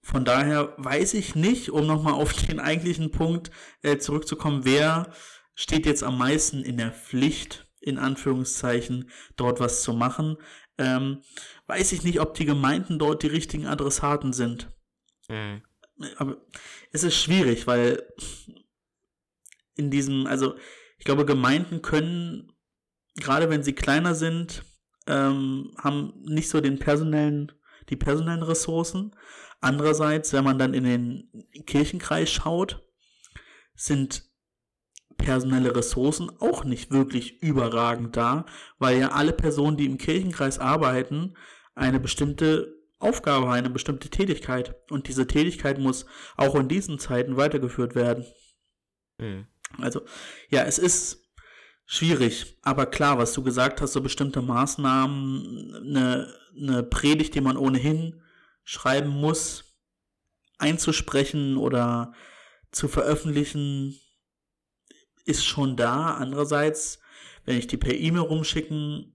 Von 0.00 0.24
daher 0.24 0.74
weiß 0.76 1.14
ich 1.14 1.34
nicht, 1.34 1.70
um 1.70 1.86
nochmal 1.86 2.14
auf 2.14 2.32
den 2.32 2.60
eigentlichen 2.60 3.10
Punkt 3.10 3.50
äh, 3.82 3.98
zurückzukommen, 3.98 4.64
wer 4.64 5.12
steht 5.54 5.86
jetzt 5.86 6.02
am 6.02 6.18
meisten 6.18 6.62
in 6.62 6.76
der 6.76 6.90
Pflicht, 6.90 7.63
in 7.84 7.98
Anführungszeichen, 7.98 9.10
dort 9.36 9.60
was 9.60 9.82
zu 9.82 9.92
machen. 9.92 10.36
Ähm, 10.78 11.22
weiß 11.66 11.92
ich 11.92 12.02
nicht, 12.02 12.20
ob 12.20 12.34
die 12.34 12.46
Gemeinden 12.46 12.98
dort 12.98 13.22
die 13.22 13.28
richtigen 13.28 13.66
Adressaten 13.66 14.32
sind. 14.32 14.70
Mhm. 15.28 15.62
Aber 16.16 16.38
es 16.92 17.04
ist 17.04 17.16
schwierig, 17.16 17.66
weil 17.66 18.02
in 19.76 19.90
diesem, 19.90 20.26
also 20.26 20.56
ich 20.98 21.04
glaube, 21.04 21.24
Gemeinden 21.24 21.82
können, 21.82 22.52
gerade 23.16 23.50
wenn 23.50 23.62
sie 23.62 23.74
kleiner 23.74 24.14
sind, 24.14 24.64
ähm, 25.06 25.74
haben 25.78 26.14
nicht 26.22 26.48
so 26.48 26.60
den 26.60 26.78
personellen, 26.78 27.52
die 27.90 27.96
personellen 27.96 28.42
Ressourcen. 28.42 29.14
Andererseits, 29.60 30.32
wenn 30.32 30.44
man 30.44 30.58
dann 30.58 30.74
in 30.74 30.84
den 30.84 31.46
Kirchenkreis 31.66 32.30
schaut, 32.30 32.82
sind 33.74 34.24
personelle 35.16 35.74
Ressourcen 35.74 36.30
auch 36.40 36.64
nicht 36.64 36.90
wirklich 36.90 37.42
überragend 37.42 38.16
da, 38.16 38.46
weil 38.78 38.98
ja 38.98 39.08
alle 39.08 39.32
Personen, 39.32 39.76
die 39.76 39.86
im 39.86 39.98
Kirchenkreis 39.98 40.58
arbeiten, 40.58 41.34
eine 41.74 42.00
bestimmte 42.00 42.74
Aufgabe, 42.98 43.50
eine 43.50 43.70
bestimmte 43.70 44.08
Tätigkeit. 44.08 44.76
Und 44.90 45.08
diese 45.08 45.26
Tätigkeit 45.26 45.78
muss 45.78 46.06
auch 46.36 46.54
in 46.54 46.68
diesen 46.68 46.98
Zeiten 46.98 47.36
weitergeführt 47.36 47.94
werden. 47.94 48.24
Mhm. 49.18 49.46
Also, 49.78 50.02
ja, 50.50 50.62
es 50.62 50.78
ist 50.78 51.24
schwierig, 51.86 52.58
aber 52.62 52.86
klar, 52.86 53.18
was 53.18 53.32
du 53.32 53.42
gesagt 53.42 53.80
hast, 53.80 53.92
so 53.92 54.00
bestimmte 54.00 54.40
Maßnahmen, 54.40 55.82
eine, 55.84 56.34
eine 56.56 56.82
Predigt, 56.82 57.34
die 57.34 57.40
man 57.40 57.56
ohnehin 57.56 58.22
schreiben 58.64 59.10
muss, 59.10 59.76
einzusprechen 60.58 61.56
oder 61.56 62.14
zu 62.70 62.88
veröffentlichen, 62.88 63.98
ist 65.24 65.44
schon 65.44 65.76
da. 65.76 66.14
Andererseits, 66.14 67.00
wenn 67.44 67.58
ich 67.58 67.66
die 67.66 67.76
per 67.76 67.94
E-Mail 67.94 68.22
rumschicken 68.22 69.14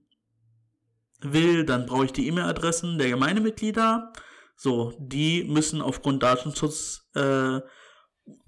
will, 1.20 1.64
dann 1.64 1.86
brauche 1.86 2.06
ich 2.06 2.12
die 2.12 2.26
E-Mail-Adressen 2.28 2.98
der 2.98 3.10
Gemeindemitglieder. 3.10 4.12
So, 4.56 4.92
die 4.98 5.44
müssen 5.44 5.80
aufgrund 5.80 6.22
Datenschutzverordnung 6.22 7.64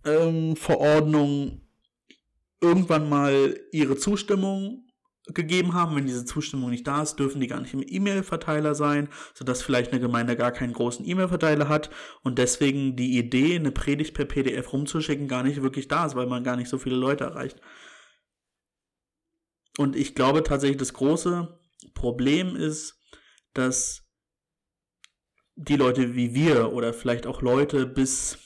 äh, 0.04 1.52
ähm, 1.54 1.60
irgendwann 2.60 3.08
mal 3.08 3.58
ihre 3.72 3.96
Zustimmung 3.96 4.81
gegeben 5.26 5.74
haben. 5.74 5.94
Wenn 5.96 6.06
diese 6.06 6.24
Zustimmung 6.24 6.70
nicht 6.70 6.86
da 6.86 7.02
ist, 7.02 7.16
dürfen 7.16 7.40
die 7.40 7.46
gar 7.46 7.60
nicht 7.60 7.74
im 7.74 7.84
E-Mail-Verteiler 7.86 8.74
sein, 8.74 9.08
sodass 9.34 9.62
vielleicht 9.62 9.92
eine 9.92 10.00
Gemeinde 10.00 10.36
gar 10.36 10.52
keinen 10.52 10.72
großen 10.72 11.06
E-Mail-Verteiler 11.06 11.68
hat 11.68 11.90
und 12.22 12.38
deswegen 12.38 12.96
die 12.96 13.18
Idee, 13.18 13.56
eine 13.56 13.72
Predigt 13.72 14.14
per 14.14 14.24
PDF 14.24 14.72
rumzuschicken, 14.72 15.28
gar 15.28 15.42
nicht 15.42 15.62
wirklich 15.62 15.88
da 15.88 16.06
ist, 16.06 16.16
weil 16.16 16.26
man 16.26 16.44
gar 16.44 16.56
nicht 16.56 16.68
so 16.68 16.78
viele 16.78 16.96
Leute 16.96 17.24
erreicht. 17.24 17.60
Und 19.78 19.96
ich 19.96 20.14
glaube 20.14 20.42
tatsächlich, 20.42 20.78
das 20.78 20.92
große 20.92 21.58
Problem 21.94 22.56
ist, 22.56 23.00
dass 23.54 24.02
die 25.54 25.76
Leute 25.76 26.14
wie 26.14 26.34
wir 26.34 26.72
oder 26.72 26.92
vielleicht 26.92 27.26
auch 27.26 27.42
Leute 27.42 27.86
bis 27.86 28.38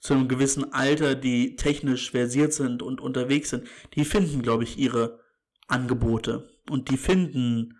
zu 0.00 0.14
einem 0.14 0.28
gewissen 0.28 0.72
Alter, 0.72 1.14
die 1.14 1.56
technisch 1.56 2.10
versiert 2.10 2.52
sind 2.52 2.82
und 2.82 3.00
unterwegs 3.00 3.50
sind, 3.50 3.68
die 3.94 4.04
finden, 4.04 4.42
glaube 4.42 4.64
ich, 4.64 4.78
ihre 4.78 5.21
Angebote 5.68 6.48
und 6.70 6.90
die 6.90 6.96
finden 6.96 7.78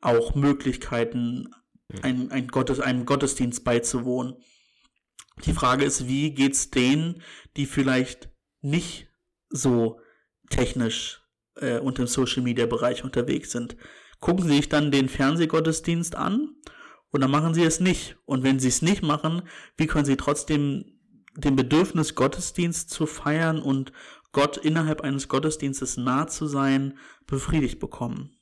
auch 0.00 0.34
Möglichkeiten, 0.34 1.48
ein, 2.02 2.30
ein 2.30 2.48
Gottes, 2.48 2.80
einem 2.80 3.06
Gottesdienst 3.06 3.64
beizuwohnen. 3.64 4.36
Die 5.44 5.52
Frage 5.52 5.84
ist, 5.84 6.08
wie 6.08 6.32
geht's 6.32 6.70
denen, 6.70 7.22
die 7.56 7.66
vielleicht 7.66 8.30
nicht 8.60 9.08
so 9.48 10.00
technisch 10.50 11.22
äh, 11.56 11.78
und 11.78 11.98
im 11.98 12.06
Social 12.06 12.42
Media 12.42 12.66
Bereich 12.66 13.04
unterwegs 13.04 13.52
sind? 13.52 13.76
Gucken 14.20 14.46
sie 14.48 14.56
sich 14.56 14.68
dann 14.68 14.90
den 14.90 15.08
Fernsehgottesdienst 15.08 16.16
an 16.16 16.56
oder 17.12 17.28
machen 17.28 17.54
sie 17.54 17.62
es 17.62 17.80
nicht? 17.80 18.16
Und 18.24 18.42
wenn 18.42 18.58
sie 18.58 18.68
es 18.68 18.82
nicht 18.82 19.02
machen, 19.02 19.42
wie 19.76 19.86
können 19.86 20.04
sie 20.04 20.16
trotzdem 20.16 20.98
dem 21.36 21.54
Bedürfnis, 21.54 22.16
Gottesdienst 22.16 22.90
zu 22.90 23.06
feiern 23.06 23.62
und 23.62 23.92
Gott 24.38 24.56
innerhalb 24.56 25.00
eines 25.00 25.26
Gottesdienstes 25.26 25.96
nah 25.96 26.28
zu 26.28 26.46
sein, 26.46 26.96
befriedigt 27.26 27.80
bekommen? 27.80 28.36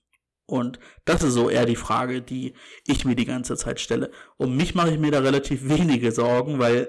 Und 0.44 0.78
das 1.06 1.22
ist 1.22 1.32
so 1.32 1.48
eher 1.48 1.64
die 1.64 1.74
Frage, 1.74 2.20
die 2.20 2.52
ich 2.86 3.06
mir 3.06 3.16
die 3.16 3.24
ganze 3.24 3.56
Zeit 3.56 3.80
stelle. 3.80 4.10
Um 4.36 4.58
mich 4.58 4.74
mache 4.74 4.90
ich 4.90 4.98
mir 4.98 5.10
da 5.10 5.20
relativ 5.20 5.66
wenige 5.70 6.12
Sorgen, 6.12 6.58
weil 6.58 6.86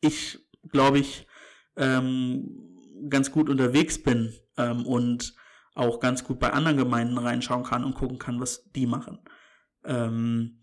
ich, 0.00 0.38
glaube 0.72 0.98
ich, 0.98 1.26
ähm, 1.76 2.80
ganz 3.10 3.30
gut 3.32 3.50
unterwegs 3.50 4.02
bin 4.02 4.32
ähm, 4.56 4.86
und 4.86 5.34
auch 5.74 6.00
ganz 6.00 6.24
gut 6.24 6.38
bei 6.38 6.54
anderen 6.54 6.78
Gemeinden 6.78 7.18
reinschauen 7.18 7.64
kann 7.64 7.84
und 7.84 7.96
gucken 7.96 8.18
kann, 8.18 8.40
was 8.40 8.64
die 8.70 8.86
machen. 8.86 9.18
Ähm, 9.84 10.62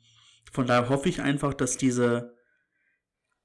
von 0.52 0.66
daher 0.66 0.90
hoffe 0.90 1.08
ich 1.08 1.22
einfach, 1.22 1.54
dass 1.54 1.78
diese 1.78 2.36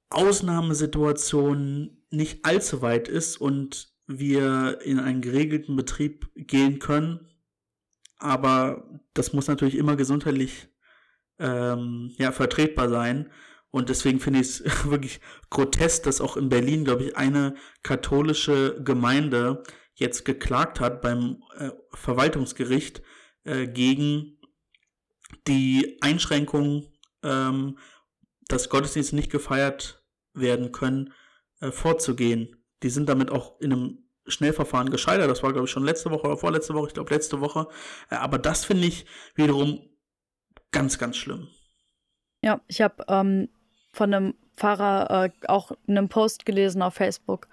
Ausnahmesituation 0.09 1.99
nicht 2.09 2.47
allzu 2.47 2.81
weit 2.81 3.09
ist 3.09 3.37
und 3.37 3.98
wir 4.09 4.81
in 4.83 4.99
einen 4.99 5.21
geregelten 5.21 5.77
Betrieb 5.77 6.29
gehen 6.35 6.81
können 6.81 7.29
aber 8.19 9.01
das 9.15 9.33
muss 9.33 9.47
natürlich 9.47 9.77
immer 9.77 9.97
gesundheitlich 9.97 10.69
ähm, 11.39 12.13
ja, 12.19 12.33
vertretbar 12.33 12.89
sein. 12.89 13.31
Und 13.71 13.89
deswegen 13.89 14.19
finde 14.19 14.41
ich 14.41 14.49
es 14.49 14.65
wirklich 14.91 15.21
grotesk, 15.51 16.03
dass 16.05 16.21
auch 16.21 16.37
in 16.37 16.49
Berlin, 16.49 16.85
glaube 16.85 17.05
ich, 17.05 17.17
eine 17.17 17.55
katholische 17.83 18.83
Gemeinde 18.83 19.63
jetzt 19.95 20.25
geklagt 20.25 20.81
hat 20.81 21.01
beim 21.01 21.43
äh, 21.57 21.71
Verwaltungsgericht 21.93 23.03
äh, 23.45 23.67
gegen 23.67 24.39
die 25.47 25.99
Einschränkung, 26.01 26.93
ähm, 27.23 27.79
dass 28.49 28.69
Gottesdienste 28.69 29.17
nicht 29.17 29.31
gefeiert 29.31 30.03
werden 30.33 30.73
können, 30.73 31.13
äh, 31.61 31.71
vorzugehen. 31.71 32.58
Die 32.83 32.91
sind 32.91 33.09
damit 33.09 33.31
auch 33.31 33.61
in 33.61 33.73
einem 33.73 34.09
Schnellverfahren 34.27 34.91
gescheitert. 34.91 35.31
Das 35.31 35.43
war, 35.43 35.53
glaube 35.53 35.67
ich, 35.67 35.71
schon 35.71 35.85
letzte 35.85 36.11
Woche 36.11 36.27
oder 36.27 36.37
vorletzte 36.37 36.75
Woche. 36.75 36.89
Ich 36.89 36.95
glaube, 36.95 37.13
letzte 37.13 37.41
Woche. 37.41 37.69
Äh, 38.11 38.17
aber 38.17 38.39
das 38.39 38.65
finde 38.65 38.87
ich 38.87 39.07
wiederum 39.35 39.81
ganz, 40.71 40.99
ganz 40.99 41.17
schlimm. 41.17 41.49
Ja, 42.43 42.61
ich 42.69 42.81
habe 42.81 43.05
ähm, 43.09 43.49
von 43.93 44.15
einem 44.15 44.35
Pfarrer 44.57 45.25
äh, 45.25 45.31
auch 45.49 45.73
einen 45.89 46.09
Post 46.09 46.47
gelesen 46.47 46.83
auf 46.83 46.95
Facebook, 46.95 47.49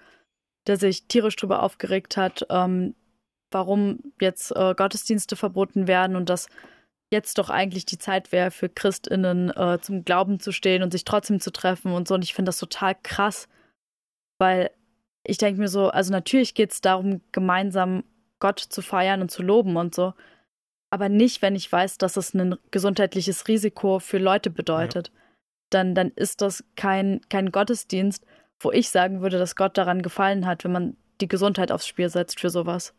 der 0.66 0.76
sich 0.76 1.06
tierisch 1.08 1.36
darüber 1.36 1.62
aufgeregt 1.62 2.16
hat, 2.16 2.46
ähm, 2.50 2.94
warum 3.50 4.12
jetzt 4.20 4.54
äh, 4.54 4.74
Gottesdienste 4.74 5.36
verboten 5.36 5.86
werden 5.86 6.16
und 6.16 6.28
dass 6.28 6.48
jetzt 7.12 7.38
doch 7.38 7.50
eigentlich 7.50 7.86
die 7.86 7.98
Zeit 7.98 8.32
wäre, 8.32 8.50
für 8.50 8.68
ChristInnen 8.68 9.50
äh, 9.50 9.78
zum 9.80 10.04
Glauben 10.04 10.40
zu 10.40 10.52
stehen 10.52 10.82
und 10.82 10.90
sich 10.90 11.04
trotzdem 11.04 11.40
zu 11.40 11.52
treffen 11.52 11.92
und 11.92 12.08
so. 12.08 12.14
Und 12.14 12.24
ich 12.24 12.34
finde 12.34 12.48
das 12.48 12.58
total 12.58 12.96
krass, 13.00 13.48
weil 14.38 14.70
ich 15.26 15.38
denke 15.38 15.60
mir 15.60 15.68
so, 15.68 15.88
also 15.88 16.12
natürlich 16.12 16.54
geht 16.54 16.72
es 16.72 16.80
darum, 16.80 17.20
gemeinsam 17.32 18.04
Gott 18.38 18.60
zu 18.60 18.82
feiern 18.82 19.20
und 19.20 19.30
zu 19.30 19.42
loben 19.42 19.76
und 19.76 19.94
so. 19.94 20.14
Aber 20.90 21.08
nicht, 21.08 21.42
wenn 21.42 21.56
ich 21.56 21.70
weiß, 21.70 21.98
dass 21.98 22.16
es 22.16 22.34
ein 22.34 22.56
gesundheitliches 22.70 23.48
Risiko 23.48 23.98
für 23.98 24.18
Leute 24.18 24.50
bedeutet. 24.50 25.08
Ja. 25.08 25.14
Dann, 25.70 25.94
dann 25.94 26.10
ist 26.12 26.42
das 26.42 26.64
kein, 26.76 27.20
kein 27.28 27.50
Gottesdienst, 27.50 28.24
wo 28.60 28.70
ich 28.70 28.90
sagen 28.90 29.20
würde, 29.20 29.38
dass 29.38 29.56
Gott 29.56 29.76
daran 29.76 30.02
gefallen 30.02 30.46
hat, 30.46 30.64
wenn 30.64 30.72
man 30.72 30.96
die 31.20 31.28
Gesundheit 31.28 31.72
aufs 31.72 31.88
Spiel 31.88 32.08
setzt 32.08 32.40
für 32.40 32.50
sowas. 32.50 32.94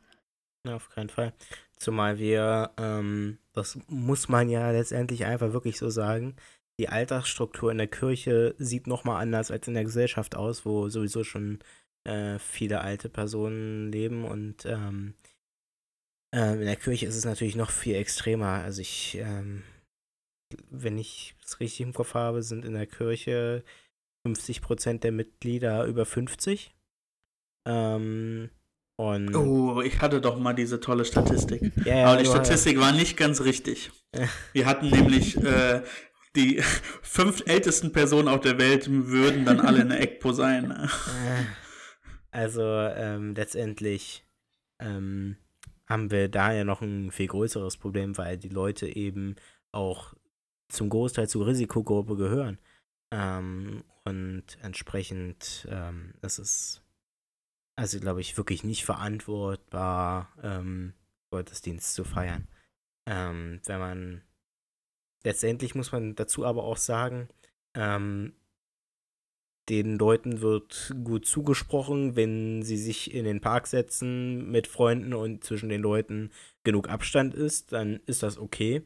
Ja, 0.66 0.76
auf 0.76 0.90
keinen 0.90 1.10
Fall. 1.10 1.34
Zumal 1.78 2.18
wir, 2.18 2.72
ähm, 2.78 3.38
das 3.54 3.80
muss 3.88 4.28
man 4.28 4.50
ja 4.50 4.72
letztendlich 4.72 5.26
einfach 5.26 5.54
wirklich 5.54 5.78
so 5.78 5.90
sagen, 5.90 6.36
die 6.80 6.90
Alltagsstruktur 6.90 7.72
in 7.72 7.78
der 7.78 7.88
Kirche 7.88 8.54
sieht 8.58 8.86
nochmal 8.86 9.22
anders 9.22 9.50
als 9.50 9.68
in 9.68 9.74
der 9.74 9.84
Gesellschaft 9.84 10.36
aus, 10.36 10.66
wo 10.66 10.90
sowieso 10.90 11.24
schon 11.24 11.60
äh, 12.08 12.40
viele 12.40 12.82
alte 12.82 13.10
Personen 13.10 13.92
leben 13.92 14.26
und 14.26 14.66
ähm, 14.66 15.14
äh, 16.34 16.54
in 16.54 16.66
der 16.66 16.76
Kirche 16.76 17.06
ist 17.06 17.16
es 17.16 17.26
natürlich 17.26 17.56
noch 17.56 17.72
viel 17.72 17.96
extremer. 17.96 18.64
Also 18.64 18.82
ich, 18.82 19.18
ähm, 19.20 19.64
wenn 20.70 20.98
ich 20.98 21.36
es 21.46 21.60
richtig 21.60 21.82
im 21.82 21.94
Kopf 21.94 22.14
habe, 22.14 22.44
sind 22.44 22.66
in 22.66 22.74
der 22.74 22.88
Kirche 22.88 23.64
50 24.26 24.62
Prozent 24.62 25.04
der 25.04 25.12
Mitglieder 25.12 25.86
über 25.86 26.06
50. 26.06 26.74
Ähm, 27.68 28.50
und 29.00 29.36
oh, 29.36 29.82
ich 29.82 30.02
hatte 30.02 30.20
doch 30.22 30.40
mal 30.40 30.54
diese 30.54 30.80
tolle 30.80 31.06
Statistik. 31.06 31.72
Ja, 31.86 31.98
ja, 31.98 32.08
Aber 32.08 32.22
die 32.22 32.26
Statistik 32.26 32.80
war 32.80 32.92
nicht 32.92 33.16
ganz 33.16 33.42
richtig. 33.42 33.92
Wir 34.54 34.66
hatten 34.66 34.90
nämlich 34.90 35.38
äh, 35.38 35.84
die 36.36 36.62
fünf 37.02 37.44
ältesten 37.46 37.92
Personen 37.92 38.28
auf 38.28 38.42
der 38.42 38.58
Welt 38.58 38.88
würden 38.90 39.46
dann 39.46 39.60
alle 39.60 39.82
in 39.82 39.90
der 39.90 40.02
ECPO 40.02 40.34
sein. 40.34 40.90
Also 42.38 42.62
ähm, 42.62 43.34
letztendlich 43.34 44.24
ähm, 44.80 45.38
haben 45.88 46.12
wir 46.12 46.30
da 46.30 46.54
ja 46.54 46.66
noch 46.66 46.84
ein 46.84 47.10
viel 47.10 47.26
größeres 47.26 47.78
Problem, 47.78 48.16
weil 48.16 48.38
die 48.38 48.50
Leute 48.50 48.88
eben 48.88 49.38
auch 49.72 50.14
zum 50.70 50.90
Großteil 50.90 51.28
zur 51.28 51.48
Risikogruppe 51.48 52.16
gehören. 52.16 52.60
Ähm, 53.12 53.84
und 54.06 54.44
entsprechend 54.62 55.68
ähm, 55.72 56.14
ist 56.22 56.38
es, 56.38 56.84
also 57.76 58.00
glaube 58.00 58.22
ich, 58.22 58.38
wirklich 58.38 58.64
nicht 58.64 58.86
verantwortbar, 58.86 60.32
ähm, 60.44 60.94
Gottesdienst 61.32 61.96
zu 61.96 62.04
feiern. 62.04 62.48
Ähm, 63.08 63.62
wenn 63.66 63.80
man, 63.80 64.22
letztendlich 65.24 65.74
muss 65.74 65.92
man 65.92 66.14
dazu 66.14 66.46
aber 66.46 66.66
auch 66.66 66.78
sagen, 66.78 67.30
ähm, 67.74 68.36
den 69.70 69.98
Leuten 69.98 70.42
wird 70.42 70.94
gut 71.04 71.26
zugesprochen, 71.26 72.16
wenn 72.16 72.64
sie 72.64 72.78
sich 72.78 73.14
in 73.14 73.26
den 73.26 73.42
Park 73.42 73.68
setzen 73.68 74.50
mit 74.50 74.68
Freunden 74.68 75.14
und 75.14 75.44
zwischen 75.44 75.70
den 75.70 75.82
Leuten 75.82 76.32
genug 76.64 76.90
Abstand 76.90 77.34
ist, 77.34 77.74
dann 77.74 78.00
ist 78.06 78.24
das 78.24 78.38
okay. 78.38 78.84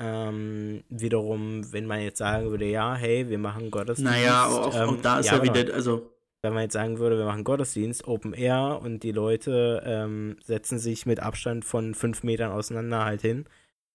Ähm, 0.00 0.84
wiederum, 0.88 1.72
wenn 1.72 1.86
man 1.86 2.00
jetzt 2.00 2.18
sagen 2.18 2.50
würde, 2.50 2.66
ja, 2.66 2.94
hey, 2.94 3.28
wir 3.28 3.38
machen 3.38 3.70
Gottesdienst. 3.70 4.12
Naja, 4.12 4.46
auch, 4.46 4.74
ähm, 4.74 4.88
auch 4.90 5.02
da 5.02 5.20
ist 5.20 5.26
ja, 5.26 5.36
ja 5.36 5.42
wieder, 5.42 5.74
also. 5.74 6.10
Wenn 6.42 6.52
man 6.52 6.64
jetzt 6.64 6.74
sagen 6.74 6.98
würde, 6.98 7.16
wir 7.16 7.24
machen 7.24 7.42
Gottesdienst, 7.42 8.06
Open 8.06 8.34
Air 8.34 8.78
und 8.82 9.02
die 9.02 9.12
Leute 9.12 9.82
ähm, 9.86 10.36
setzen 10.44 10.78
sich 10.78 11.06
mit 11.06 11.18
Abstand 11.18 11.64
von 11.64 11.94
fünf 11.94 12.22
Metern 12.22 12.52
auseinander 12.52 13.06
halt 13.06 13.22
hin, 13.22 13.46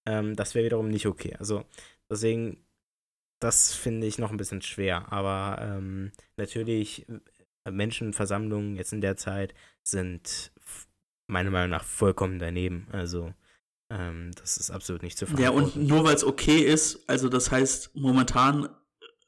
ähm, 0.07 0.35
das 0.35 0.55
wäre 0.55 0.65
wiederum 0.65 0.89
nicht 0.89 1.05
okay. 1.05 1.35
Also 1.37 1.63
deswegen 2.09 2.57
das 3.39 3.73
finde 3.73 4.07
ich 4.07 4.17
noch 4.17 4.31
ein 4.31 4.37
bisschen 4.37 4.61
schwer. 4.61 5.11
Aber 5.11 5.61
ähm, 5.61 6.11
natürlich, 6.37 7.07
äh, 7.65 7.71
Menschenversammlungen 7.71 8.75
jetzt 8.75 8.93
in 8.93 9.01
der 9.01 9.17
Zeit 9.17 9.53
sind 9.83 10.51
meiner 11.27 11.51
Meinung 11.51 11.69
nach 11.69 11.83
vollkommen 11.83 12.39
daneben. 12.39 12.87
Also 12.91 13.33
ähm, 13.89 14.31
das 14.35 14.57
ist 14.57 14.71
absolut 14.71 15.03
nicht 15.03 15.17
zu 15.17 15.25
verantworten. 15.25 15.57
Ja, 15.57 15.63
und 15.63 15.87
nur 15.87 16.03
weil 16.03 16.15
es 16.15 16.23
okay 16.23 16.59
ist, 16.59 17.07
also 17.07 17.29
das 17.29 17.51
heißt 17.51 17.95
momentan 17.95 18.69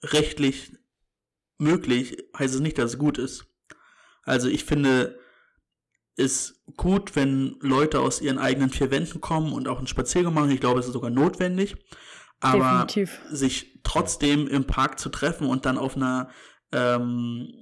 rechtlich 0.03 0.71
möglich, 1.57 2.17
heißt 2.37 2.55
es 2.55 2.61
nicht, 2.61 2.77
dass 2.77 2.91
es 2.91 2.97
gut 2.97 3.17
ist. 3.17 3.45
Also 4.23 4.49
ich 4.49 4.65
finde 4.65 5.19
es 6.15 6.63
gut, 6.75 7.15
wenn 7.15 7.57
Leute 7.61 7.99
aus 7.99 8.21
ihren 8.21 8.37
eigenen 8.37 8.69
vier 8.69 8.91
Wänden 8.91 9.21
kommen 9.21 9.53
und 9.53 9.67
auch 9.67 9.77
einen 9.77 9.87
Spaziergang 9.87 10.33
machen. 10.33 10.51
Ich 10.51 10.59
glaube, 10.59 10.79
es 10.79 10.87
ist 10.87 10.93
sogar 10.93 11.09
notwendig. 11.09 11.75
Aber 12.41 12.85
Definitiv. 12.87 13.19
sich 13.29 13.79
trotzdem 13.83 14.47
im 14.47 14.65
Park 14.65 14.99
zu 14.99 15.09
treffen 15.09 15.47
und 15.47 15.65
dann 15.65 15.77
auf 15.77 15.95
einer 15.95 16.29
ähm, 16.71 17.53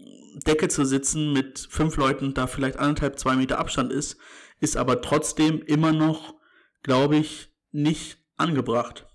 Decke 0.47 0.67
zu 0.67 0.85
sitzen 0.85 1.33
mit 1.33 1.67
fünf 1.69 1.97
Leuten, 1.97 2.33
da 2.33 2.47
vielleicht 2.47 2.79
anderthalb, 2.79 3.19
zwei 3.19 3.35
Meter 3.35 3.59
Abstand 3.59 3.91
ist, 3.91 4.17
ist 4.59 4.77
aber 4.77 5.01
trotzdem 5.01 5.61
immer 5.61 5.91
noch, 5.91 6.35
glaube 6.83 7.17
ich, 7.17 7.51
nicht 7.71 8.19
angebracht. 8.37 9.07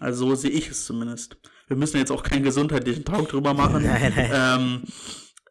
Also 0.00 0.28
so 0.28 0.34
sehe 0.34 0.50
ich 0.50 0.68
es 0.68 0.84
zumindest. 0.84 1.36
Wir 1.68 1.76
müssen 1.76 1.96
jetzt 1.96 2.12
auch 2.12 2.22
keinen 2.22 2.42
gesundheitlichen 2.42 3.04
Talk 3.04 3.28
drüber 3.28 3.54
machen 3.54 3.82
nein, 3.86 4.12
nein. 4.14 4.30
Ähm, 4.34 4.82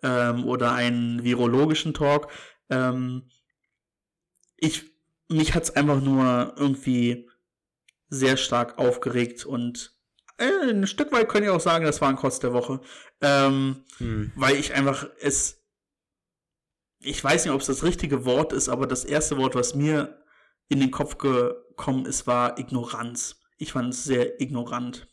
ähm, 0.04 0.46
oder 0.46 0.74
einen 0.74 1.24
virologischen 1.24 1.94
Talk. 1.94 2.32
Ähm, 2.70 3.30
ich, 4.58 4.92
mich 5.30 5.56
hat's 5.56 5.72
einfach 5.72 6.02
nur 6.02 6.54
irgendwie 6.58 7.30
sehr 8.12 8.38
stark 8.38 8.78
aufgeregt 8.78 9.46
und 9.46 9.96
äh, 10.38 10.70
ein 10.70 10.86
Stück 10.86 11.12
weit 11.12 11.30
kann 11.30 11.44
ich 11.44 11.50
auch 11.50 11.60
sagen, 11.60 11.86
das 11.86 12.02
war 12.02 12.10
ein 12.10 12.18
Kotz 12.18 12.40
der 12.40 12.54
Woche. 12.54 12.82
Ähm, 13.22 13.84
hm. 13.98 14.32
Weil 14.36 14.58
ich 14.58 14.74
einfach 14.74 15.08
es. 15.20 15.64
Ich 17.00 17.24
weiß 17.24 17.46
nicht, 17.46 17.54
ob 17.54 17.62
es 17.62 17.68
das 17.68 17.84
richtige 17.84 18.26
Wort 18.26 18.54
ist, 18.54 18.70
aber 18.70 18.86
das 18.86 19.06
erste 19.06 19.38
Wort, 19.38 19.56
was 19.56 19.74
mir 19.74 20.24
in 20.68 20.80
den 20.80 20.92
Kopf 20.92 21.18
gekommen 21.18 22.06
ist, 22.06 22.28
war 22.28 22.60
Ignoranz. 22.60 23.42
Ich 23.58 23.72
fand 23.72 23.94
es 23.94 24.04
sehr 24.04 24.40
ignorant. 24.40 25.08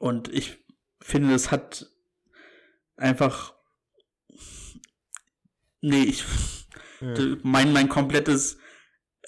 Und 0.00 0.28
ich 0.32 0.64
finde, 1.00 1.34
es 1.34 1.50
hat 1.50 1.90
einfach. 2.96 3.54
Nee, 5.80 6.04
ich. 6.04 6.24
Ja. 7.00 7.36
Mein, 7.42 7.72
mein 7.72 7.88
komplettes 7.88 8.58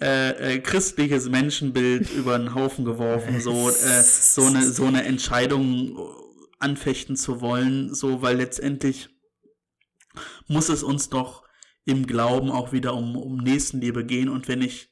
äh, 0.00 0.56
äh, 0.56 0.58
christliches 0.60 1.28
Menschenbild 1.28 2.10
über 2.16 2.38
den 2.38 2.54
Haufen 2.54 2.84
geworfen, 2.84 3.40
so, 3.40 3.68
äh, 3.70 4.02
so, 4.02 4.44
eine, 4.44 4.62
so 4.64 4.84
eine 4.84 5.04
Entscheidung 5.04 5.98
anfechten 6.58 7.16
zu 7.16 7.40
wollen, 7.40 7.94
so, 7.94 8.22
weil 8.22 8.36
letztendlich 8.36 9.08
muss 10.48 10.68
es 10.68 10.82
uns 10.82 11.08
doch 11.08 11.44
im 11.84 12.06
Glauben 12.06 12.50
auch 12.50 12.72
wieder 12.72 12.94
um, 12.94 13.16
um 13.16 13.36
Nächstenliebe 13.36 14.04
gehen. 14.04 14.28
Und 14.28 14.48
wenn 14.48 14.62
ich 14.62 14.90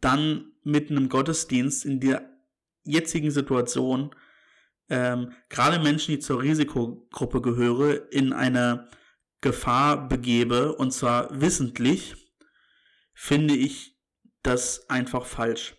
dann 0.00 0.52
mitten 0.62 0.96
im 0.96 1.08
Gottesdienst 1.08 1.84
in 1.84 2.00
der 2.00 2.28
jetzigen 2.84 3.30
Situation 3.30 4.14
ähm, 4.88 5.32
gerade 5.48 5.78
Menschen, 5.78 6.14
die 6.14 6.18
zur 6.18 6.42
Risikogruppe 6.42 7.40
gehöre, 7.40 8.12
in 8.12 8.32
eine 8.32 8.88
Gefahr 9.40 10.08
begebe, 10.08 10.74
und 10.74 10.92
zwar 10.92 11.40
wissentlich, 11.40 12.16
finde 13.14 13.54
ich 13.54 13.89
das 14.42 14.88
einfach 14.88 15.26
falsch. 15.26 15.76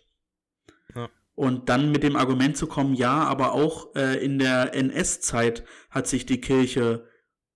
Ja. 0.94 1.08
Und 1.34 1.68
dann 1.68 1.90
mit 1.90 2.02
dem 2.02 2.16
Argument 2.16 2.56
zu 2.56 2.66
kommen, 2.66 2.94
ja, 2.94 3.24
aber 3.24 3.52
auch 3.52 3.94
äh, 3.94 4.22
in 4.24 4.38
der 4.38 4.74
NS-Zeit 4.74 5.64
hat 5.90 6.06
sich 6.06 6.26
die 6.26 6.40
Kirche 6.40 7.08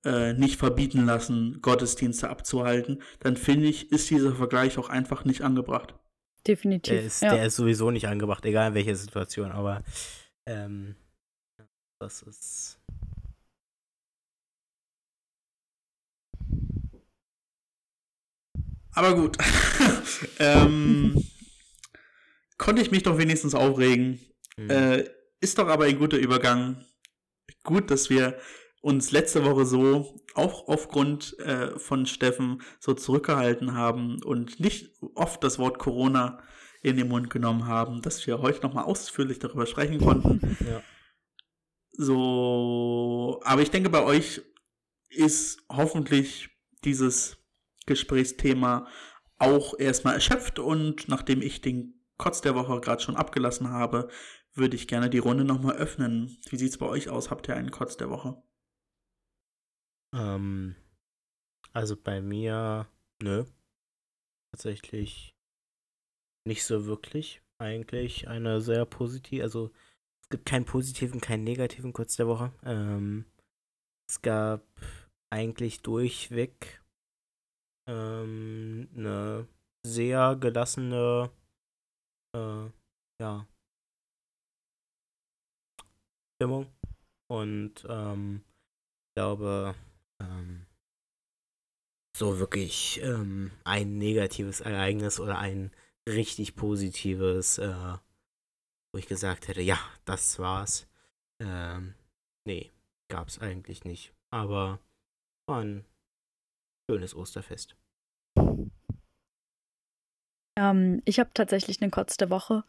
äh, 0.05 0.33
nicht 0.33 0.57
verbieten 0.57 1.05
lassen, 1.05 1.61
Gottesdienste 1.61 2.31
abzuhalten, 2.31 3.03
dann 3.21 3.37
finde 3.37 3.67
ich, 3.67 3.93
ist 3.93 4.09
dieser 4.09 4.35
Vergleich 4.35 4.79
auch 4.79 4.89
einfach 4.89 5.25
nicht 5.25 5.43
angebracht. 5.43 5.95
Definitiv. 6.47 6.95
Der 6.95 7.03
ist, 7.03 7.23
ja. 7.23 7.35
der 7.35 7.47
ist 7.47 7.57
sowieso 7.57 7.91
nicht 7.91 8.07
angebracht, 8.07 8.45
egal 8.45 8.69
in 8.69 8.75
welcher 8.75 8.95
Situation, 8.95 9.51
aber 9.51 9.83
ähm, 10.47 10.95
das 11.99 12.23
ist. 12.23 12.79
Aber 18.97 19.14
gut. 19.14 19.36
ähm, 20.38 21.22
konnte 22.57 22.82
ich 22.82 22.90
mich 22.90 23.03
doch 23.03 23.18
wenigstens 23.18 23.55
aufregen. 23.55 24.20
Mhm. 24.57 24.70
Äh, 24.70 25.05
ist 25.40 25.59
doch 25.59 25.68
aber 25.68 25.84
ein 25.84 25.99
guter 25.99 26.16
Übergang. 26.16 26.84
Gut, 27.62 27.90
dass 27.90 28.09
wir 28.09 28.38
uns 28.80 29.11
letzte 29.11 29.44
Woche 29.44 29.66
so, 29.66 30.18
auch 30.34 30.68
aufgrund 30.68 31.38
äh, 31.40 31.78
von 31.78 32.07
Steffen, 32.07 32.62
so 32.80 32.94
zurückgehalten 32.94 33.74
haben 33.74 34.22
und 34.22 34.61
nicht 34.61 34.90
oft 35.14 35.44
das 35.44 35.59
Wort 35.59 35.78
Corona 35.78 36.42
in 36.82 36.97
den 36.97 37.09
Mund 37.09 37.28
genommen 37.28 37.66
haben, 37.66 38.01
dass 38.01 38.26
wir 38.26 38.40
heute 38.40 38.62
nochmal 38.62 38.84
ausführlich 38.84 39.38
darüber 39.38 39.66
sprechen 39.66 39.99
konnten. 39.99 40.57
Ja. 40.66 40.82
So, 41.92 43.40
aber 43.44 43.61
ich 43.61 43.70
denke, 43.70 43.90
bei 43.90 44.03
euch 44.03 44.40
ist 45.09 45.62
hoffentlich 45.68 46.51
dieses 46.84 47.38
Gesprächsthema 47.87 48.89
auch 49.39 49.78
erstmal 49.78 50.14
erschöpft 50.14 50.59
und 50.59 51.09
nachdem 51.09 51.43
ich 51.43 51.61
den 51.61 51.95
Kotz 52.18 52.41
der 52.41 52.55
Woche 52.55 52.80
gerade 52.80 53.03
schon 53.03 53.16
abgelassen 53.16 53.70
habe, 53.70 54.09
würde 54.55 54.76
ich 54.76 54.89
gerne 54.89 55.11
die 55.11 55.18
Runde 55.18 55.45
nochmal 55.45 55.76
öffnen. 55.76 56.39
Wie 56.49 56.57
sieht 56.57 56.70
es 56.70 56.78
bei 56.78 56.87
euch 56.87 57.11
aus? 57.11 57.30
Habt 57.30 57.49
ihr 57.49 57.57
einen 57.57 57.70
Kotz 57.70 57.97
der 57.97 58.09
Woche? 58.11 58.43
Ähm, 60.14 60.74
also 61.72 61.95
bei 61.97 62.22
mir, 62.22 62.89
nö. 63.22 63.45
Tatsächlich 64.53 65.37
nicht 66.47 66.64
so 66.64 66.87
wirklich. 66.87 67.43
Eigentlich 67.59 68.28
eine 68.28 68.61
sehr 68.61 68.84
positive, 68.87 69.43
also 69.43 69.70
es 70.22 70.28
gibt 70.30 70.47
keinen 70.47 70.64
positiven, 70.64 71.20
keinen 71.20 71.45
negativen 71.45 71.93
Kurz 71.93 72.16
der 72.16 72.26
Woche. 72.26 72.53
Ähm, 72.62 73.26
es 74.09 74.22
gab 74.22 74.66
eigentlich 75.30 75.82
durchweg 75.82 76.82
ähm, 77.87 78.89
eine 78.97 79.49
sehr 79.84 80.37
gelassene, 80.37 81.30
äh, 82.34 82.70
ja, 83.20 83.47
Stimmung. 86.37 86.66
Und 87.28 87.87
ähm, 87.89 88.45
ich 89.09 89.14
glaube, 89.16 89.74
ähm, 90.20 90.66
so 92.16 92.39
wirklich 92.39 93.01
ähm, 93.03 93.51
ein 93.64 93.99
negatives 93.99 94.61
Ereignis 94.61 95.18
oder 95.20 95.39
ein 95.39 95.70
richtig 96.09 96.57
positives, 96.57 97.59
äh, 97.59 97.99
wo 98.93 98.99
ich 98.99 99.07
gesagt 99.07 99.49
hätte, 99.49 99.62
ja, 99.62 99.78
das 100.05 100.39
war's. 100.39 100.89
Ähm, 101.43 101.95
nee, 102.47 102.70
gab's 103.11 103.39
eigentlich 103.39 103.84
nicht. 103.84 104.14
Aber 104.30 104.78
war 105.49 105.61
ein 105.61 105.84
schönes 106.91 107.14
Osterfest. 107.14 107.76
Ähm, 110.59 111.03
ich 111.05 111.18
habe 111.18 111.30
tatsächlich 111.34 111.82
einen 111.82 111.91
Kotz 111.91 112.16
der 112.16 112.30
Woche, 112.30 112.64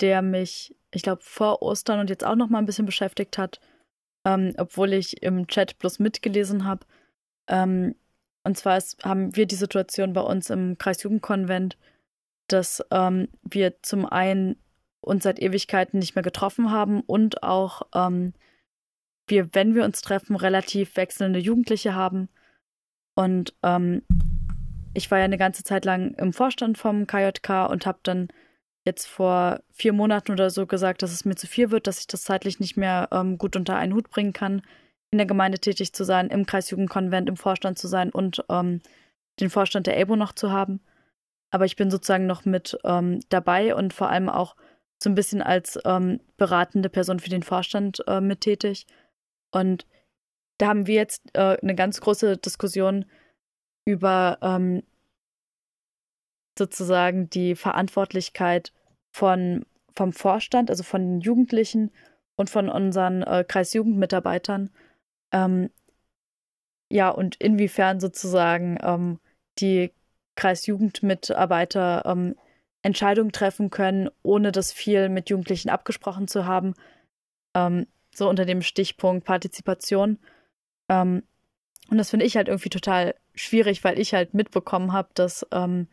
der 0.00 0.22
mich, 0.22 0.76
ich 0.92 1.02
glaube, 1.02 1.22
vor 1.22 1.62
Ostern 1.62 2.00
und 2.00 2.10
jetzt 2.10 2.24
auch 2.24 2.36
noch 2.36 2.48
mal 2.48 2.58
ein 2.58 2.66
bisschen 2.66 2.86
beschäftigt 2.86 3.38
hat, 3.38 3.60
ähm, 4.26 4.54
obwohl 4.58 4.92
ich 4.92 5.22
im 5.22 5.46
Chat 5.46 5.78
bloß 5.78 5.98
mitgelesen 6.00 6.64
habe. 6.64 6.86
Ähm, 7.48 7.94
und 8.42 8.58
zwar 8.58 8.76
ist, 8.76 9.02
haben 9.04 9.34
wir 9.36 9.46
die 9.46 9.54
Situation 9.54 10.12
bei 10.12 10.20
uns 10.20 10.50
im 10.50 10.76
Kreisjugendkonvent, 10.76 11.78
dass 12.48 12.84
ähm, 12.90 13.28
wir 13.42 13.80
zum 13.82 14.04
einen 14.04 14.56
uns 15.00 15.24
seit 15.24 15.40
Ewigkeiten 15.40 15.98
nicht 15.98 16.14
mehr 16.14 16.22
getroffen 16.22 16.70
haben 16.70 17.00
und 17.00 17.42
auch 17.42 17.82
ähm, 17.94 18.34
wir, 19.26 19.54
wenn 19.54 19.74
wir 19.74 19.84
uns 19.84 20.02
treffen, 20.02 20.36
relativ 20.36 20.96
wechselnde 20.96 21.38
Jugendliche 21.38 21.94
haben. 21.94 22.28
Und 23.14 23.54
ähm, 23.62 24.02
ich 24.94 25.10
war 25.10 25.18
ja 25.18 25.24
eine 25.24 25.38
ganze 25.38 25.64
Zeit 25.64 25.84
lang 25.84 26.14
im 26.14 26.32
Vorstand 26.32 26.78
vom 26.78 27.06
KJK 27.06 27.68
und 27.70 27.86
habe 27.86 27.98
dann 28.02 28.28
jetzt 28.84 29.06
vor 29.06 29.60
vier 29.72 29.92
Monaten 29.92 30.32
oder 30.32 30.50
so 30.50 30.66
gesagt, 30.66 31.02
dass 31.02 31.12
es 31.12 31.24
mir 31.24 31.36
zu 31.36 31.46
viel 31.46 31.70
wird, 31.70 31.86
dass 31.86 32.00
ich 32.00 32.06
das 32.06 32.24
zeitlich 32.24 32.60
nicht 32.60 32.76
mehr 32.76 33.08
ähm, 33.12 33.38
gut 33.38 33.56
unter 33.56 33.76
einen 33.76 33.94
Hut 33.94 34.10
bringen 34.10 34.32
kann, 34.32 34.62
in 35.10 35.18
der 35.18 35.26
Gemeinde 35.26 35.58
tätig 35.58 35.92
zu 35.92 36.04
sein, 36.04 36.28
im 36.28 36.46
Kreisjugendkonvent 36.46 37.28
im 37.28 37.36
Vorstand 37.36 37.78
zu 37.78 37.88
sein 37.88 38.10
und 38.10 38.44
ähm, 38.50 38.82
den 39.40 39.50
Vorstand 39.50 39.86
der 39.86 39.98
EBO 39.98 40.16
noch 40.16 40.32
zu 40.32 40.50
haben. 40.50 40.80
Aber 41.50 41.64
ich 41.64 41.76
bin 41.76 41.90
sozusagen 41.90 42.26
noch 42.26 42.44
mit 42.44 42.76
ähm, 42.84 43.20
dabei 43.28 43.74
und 43.74 43.94
vor 43.94 44.10
allem 44.10 44.28
auch 44.28 44.56
so 45.02 45.08
ein 45.08 45.14
bisschen 45.14 45.42
als 45.42 45.78
ähm, 45.84 46.20
beratende 46.36 46.88
Person 46.88 47.20
für 47.20 47.30
den 47.30 47.42
Vorstand 47.42 48.02
äh, 48.06 48.20
mit 48.20 48.40
tätig. 48.40 48.86
Und 49.52 49.86
da 50.58 50.68
haben 50.68 50.86
wir 50.86 50.94
jetzt 50.94 51.22
äh, 51.34 51.56
eine 51.60 51.74
ganz 51.74 52.00
große 52.00 52.36
Diskussion 52.38 53.06
über 53.86 54.38
ähm, 54.42 54.82
sozusagen 56.58 57.28
die 57.30 57.54
Verantwortlichkeit 57.54 58.72
von, 59.12 59.66
vom 59.94 60.12
Vorstand, 60.12 60.70
also 60.70 60.82
von 60.82 61.02
den 61.02 61.20
Jugendlichen 61.20 61.90
und 62.36 62.50
von 62.50 62.68
unseren 62.68 63.22
äh, 63.22 63.44
Kreisjugendmitarbeitern. 63.46 64.70
Ähm, 65.32 65.70
ja, 66.90 67.08
und 67.10 67.36
inwiefern 67.36 68.00
sozusagen 68.00 68.78
ähm, 68.82 69.18
die 69.58 69.92
Kreisjugendmitarbeiter 70.36 72.04
ähm, 72.06 72.36
Entscheidungen 72.82 73.32
treffen 73.32 73.70
können, 73.70 74.10
ohne 74.22 74.52
das 74.52 74.72
viel 74.72 75.08
mit 75.08 75.30
Jugendlichen 75.30 75.70
abgesprochen 75.70 76.28
zu 76.28 76.46
haben. 76.46 76.74
Ähm, 77.56 77.86
so 78.14 78.28
unter 78.28 78.44
dem 78.44 78.62
Stichpunkt 78.62 79.24
Partizipation. 79.24 80.18
Ähm, 80.88 81.22
und 81.90 81.98
das 81.98 82.10
finde 82.10 82.26
ich 82.26 82.36
halt 82.36 82.48
irgendwie 82.48 82.70
total 82.70 83.14
schwierig, 83.34 83.84
weil 83.84 83.98
ich 83.98 84.14
halt 84.14 84.34
mitbekommen 84.34 84.92
habe, 84.92 85.10
dass 85.14 85.46
ähm, 85.52 85.88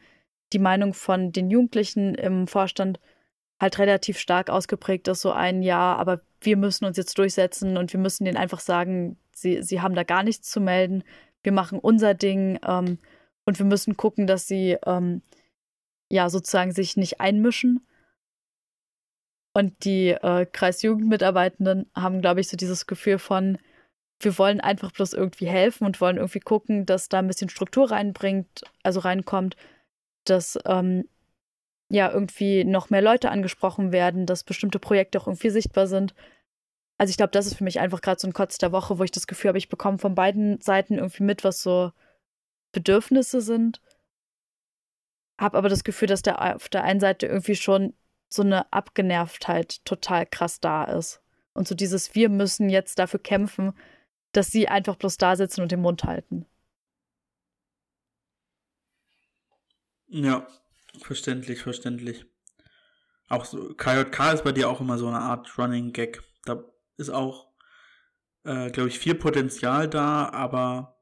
die 0.54 0.60
Meinung 0.60 0.94
von 0.94 1.32
den 1.32 1.50
Jugendlichen 1.50 2.16
im 2.16 2.48
Vorstand 2.48 3.00
halt 3.60 3.78
relativ 3.78 4.18
stark 4.18 4.50
ausgeprägt 4.50 5.08
ist, 5.08 5.22
so 5.22 5.32
ein 5.32 5.62
Jahr, 5.62 5.98
aber 6.00 6.22
wir 6.42 6.58
müssen 6.58 6.86
uns 6.86 6.98
jetzt 6.98 7.18
durchsetzen 7.18 7.78
und 7.78 7.94
wir 7.94 8.00
müssen 8.00 8.26
denen 8.26 8.38
einfach 8.38 8.60
sagen, 8.60 9.18
sie, 9.34 9.62
sie 9.62 9.82
haben 9.82 9.96
da 9.96 10.04
gar 10.04 10.24
nichts 10.24 10.50
zu 10.50 10.60
melden, 10.60 11.04
wir 11.44 11.52
machen 11.52 11.80
unser 11.80 12.14
Ding 12.14 12.60
ähm, 12.66 12.98
und 13.46 13.60
wir 13.60 13.66
müssen 13.66 13.98
gucken, 13.98 14.28
dass 14.28 14.48
sie 14.48 14.78
ähm, 14.86 15.22
ja 16.10 16.30
sozusagen 16.30 16.72
sich 16.72 16.98
nicht 16.98 17.20
einmischen. 17.20 17.86
Und 19.54 19.84
die 19.84 20.12
äh, 20.12 20.46
Kreisjugendmitarbeitenden 20.46 21.90
haben, 21.94 22.22
glaube 22.22 22.40
ich, 22.40 22.48
so 22.48 22.56
dieses 22.56 22.88
Gefühl 22.88 23.20
von, 23.20 23.58
wir 24.24 24.38
wollen 24.38 24.62
einfach 24.62 24.92
bloß 24.92 25.14
irgendwie 25.14 25.48
helfen 25.48 25.86
und 25.86 26.02
wollen 26.02 26.18
irgendwie 26.18 26.40
gucken, 26.40 26.86
dass 26.86 27.10
da 27.10 27.20
ein 27.20 27.28
bisschen 27.28 27.50
Struktur 27.50 27.92
reinbringt, 27.92 28.64
also 28.84 29.00
reinkommt, 29.00 29.56
dass 30.26 30.58
ähm, 30.66 31.06
ja 31.90 32.12
irgendwie 32.12 32.64
noch 32.64 32.90
mehr 32.90 33.02
Leute 33.02 33.30
angesprochen 33.30 33.92
werden, 33.92 34.26
dass 34.26 34.44
bestimmte 34.44 34.80
Projekte 34.80 35.20
auch 35.20 35.28
irgendwie 35.28 35.50
sichtbar 35.50 35.88
sind. 35.88 36.14
Also 36.98 37.12
ich 37.12 37.18
glaube, 37.18 37.32
das 37.32 37.48
ist 37.48 37.56
für 37.56 37.64
mich 37.64 37.80
einfach 37.80 38.02
gerade 38.02 38.20
so 38.20 38.28
ein 38.28 38.34
Kotz 38.34 38.58
der 38.58 38.72
Woche, 38.72 39.00
wo 39.00 39.04
ich 39.04 39.12
das 39.12 39.28
Gefühl 39.28 39.50
habe, 39.50 39.58
ich 39.58 39.70
bekomme 39.70 39.98
von 39.98 40.16
beiden 40.16 40.62
Seiten 40.62 41.00
irgendwie 41.00 41.24
mit, 41.24 41.44
was 41.44 41.62
so 41.62 41.92
Bedürfnisse 42.72 43.42
sind. 43.42 43.82
Habe 45.40 45.58
aber 45.58 45.70
das 45.70 45.84
Gefühl, 45.84 46.08
dass 46.08 46.22
der 46.22 46.56
auf 46.56 46.70
der 46.70 46.84
einen 46.84 47.00
Seite 47.00 47.26
irgendwie 47.26 47.56
schon 47.56 47.94
so 48.30 48.44
eine 48.44 48.72
Abgenervtheit 48.72 49.84
total 49.86 50.26
krass 50.26 50.60
da 50.60 50.84
ist. 50.86 51.22
Und 51.54 51.68
so 51.68 51.76
dieses, 51.76 52.16
wir 52.16 52.30
müssen 52.30 52.70
jetzt 52.70 53.00
dafür 53.00 53.20
kämpfen, 53.20 53.74
dass 54.32 54.48
sie 54.48 54.68
einfach 54.68 54.96
bloß 54.96 55.18
da 55.18 55.36
sitzen 55.36 55.62
und 55.62 55.72
den 55.72 55.82
Mund 55.82 56.04
halten. 56.04 56.46
Ja, 60.08 60.48
verständlich, 61.02 61.62
verständlich. 61.62 62.26
Auch 63.30 63.46
so, 63.46 63.74
KJK 63.74 64.34
ist 64.34 64.44
bei 64.44 64.52
dir 64.52 64.70
auch 64.70 64.82
immer 64.82 64.98
so 64.98 65.08
eine 65.08 65.20
Art 65.20 65.58
Running 65.58 65.94
Gag. 65.94 66.22
Da 66.44 66.64
ist 66.98 67.10
auch 67.10 67.52
äh, 68.44 68.70
glaube 68.72 68.90
ich, 68.90 69.00
viel 69.00 69.16
Potenzial 69.16 69.88
da, 69.88 70.30
aber 70.30 71.00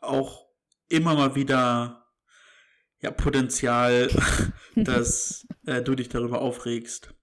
auch 0.00 0.46
immer 0.88 1.14
mal 1.14 1.34
wieder 1.34 2.06
ja, 3.00 3.10
Potenzial, 3.10 4.08
dass 4.74 5.46
äh, 5.66 5.82
du 5.82 5.94
dich 5.94 6.08
darüber 6.08 6.40
aufregst. 6.40 7.14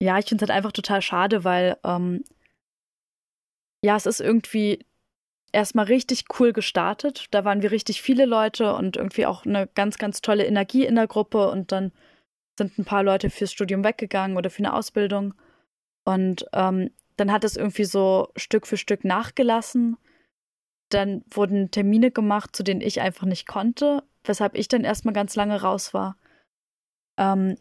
Ja, 0.00 0.18
ich 0.18 0.26
finde 0.26 0.44
es 0.44 0.50
halt 0.50 0.56
einfach 0.56 0.72
total 0.72 1.00
schade, 1.00 1.44
weil 1.44 1.78
ähm, 1.84 2.24
ja, 3.86 3.94
es 3.96 4.06
ist 4.06 4.20
irgendwie 4.20 4.84
erstmal 5.52 5.84
richtig 5.84 6.24
cool 6.38 6.52
gestartet. 6.52 7.26
Da 7.30 7.44
waren 7.44 7.62
wir 7.62 7.70
richtig 7.70 8.02
viele 8.02 8.26
Leute 8.26 8.74
und 8.74 8.96
irgendwie 8.96 9.26
auch 9.26 9.46
eine 9.46 9.68
ganz, 9.68 9.96
ganz 9.96 10.20
tolle 10.20 10.44
Energie 10.44 10.84
in 10.84 10.96
der 10.96 11.06
Gruppe 11.06 11.48
und 11.50 11.70
dann 11.70 11.92
sind 12.58 12.76
ein 12.78 12.84
paar 12.84 13.04
Leute 13.04 13.30
fürs 13.30 13.52
Studium 13.52 13.84
weggegangen 13.84 14.36
oder 14.36 14.50
für 14.50 14.58
eine 14.58 14.74
Ausbildung. 14.74 15.34
Und 16.04 16.46
ähm, 16.52 16.90
dann 17.16 17.30
hat 17.30 17.44
es 17.44 17.56
irgendwie 17.56 17.84
so 17.84 18.28
Stück 18.34 18.66
für 18.66 18.76
Stück 18.76 19.04
nachgelassen. 19.04 19.96
Dann 20.88 21.24
wurden 21.30 21.70
Termine 21.70 22.10
gemacht, 22.10 22.56
zu 22.56 22.64
denen 22.64 22.80
ich 22.80 23.00
einfach 23.00 23.26
nicht 23.26 23.46
konnte, 23.46 24.02
weshalb 24.24 24.56
ich 24.56 24.66
dann 24.66 24.82
erstmal 24.82 25.14
ganz 25.14 25.36
lange 25.36 25.60
raus 25.62 25.94
war. 25.94 26.16
Ähm, 27.18 27.56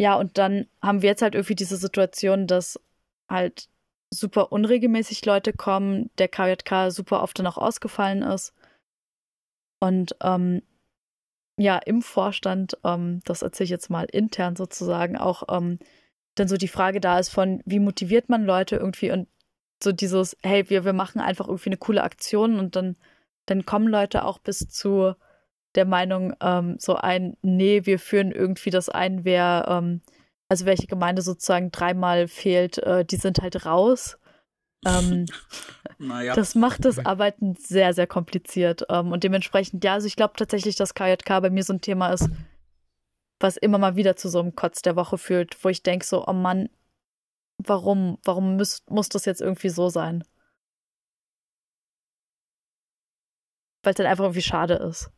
ja, 0.00 0.16
und 0.16 0.36
dann 0.36 0.66
haben 0.82 1.02
wir 1.02 1.10
jetzt 1.10 1.22
halt 1.22 1.36
irgendwie 1.36 1.54
diese 1.54 1.76
Situation, 1.76 2.48
dass 2.48 2.80
halt 3.28 3.68
super 4.12 4.52
unregelmäßig 4.52 5.24
Leute 5.24 5.52
kommen, 5.52 6.10
der 6.18 6.28
KJK 6.28 6.90
super 6.90 7.22
oft 7.22 7.38
dann 7.38 7.46
auch 7.46 7.58
ausgefallen 7.58 8.22
ist. 8.22 8.52
Und 9.80 10.16
ähm, 10.22 10.62
ja, 11.56 11.78
im 11.78 12.02
Vorstand, 12.02 12.76
ähm, 12.84 13.20
das 13.24 13.42
erzähle 13.42 13.64
ich 13.64 13.70
jetzt 13.70 13.90
mal 13.90 14.04
intern 14.04 14.56
sozusagen, 14.56 15.16
auch 15.16 15.44
ähm, 15.54 15.78
dann 16.34 16.48
so 16.48 16.56
die 16.56 16.68
Frage 16.68 17.00
da 17.00 17.18
ist 17.18 17.28
von, 17.30 17.62
wie 17.66 17.78
motiviert 17.80 18.28
man 18.28 18.44
Leute 18.44 18.76
irgendwie 18.76 19.10
und 19.10 19.28
so 19.82 19.92
dieses, 19.92 20.36
hey, 20.42 20.68
wir, 20.68 20.84
wir 20.84 20.92
machen 20.92 21.20
einfach 21.20 21.48
irgendwie 21.48 21.70
eine 21.70 21.76
coole 21.76 22.02
Aktion 22.02 22.58
und 22.58 22.76
dann, 22.76 22.96
dann 23.46 23.64
kommen 23.64 23.88
Leute 23.88 24.24
auch 24.24 24.38
bis 24.38 24.68
zu 24.68 25.14
der 25.74 25.84
Meinung, 25.84 26.34
ähm, 26.40 26.76
so 26.78 26.96
ein, 26.96 27.36
nee, 27.42 27.86
wir 27.86 27.98
führen 27.98 28.32
irgendwie 28.32 28.70
das 28.70 28.88
ein, 28.88 29.24
wer, 29.24 29.66
ähm, 29.68 30.02
also 30.50 30.66
welche 30.66 30.88
Gemeinde 30.88 31.22
sozusagen 31.22 31.70
dreimal 31.70 32.26
fehlt, 32.26 32.78
äh, 32.78 33.04
die 33.04 33.16
sind 33.16 33.40
halt 33.40 33.64
raus. 33.66 34.18
Ähm, 34.84 35.26
naja. 35.98 36.34
Das 36.34 36.56
macht 36.56 36.84
das 36.84 36.98
Arbeiten 36.98 37.54
sehr, 37.54 37.94
sehr 37.94 38.08
kompliziert. 38.08 38.84
Ähm, 38.88 39.12
und 39.12 39.22
dementsprechend, 39.22 39.84
ja, 39.84 39.94
also 39.94 40.08
ich 40.08 40.16
glaube 40.16 40.34
tatsächlich, 40.36 40.74
dass 40.74 40.94
KJK 40.94 41.40
bei 41.40 41.50
mir 41.50 41.62
so 41.62 41.72
ein 41.72 41.80
Thema 41.80 42.12
ist, 42.12 42.28
was 43.38 43.56
immer 43.56 43.78
mal 43.78 43.94
wieder 43.94 44.16
zu 44.16 44.28
so 44.28 44.40
einem 44.40 44.56
Kotz 44.56 44.82
der 44.82 44.96
Woche 44.96 45.18
führt, 45.18 45.62
wo 45.64 45.68
ich 45.68 45.84
denke 45.84 46.04
so, 46.04 46.26
oh 46.26 46.32
Mann, 46.32 46.68
warum, 47.58 48.18
warum 48.24 48.56
muss, 48.56 48.82
muss 48.88 49.08
das 49.08 49.26
jetzt 49.26 49.40
irgendwie 49.40 49.68
so 49.68 49.88
sein? 49.88 50.24
Weil 53.84 53.92
es 53.92 53.98
dann 53.98 54.06
einfach 54.06 54.24
irgendwie 54.24 54.42
schade 54.42 54.74
ist. 54.74 55.12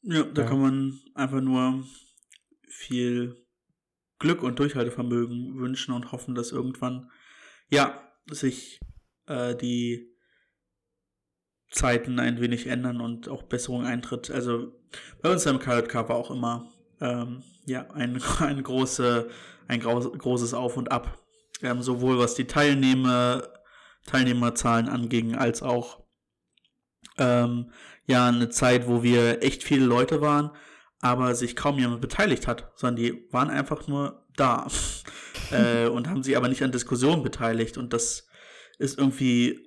Ja, 0.00 0.22
da 0.22 0.42
ja. 0.42 0.48
kann 0.48 0.62
man 0.62 1.00
einfach 1.14 1.42
nur 1.42 1.84
viel 2.68 3.45
Glück 4.18 4.42
und 4.42 4.58
Durchhaltevermögen 4.58 5.58
wünschen 5.58 5.92
und 5.92 6.12
hoffen, 6.12 6.34
dass 6.34 6.52
irgendwann, 6.52 7.10
ja, 7.68 8.02
sich 8.30 8.80
äh, 9.26 9.54
die 9.54 10.16
Zeiten 11.70 12.18
ein 12.18 12.40
wenig 12.40 12.66
ändern 12.66 13.00
und 13.00 13.28
auch 13.28 13.42
Besserung 13.42 13.84
eintritt. 13.84 14.30
Also 14.30 14.72
bei 15.22 15.30
uns 15.30 15.44
im 15.46 15.58
KJK 15.58 15.94
war 16.08 16.16
auch 16.16 16.30
immer 16.30 16.72
ähm, 17.00 17.42
ja, 17.64 17.90
ein, 17.90 18.20
ein, 18.40 18.62
große, 18.62 19.28
ein 19.68 19.80
großes 19.80 20.54
Auf 20.54 20.76
und 20.76 20.90
Ab. 20.90 21.22
Ähm, 21.62 21.82
sowohl 21.82 22.18
was 22.18 22.34
die 22.34 22.46
Teilnehmer, 22.46 23.42
Teilnehmerzahlen 24.06 24.88
anging, 24.88 25.34
als 25.34 25.62
auch 25.62 26.04
ähm, 27.18 27.72
ja 28.06 28.28
eine 28.28 28.50
Zeit, 28.50 28.86
wo 28.86 29.02
wir 29.02 29.42
echt 29.42 29.64
viele 29.64 29.86
Leute 29.86 30.20
waren, 30.20 30.50
aber 31.06 31.34
sich 31.34 31.56
kaum 31.56 31.78
jemand 31.78 32.00
beteiligt 32.00 32.46
hat, 32.46 32.72
sondern 32.76 32.96
die 32.96 33.28
waren 33.30 33.50
einfach 33.50 33.86
nur 33.86 34.26
da 34.36 34.66
äh, 35.50 35.86
und 35.86 36.08
haben 36.08 36.22
sich 36.22 36.36
aber 36.36 36.48
nicht 36.48 36.62
an 36.62 36.72
Diskussionen 36.72 37.22
beteiligt. 37.22 37.78
Und 37.78 37.92
das 37.92 38.28
ist 38.78 38.98
irgendwie 38.98 39.66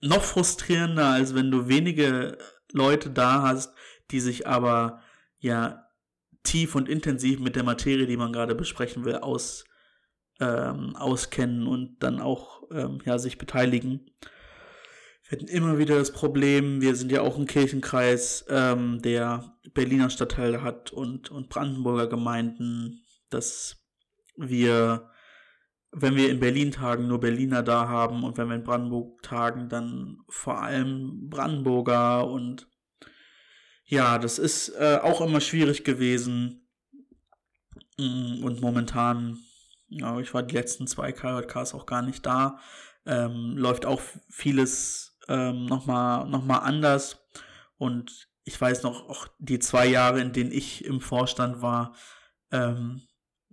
noch 0.00 0.22
frustrierender, 0.22 1.06
als 1.06 1.34
wenn 1.34 1.50
du 1.50 1.68
wenige 1.68 2.38
Leute 2.72 3.10
da 3.10 3.42
hast, 3.42 3.74
die 4.10 4.20
sich 4.20 4.46
aber 4.46 5.02
ja 5.38 5.86
tief 6.42 6.74
und 6.74 6.88
intensiv 6.88 7.40
mit 7.40 7.56
der 7.56 7.64
Materie, 7.64 8.06
die 8.06 8.16
man 8.16 8.32
gerade 8.32 8.54
besprechen 8.54 9.04
will, 9.04 9.16
aus, 9.16 9.64
ähm, 10.40 10.96
auskennen 10.96 11.66
und 11.66 12.02
dann 12.02 12.20
auch 12.20 12.62
ähm, 12.70 13.00
ja, 13.04 13.18
sich 13.18 13.38
beteiligen. 13.38 14.10
Wir 15.30 15.38
hatten 15.38 15.48
immer 15.48 15.78
wieder 15.78 15.96
das 15.96 16.10
Problem, 16.10 16.80
wir 16.80 16.96
sind 16.96 17.12
ja 17.12 17.20
auch 17.20 17.38
ein 17.38 17.46
Kirchenkreis, 17.46 18.44
ähm, 18.48 19.00
der 19.00 19.56
Berliner 19.74 20.10
Stadtteile 20.10 20.60
hat 20.64 20.90
und, 20.90 21.30
und 21.30 21.48
Brandenburger 21.48 22.08
Gemeinden, 22.08 23.04
dass 23.28 23.80
wir, 24.36 25.08
wenn 25.92 26.16
wir 26.16 26.30
in 26.30 26.40
Berlin 26.40 26.72
tagen, 26.72 27.06
nur 27.06 27.20
Berliner 27.20 27.62
da 27.62 27.86
haben 27.86 28.24
und 28.24 28.38
wenn 28.38 28.48
wir 28.48 28.56
in 28.56 28.64
Brandenburg 28.64 29.22
tagen, 29.22 29.68
dann 29.68 30.18
vor 30.28 30.60
allem 30.62 31.28
Brandenburger 31.28 32.26
und 32.26 32.66
ja, 33.84 34.18
das 34.18 34.40
ist 34.40 34.70
äh, 34.70 34.98
auch 35.00 35.20
immer 35.20 35.40
schwierig 35.40 35.84
gewesen. 35.84 36.68
Mm, 37.98 38.42
und 38.42 38.60
momentan, 38.60 39.38
ja, 39.86 40.18
ich 40.18 40.34
war 40.34 40.42
die 40.42 40.56
letzten 40.56 40.88
zwei 40.88 41.12
KJKs 41.12 41.74
auch 41.74 41.86
gar 41.86 42.02
nicht 42.02 42.26
da. 42.26 42.58
Ähm, 43.06 43.56
läuft 43.56 43.86
auch 43.86 44.00
vieles 44.28 45.09
ähm, 45.30 45.66
nochmal 45.66 46.28
noch 46.28 46.44
mal 46.44 46.58
anders. 46.58 47.24
Und 47.78 48.28
ich 48.44 48.60
weiß 48.60 48.82
noch, 48.82 49.08
auch 49.08 49.28
die 49.38 49.60
zwei 49.60 49.86
Jahre, 49.86 50.20
in 50.20 50.32
denen 50.32 50.50
ich 50.52 50.84
im 50.84 51.00
Vorstand 51.00 51.62
war, 51.62 51.94
ähm, 52.50 53.02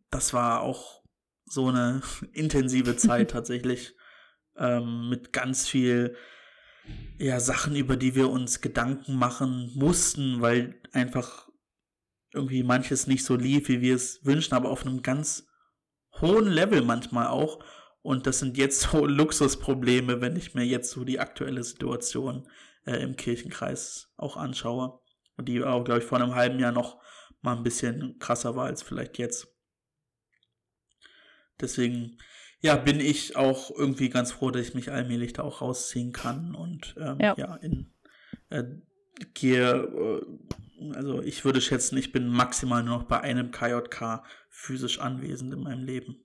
das 0.10 0.34
war 0.34 0.62
auch 0.62 1.04
so 1.46 1.68
eine 1.68 2.02
intensive 2.34 2.98
Zeit 2.98 3.32
tatsächlich. 3.32 3.94
Ähm, 4.58 5.10
mit 5.10 5.32
ganz 5.34 5.68
viel 5.68 6.16
ja, 7.20 7.40
Sachen, 7.40 7.76
über 7.76 7.96
die 7.96 8.16
wir 8.16 8.30
uns 8.30 8.60
Gedanken 8.62 9.16
machen 9.16 9.72
mussten, 9.76 10.42
weil 10.42 10.82
einfach 10.94 11.48
irgendwie 12.34 12.64
manches 12.64 13.06
nicht 13.06 13.24
so 13.24 13.36
lief, 13.36 13.70
wie 13.70 13.82
wir 13.82 13.96
es 13.96 14.26
wünschen, 14.26 14.56
aber 14.56 14.70
auf 14.70 14.84
einem 14.84 15.04
ganz 15.04 15.48
hohen 16.22 16.48
Level 16.48 16.82
manchmal 16.82 17.28
auch. 17.28 17.64
Und 18.08 18.26
das 18.26 18.40
sind 18.40 18.58
jetzt 18.58 18.80
so 18.92 19.06
Luxusprobleme, 19.06 20.22
wenn 20.22 20.38
ich 20.38 20.56
mir 20.56 20.64
jetzt 20.64 20.92
so 20.92 21.04
die 21.04 21.20
aktuelle 21.20 21.62
Situation 21.62 22.48
äh, 22.86 23.04
im 23.04 23.18
Kirchenkreis 23.18 24.14
auch 24.16 24.38
anschaue. 24.38 25.02
Und 25.36 25.50
die 25.50 25.62
auch, 25.62 25.84
glaube 25.84 26.00
ich, 26.00 26.06
vor 26.06 26.18
einem 26.18 26.34
halben 26.34 26.58
Jahr 26.58 26.72
noch 26.72 27.02
mal 27.42 27.58
ein 27.58 27.64
bisschen 27.64 28.18
krasser 28.18 28.56
war 28.56 28.68
als 28.68 28.82
vielleicht 28.82 29.18
jetzt. 29.18 29.54
Deswegen, 31.60 32.18
ja, 32.62 32.78
bin 32.78 33.02
ich 33.02 33.36
auch 33.36 33.72
irgendwie 33.72 34.08
ganz 34.08 34.32
froh, 34.32 34.52
dass 34.52 34.70
ich 34.70 34.74
mich 34.74 34.90
allmählich 34.90 35.34
da 35.34 35.44
auch 35.44 35.60
rausziehen 35.60 36.14
kann 36.14 36.56
und 36.56 36.96
ähm, 36.98 37.18
ja. 37.20 37.36
ja. 37.38 37.56
in 37.58 37.94
äh, 38.50 38.64
gehe, 39.34 39.70
äh, 39.70 40.96
also 40.96 41.22
ich 41.22 41.44
würde 41.44 41.60
schätzen, 41.60 41.98
ich 41.98 42.14
bin 42.14 42.30
maximal 42.30 42.84
nur 42.84 43.00
noch 43.00 43.08
bei 43.08 43.20
einem 43.20 43.52
KJK 43.52 44.24
physisch 44.50 45.00
anwesend 45.00 45.54
in 45.54 45.64
meinem 45.64 45.84
Leben 45.84 46.24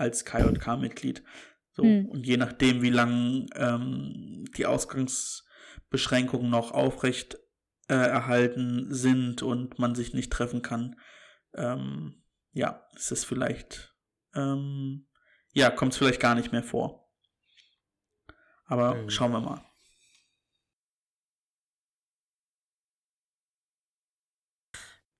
als 0.00 0.24
KJK-Mitglied. 0.24 1.22
So, 1.72 1.84
hm. 1.84 2.06
und 2.06 2.26
je 2.26 2.36
nachdem, 2.36 2.82
wie 2.82 2.90
lang 2.90 3.48
ähm, 3.54 4.44
die 4.56 4.66
Ausgangsbeschränkungen 4.66 6.50
noch 6.50 6.72
aufrecht 6.72 7.38
äh, 7.88 7.94
erhalten 7.94 8.92
sind 8.92 9.42
und 9.42 9.78
man 9.78 9.94
sich 9.94 10.12
nicht 10.14 10.32
treffen 10.32 10.62
kann, 10.62 10.96
ähm, 11.54 12.24
ja, 12.52 12.88
ist 12.96 13.12
es 13.12 13.24
vielleicht 13.24 13.94
ähm, 14.34 15.06
ja, 15.52 15.70
kommt 15.70 15.92
es 15.92 15.98
vielleicht 15.98 16.20
gar 16.20 16.34
nicht 16.34 16.52
mehr 16.52 16.62
vor. 16.62 17.08
Aber 18.66 18.94
mhm. 18.94 19.10
schauen 19.10 19.32
wir 19.32 19.40
mal. 19.40 19.64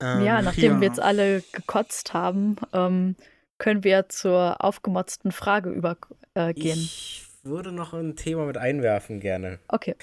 Ähm, 0.02 0.24
ja, 0.24 0.40
nachdem 0.40 0.74
ja. 0.74 0.80
wir 0.80 0.88
jetzt 0.88 1.00
alle 1.00 1.42
gekotzt 1.52 2.14
haben, 2.14 2.56
ähm, 2.72 3.16
können 3.60 3.84
wir 3.84 4.08
zur 4.08 4.64
aufgemotzten 4.64 5.30
Frage 5.30 5.70
übergehen. 5.70 6.78
Ich 6.78 7.29
würde 7.42 7.72
noch 7.72 7.94
ein 7.94 8.16
Thema 8.16 8.44
mit 8.44 8.58
einwerfen 8.58 9.18
gerne. 9.18 9.60
Okay. 9.68 9.94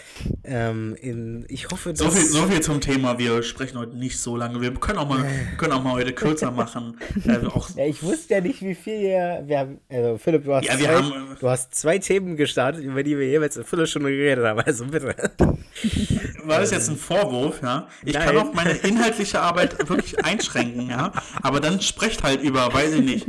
Ähm, 0.43 0.95
in, 0.99 1.45
ich 1.49 1.69
hoffe, 1.69 1.93
dass... 1.93 1.99
So 1.99 2.09
viel, 2.09 2.25
so 2.25 2.47
viel 2.47 2.61
zum 2.61 2.81
Thema, 2.81 3.19
wir 3.19 3.43
sprechen 3.43 3.77
heute 3.77 3.95
nicht 3.95 4.19
so 4.19 4.35
lange. 4.35 4.59
Wir 4.59 4.73
können 4.73 4.97
auch 4.97 5.07
mal, 5.07 5.23
können 5.57 5.73
auch 5.73 5.83
mal 5.83 5.93
heute 5.93 6.13
kürzer 6.13 6.49
machen. 6.49 6.97
Äh, 7.25 7.45
auch 7.45 7.69
ja, 7.75 7.85
ich 7.85 8.01
wusste 8.01 8.35
ja 8.35 8.41
nicht, 8.41 8.61
wie 8.61 8.73
viel 8.73 9.01
ihr... 9.01 9.43
Wir 9.45 9.59
haben, 9.59 9.79
also 9.87 10.17
Philipp, 10.17 10.45
du 10.45 10.55
hast, 10.55 10.65
ja, 10.65 10.77
zwei, 10.77 10.87
haben, 10.87 11.37
du 11.39 11.49
hast 11.49 11.75
zwei 11.75 11.99
Themen 11.99 12.37
gestartet, 12.37 12.83
über 12.83 13.03
die 13.03 13.17
wir 13.17 13.27
jeweils 13.27 13.55
eine 13.55 13.65
Viertelstunde 13.65 14.09
geredet 14.09 14.43
haben. 14.43 14.59
Also 14.59 14.85
bitte. 14.85 15.15
War 16.43 16.59
das 16.59 16.71
jetzt 16.71 16.89
ein 16.89 16.97
Vorwurf, 16.97 17.61
ja? 17.61 17.87
Ich 18.03 18.13
Nein. 18.13 18.25
kann 18.25 18.37
auch 18.37 18.53
meine 18.53 18.71
inhaltliche 18.71 19.41
Arbeit 19.41 19.87
wirklich 19.89 20.23
einschränken, 20.25 20.89
ja? 20.89 21.11
Aber 21.43 21.59
dann 21.59 21.81
sprecht 21.81 22.23
halt 22.23 22.41
über, 22.41 22.73
weiß 22.73 22.93
ich 22.93 23.01
nicht, 23.01 23.27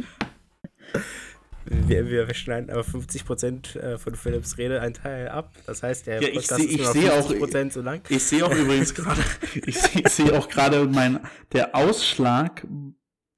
Wir, 1.70 2.08
wir 2.08 2.32
schneiden 2.34 2.70
aber 2.70 2.82
50% 2.82 3.78
äh, 3.78 3.98
von 3.98 4.14
Philips 4.14 4.56
Redeanteil 4.56 5.28
ab. 5.28 5.52
Das 5.66 5.82
heißt, 5.82 6.06
der 6.06 6.22
ja, 6.22 6.30
Podcast 6.30 6.60
ich 6.60 6.76
seh, 6.76 6.82
ist 6.82 6.94
nur 6.94 7.40
50% 7.40 7.66
auch, 7.66 7.72
so 7.72 7.82
lang. 7.82 8.02
Ich 8.08 8.24
sehe 8.24 8.44
auch 8.44 8.54
übrigens 8.54 8.94
gerade, 8.94 9.20
ich 9.66 9.78
sehe 9.78 10.02
seh 10.08 10.32
auch 10.32 10.48
gerade, 10.48 10.86
mein, 10.86 11.20
der 11.52 11.74
Ausschlag 11.74 12.66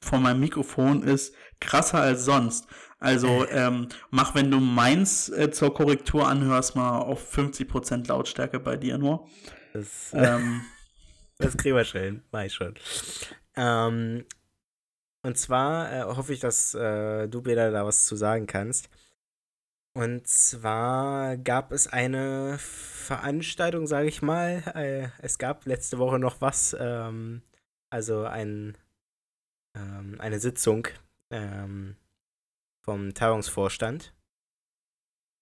von 0.03 0.22
meinem 0.22 0.41
Mikrofon 0.41 1.03
ist 1.03 1.35
krasser 1.61 2.01
als 2.01 2.24
sonst. 2.24 2.66
Also 2.99 3.47
ähm, 3.49 3.89
mach, 4.11 4.35
wenn 4.35 4.51
du 4.51 4.61
meins 4.61 5.31
äh, 5.31 5.51
zur 5.51 5.74
Korrektur 5.74 6.28
anhörst, 6.28 6.76
mal 6.76 6.99
auf 6.99 7.35
50% 7.35 8.09
Lautstärke 8.09 8.61
bei 8.61 8.76
dir 8.76 8.99
nur. 8.99 9.26
Das, 9.72 10.12
ähm, 10.12 10.62
das 11.39 11.57
kriegen 11.57 11.76
wir 11.76 11.85
schnell, 11.85 12.22
mach 12.31 12.45
ich 12.45 12.53
schon. 12.53 12.74
Ähm, 13.57 14.24
und 15.23 15.37
zwar 15.37 15.93
äh, 15.93 16.03
hoffe 16.05 16.33
ich, 16.33 16.41
dass 16.41 16.75
äh, 16.75 17.29
du, 17.29 17.43
Bela, 17.43 17.71
da 17.71 17.85
was 17.85 18.05
zu 18.05 18.16
sagen 18.16 18.47
kannst. 18.47 18.89
Und 19.93 20.27
zwar 20.27 21.37
gab 21.37 21.73
es 21.73 21.89
eine 21.89 22.57
Veranstaltung, 22.59 23.87
sage 23.87 24.09
ich 24.09 24.23
mal. 24.23 24.62
Äh, 24.75 25.09
es 25.21 25.39
gab 25.39 25.66
letzte 25.66 25.99
Woche 25.99 26.18
noch 26.18 26.41
was, 26.41 26.77
ähm, 26.79 27.43
also 27.91 28.25
ein, 28.25 28.79
ähm, 29.77 30.16
eine 30.21 30.39
Sitzung 30.39 30.87
ähm, 31.31 31.97
vom 32.85 33.14
Tagungsvorstand. 33.14 34.14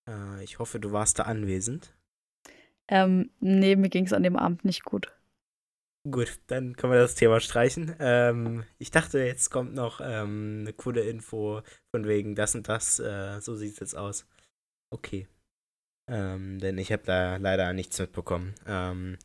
Äh, 0.09 0.43
ich 0.43 0.59
hoffe, 0.59 0.81
du 0.81 0.93
warst 0.93 1.19
da 1.19 1.25
anwesend. 1.25 1.95
Ähm, 2.89 3.31
nee, 3.41 3.77
mir 3.77 3.91
ging 3.91 4.07
es 4.07 4.15
an 4.15 4.23
dem 4.23 4.37
Abend 4.37 4.65
nicht 4.65 4.83
gut. 4.83 5.13
Gut, 6.05 6.41
dann 6.47 6.77
können 6.77 6.93
wir 6.93 7.01
das 7.01 7.17
Thema 7.17 7.41
streichen. 7.41 7.95
Ähm, 7.99 8.65
ich 8.79 8.91
dachte, 8.91 9.19
jetzt 9.19 9.51
kommt 9.51 9.75
noch 9.75 10.01
ähm, 10.03 10.59
eine 10.61 10.73
coole 10.73 11.03
Info 11.03 11.63
von 11.91 12.07
wegen 12.07 12.35
das 12.35 12.55
und 12.55 12.69
das. 12.69 12.99
Äh, 12.99 13.41
so 13.41 13.57
sieht 13.57 13.75
es 13.75 13.81
jetzt 13.81 13.97
aus. 13.97 14.27
Okay. 14.91 15.29
Ähm, 16.09 16.59
denn 16.61 16.79
ich 16.79 16.93
habe 16.93 17.03
da 17.05 17.37
leider 17.37 17.73
nichts 17.73 17.99
mitbekommen. 17.99 18.55
Ähm, 18.67 19.19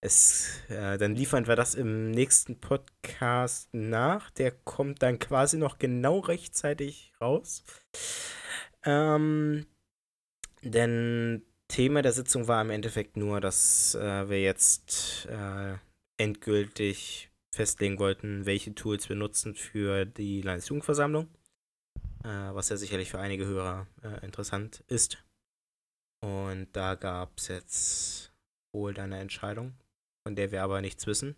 es, 0.00 0.60
äh, 0.68 0.98
dann 0.98 1.14
liefern 1.14 1.46
wir 1.46 1.56
das 1.56 1.74
im 1.74 2.10
nächsten 2.10 2.58
Podcast 2.60 3.72
nach. 3.72 4.30
Der 4.30 4.50
kommt 4.50 5.02
dann 5.02 5.18
quasi 5.18 5.56
noch 5.56 5.78
genau 5.78 6.18
rechtzeitig 6.18 7.12
raus. 7.20 7.64
Ähm, 8.84 9.66
denn 10.62 11.42
Thema 11.68 12.02
der 12.02 12.12
Sitzung 12.12 12.48
war 12.48 12.60
im 12.60 12.70
Endeffekt 12.70 13.16
nur, 13.16 13.40
dass 13.40 13.94
äh, 13.94 14.28
wir 14.28 14.42
jetzt 14.42 15.26
äh, 15.26 15.76
endgültig 16.16 17.30
festlegen 17.54 17.98
wollten, 17.98 18.46
welche 18.46 18.74
Tools 18.74 19.08
wir 19.08 19.16
nutzen 19.16 19.54
für 19.54 20.04
die 20.04 20.42
Landesjugendversammlung, 20.42 21.28
äh, 22.24 22.28
was 22.28 22.68
ja 22.68 22.76
sicherlich 22.76 23.10
für 23.10 23.20
einige 23.20 23.46
Hörer 23.46 23.86
äh, 24.02 24.24
interessant 24.24 24.82
ist. 24.88 25.24
Und 26.20 26.68
da 26.72 26.94
gab 26.94 27.38
es 27.38 27.48
jetzt 27.48 28.32
wohl 28.72 28.98
eine 28.98 29.18
Entscheidung, 29.18 29.74
von 30.26 30.34
der 30.34 30.50
wir 30.50 30.62
aber 30.62 30.80
nichts 30.80 31.06
wissen. 31.06 31.36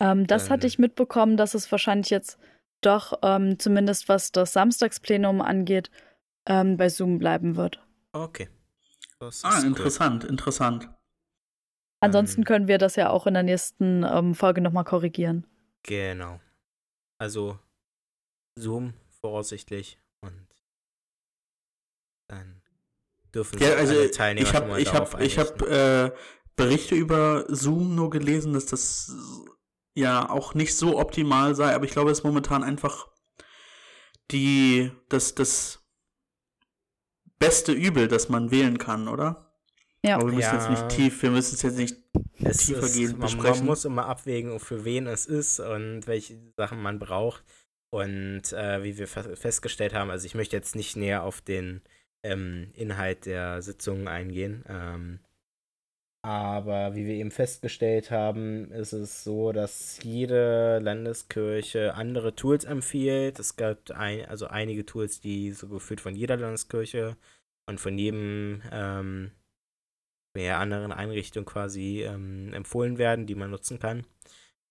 Ähm, 0.00 0.26
das 0.26 0.46
ähm, 0.46 0.50
hatte 0.50 0.66
ich 0.66 0.78
mitbekommen, 0.78 1.36
dass 1.36 1.54
es 1.54 1.70
wahrscheinlich 1.70 2.10
jetzt 2.10 2.38
doch, 2.80 3.18
ähm, 3.22 3.58
zumindest 3.58 4.08
was 4.08 4.32
das 4.32 4.54
Samstagsplenum 4.54 5.42
angeht, 5.42 5.90
ähm, 6.46 6.76
bei 6.76 6.88
Zoom 6.88 7.18
bleiben 7.18 7.56
wird. 7.56 7.80
Okay. 8.12 8.48
ah, 9.20 9.60
interessant, 9.62 10.24
cool. 10.24 10.30
interessant. 10.30 10.88
Ansonsten 12.00 12.40
ähm, 12.40 12.44
können 12.44 12.68
wir 12.68 12.78
das 12.78 12.96
ja 12.96 13.10
auch 13.10 13.26
in 13.26 13.34
der 13.34 13.42
nächsten 13.42 14.02
ähm, 14.04 14.34
Folge 14.34 14.60
nochmal 14.60 14.84
korrigieren. 14.84 15.46
Genau. 15.82 16.40
Also 17.18 17.58
Zoom 18.58 18.94
voraussichtlich 19.20 19.98
und 20.22 20.46
dann 22.28 22.62
dürfen 23.34 23.60
ja, 23.60 23.74
also 23.74 23.94
alle 23.94 24.10
Teilnehmer 24.10 24.48
ich 24.48 24.54
hab, 24.54 24.78
ich 24.78 24.94
habe 24.94 25.24
ich 25.24 25.38
habe 25.38 26.14
äh, 26.14 26.18
Berichte 26.56 26.94
über 26.94 27.44
Zoom 27.48 27.94
nur 27.94 28.10
gelesen, 28.10 28.54
dass 28.54 28.66
das 28.66 29.12
ja 29.94 30.28
auch 30.28 30.54
nicht 30.54 30.76
so 30.76 30.98
optimal 30.98 31.54
sei, 31.54 31.74
aber 31.74 31.84
ich 31.84 31.90
glaube, 31.90 32.10
es 32.10 32.18
ist 32.18 32.24
momentan 32.24 32.62
einfach 32.62 33.08
die 34.30 34.90
das 35.08 35.34
das 35.34 35.80
beste 37.38 37.72
Übel, 37.72 38.08
das 38.08 38.28
man 38.28 38.50
wählen 38.50 38.78
kann, 38.78 39.08
oder? 39.08 39.49
Ja. 40.04 40.16
Aber 40.16 40.26
wir 40.26 40.34
müssen 40.34 40.54
ja. 40.54 40.54
jetzt 40.54 40.70
nicht 40.70 40.88
tief, 40.88 41.22
wir 41.22 41.30
müssen 41.30 41.54
es 41.54 41.62
jetzt 41.62 41.78
nicht 41.78 41.96
es 42.42 42.66
tiefer 42.66 42.82
ist, 42.84 42.94
gehen, 42.96 43.18
man, 43.18 43.36
man, 43.36 43.64
muss 43.64 43.84
immer 43.84 44.06
abwägen, 44.06 44.58
für 44.60 44.84
wen 44.84 45.06
es 45.06 45.26
ist 45.26 45.60
und 45.60 46.06
welche 46.06 46.38
Sachen 46.56 46.80
man 46.80 46.98
braucht. 46.98 47.44
Und 47.92 48.52
äh, 48.52 48.82
wie 48.84 48.96
wir 48.98 49.08
festgestellt 49.08 49.94
haben, 49.94 50.10
also 50.10 50.24
ich 50.24 50.34
möchte 50.34 50.56
jetzt 50.56 50.76
nicht 50.76 50.96
näher 50.96 51.24
auf 51.24 51.40
den 51.40 51.82
ähm, 52.22 52.70
Inhalt 52.74 53.26
der 53.26 53.62
Sitzungen 53.62 54.06
eingehen. 54.06 54.64
Ähm, 54.68 55.20
aber 56.22 56.94
wie 56.94 57.06
wir 57.06 57.14
eben 57.14 57.30
festgestellt 57.30 58.10
haben, 58.10 58.70
ist 58.72 58.92
es 58.92 59.24
so, 59.24 59.52
dass 59.52 60.02
jede 60.02 60.78
Landeskirche 60.78 61.94
andere 61.94 62.34
Tools 62.36 62.64
empfiehlt. 62.64 63.38
Es 63.38 63.56
gab 63.56 63.90
ein, 63.90 64.26
also 64.26 64.46
einige 64.46 64.84
Tools, 64.84 65.20
die 65.20 65.50
so 65.52 65.68
gefühlt 65.68 66.00
von 66.00 66.14
jeder 66.14 66.36
Landeskirche 66.36 67.16
und 67.66 67.80
von 67.80 67.96
jedem 67.96 68.62
ähm, 68.70 69.30
mehr 70.34 70.58
anderen 70.58 70.92
Einrichtungen 70.92 71.46
quasi 71.46 72.02
ähm, 72.02 72.52
empfohlen 72.52 72.98
werden, 72.98 73.26
die 73.26 73.34
man 73.34 73.50
nutzen 73.50 73.78
kann. 73.78 74.06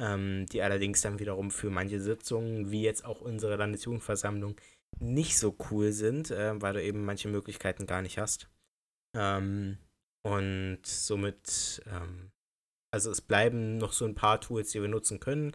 Ähm, 0.02 0.46
die 0.46 0.62
allerdings 0.62 1.02
dann 1.02 1.20
wiederum 1.20 1.52
für 1.52 1.70
manche 1.70 2.00
Sitzungen, 2.00 2.72
wie 2.72 2.84
jetzt 2.84 3.04
auch 3.04 3.20
unsere 3.20 3.58
Landesjugendversammlung, 3.58 4.56
nicht 5.00 5.38
so 5.38 5.58
cool 5.70 5.92
sind, 5.92 6.32
äh, 6.32 6.62
weil 6.62 6.74
du 6.74 6.84
eben 6.84 7.04
manche 7.04 7.28
Möglichkeiten 7.28 7.86
gar 7.86 8.02
nicht 8.02 8.18
hast. 8.18 8.50
Ähm, 9.16 9.78
und 10.26 10.86
somit, 10.86 11.82
ähm, 11.88 12.32
also 12.94 13.12
es 13.12 13.22
bleiben 13.22 13.78
noch 13.78 13.92
so 13.92 14.06
ein 14.06 14.16
paar 14.16 14.40
Tools, 14.40 14.72
die 14.72 14.82
wir 14.82 14.88
nutzen 14.88 15.20
können. 15.20 15.54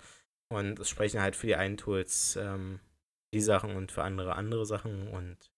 Und 0.52 0.78
es 0.78 0.88
sprechen 0.88 1.20
halt 1.20 1.36
für 1.36 1.46
die 1.46 1.56
einen 1.56 1.76
Tools 1.76 2.36
ähm, 2.36 2.80
die 3.34 3.40
Sachen 3.40 3.76
und 3.76 3.92
für 3.92 4.04
andere 4.04 4.36
andere 4.36 4.66
Sachen. 4.66 5.08
Und 5.08 5.50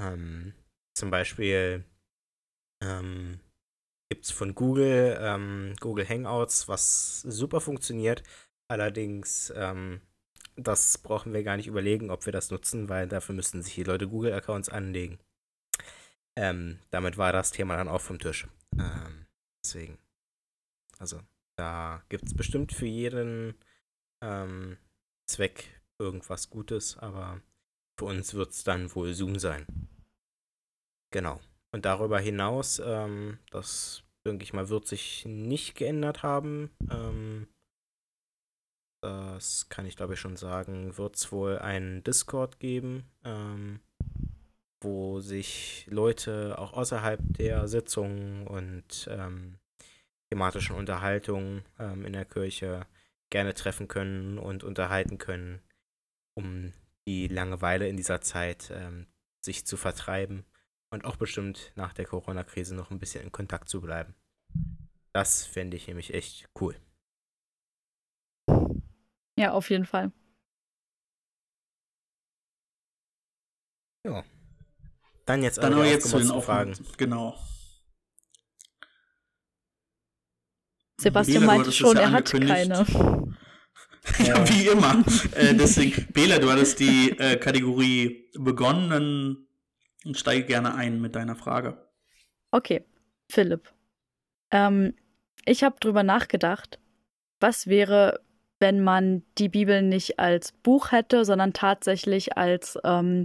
ähm, 0.00 0.54
zum 0.94 1.10
Beispiel 1.10 1.84
ähm, 2.82 3.40
gibt 4.12 4.26
es 4.26 4.30
von 4.30 4.54
Google, 4.54 5.16
ähm, 5.22 5.74
Google 5.80 6.06
Hangouts, 6.06 6.68
was 6.68 7.22
super 7.22 7.62
funktioniert. 7.62 8.22
Allerdings, 8.68 9.50
ähm, 9.56 10.02
das 10.54 10.98
brauchen 10.98 11.32
wir 11.32 11.42
gar 11.42 11.56
nicht 11.56 11.66
überlegen, 11.66 12.10
ob 12.10 12.26
wir 12.26 12.32
das 12.34 12.50
nutzen, 12.50 12.90
weil 12.90 13.08
dafür 13.08 13.34
müssten 13.34 13.62
sich 13.62 13.74
die 13.74 13.84
Leute 13.84 14.06
Google-Accounts 14.06 14.68
anlegen. 14.68 15.18
Ähm, 16.36 16.78
damit 16.90 17.16
war 17.16 17.32
das 17.32 17.52
Thema 17.52 17.78
dann 17.78 17.88
auch 17.88 18.02
vom 18.02 18.18
Tisch. 18.18 18.46
Ähm, 18.78 19.24
deswegen. 19.64 19.96
Also, 20.98 21.18
da 21.56 22.02
gibt 22.10 22.26
es 22.26 22.34
bestimmt 22.34 22.72
für 22.72 22.84
jeden 22.84 23.54
ähm, 24.22 24.76
Zweck 25.26 25.80
irgendwas 25.98 26.50
Gutes, 26.50 26.98
aber 26.98 27.40
für 27.98 28.04
uns 28.04 28.34
wird 28.34 28.50
es 28.50 28.62
dann 28.62 28.94
wohl 28.94 29.14
Zoom 29.14 29.38
sein. 29.38 29.64
Genau. 31.10 31.40
Und 31.72 31.86
darüber 31.86 32.18
hinaus, 32.20 32.80
ähm, 32.84 33.38
das 33.50 34.02
denke 34.26 34.44
ich 34.44 34.52
mal, 34.52 34.68
wird 34.68 34.86
sich 34.86 35.24
nicht 35.26 35.74
geändert 35.74 36.22
haben. 36.22 36.70
Ähm, 36.90 37.48
das 39.02 39.68
kann 39.68 39.86
ich 39.86 39.96
glaube 39.96 40.14
ich 40.14 40.20
schon 40.20 40.36
sagen, 40.36 40.96
wird 40.96 41.16
es 41.16 41.32
wohl 41.32 41.58
einen 41.58 42.04
Discord 42.04 42.60
geben, 42.60 43.10
ähm, 43.24 43.80
wo 44.80 45.20
sich 45.20 45.86
Leute 45.90 46.58
auch 46.58 46.72
außerhalb 46.74 47.20
der 47.36 47.66
Sitzungen 47.66 48.46
und 48.46 49.08
ähm, 49.10 49.58
thematischen 50.30 50.76
Unterhaltungen 50.76 51.64
ähm, 51.78 52.04
in 52.04 52.12
der 52.12 52.26
Kirche 52.26 52.86
gerne 53.30 53.54
treffen 53.54 53.88
können 53.88 54.38
und 54.38 54.62
unterhalten 54.62 55.18
können, 55.18 55.62
um 56.34 56.72
die 57.08 57.26
Langeweile 57.26 57.88
in 57.88 57.96
dieser 57.96 58.20
Zeit 58.20 58.70
ähm, 58.72 59.06
sich 59.44 59.66
zu 59.66 59.76
vertreiben 59.76 60.44
und 60.92 61.06
auch 61.06 61.16
bestimmt 61.16 61.72
nach 61.74 61.94
der 61.94 62.04
Corona-Krise 62.04 62.74
noch 62.74 62.90
ein 62.90 62.98
bisschen 62.98 63.24
in 63.24 63.32
Kontakt 63.32 63.68
zu 63.68 63.80
bleiben. 63.80 64.14
Das 65.12 65.44
fände 65.44 65.76
ich 65.76 65.88
nämlich 65.88 66.12
echt 66.12 66.48
cool. 66.60 66.76
Ja, 69.38 69.52
auf 69.52 69.70
jeden 69.70 69.86
Fall. 69.86 70.12
Ja. 74.06 74.22
Dann 75.24 75.42
jetzt 75.42 75.58
Dann 75.58 75.72
aber 75.72 75.86
jetzt 75.86 76.08
zu 76.08 76.18
den 76.18 76.42
Fragen. 76.42 76.76
Genau. 76.98 77.38
Sebastian 81.00 81.40
Bela, 81.40 81.54
meinte 81.54 81.72
schon, 81.72 81.96
ja 81.96 82.02
er 82.02 82.10
hat 82.12 82.30
keine. 82.30 82.86
ja, 84.18 84.48
wie 84.48 84.66
immer. 84.66 85.02
äh, 85.34 85.54
deswegen, 85.54 86.12
Bela, 86.12 86.38
du 86.38 86.50
hattest 86.50 86.80
die 86.80 87.10
äh, 87.18 87.36
Kategorie 87.36 88.30
begonnen, 88.34 88.90
dann 88.90 89.46
und 90.04 90.18
steige 90.18 90.46
gerne 90.46 90.74
ein 90.74 91.00
mit 91.00 91.14
deiner 91.14 91.36
Frage. 91.36 91.90
Okay, 92.50 92.84
Philipp. 93.30 93.72
Ähm, 94.50 94.94
ich 95.44 95.64
habe 95.64 95.76
drüber 95.80 96.02
nachgedacht, 96.02 96.78
was 97.40 97.66
wäre, 97.66 98.20
wenn 98.60 98.82
man 98.82 99.24
die 99.38 99.48
Bibel 99.48 99.82
nicht 99.82 100.18
als 100.18 100.52
Buch 100.52 100.92
hätte, 100.92 101.24
sondern 101.24 101.52
tatsächlich 101.52 102.36
als 102.36 102.78
ähm, 102.84 103.24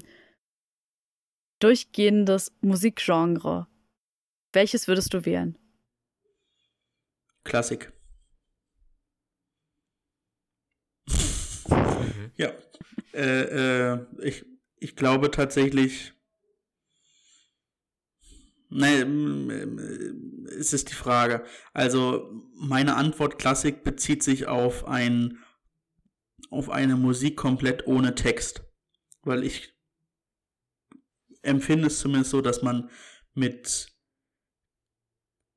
durchgehendes 1.59 2.53
Musikgenre. 2.61 3.67
Welches 4.53 4.87
würdest 4.87 5.13
du 5.13 5.25
wählen? 5.25 5.57
Klassik. 7.43 7.91
Mhm. 11.69 12.31
ja. 12.35 12.51
Äh, 13.13 13.93
äh, 13.93 14.05
ich, 14.21 14.45
ich 14.79 14.95
glaube 14.95 15.31
tatsächlich. 15.31 16.13
Nein, 18.69 19.49
es 20.59 20.73
ist 20.73 20.89
die 20.89 20.95
Frage. 20.95 21.45
Also, 21.73 22.29
meine 22.53 22.95
Antwort 22.95 23.39
Klassik 23.39 23.83
bezieht 23.83 24.23
sich 24.23 24.47
auf 24.47 24.85
ein 24.85 25.39
auf 26.49 26.69
eine 26.69 26.95
Musik 26.95 27.35
komplett 27.35 27.87
ohne 27.87 28.15
Text. 28.15 28.63
Weil 29.21 29.43
ich 29.43 29.73
empfinde 31.41 31.87
es 31.87 31.99
zumindest 31.99 32.31
so, 32.31 32.41
dass 32.41 32.61
man 32.61 32.89
mit 33.33 33.93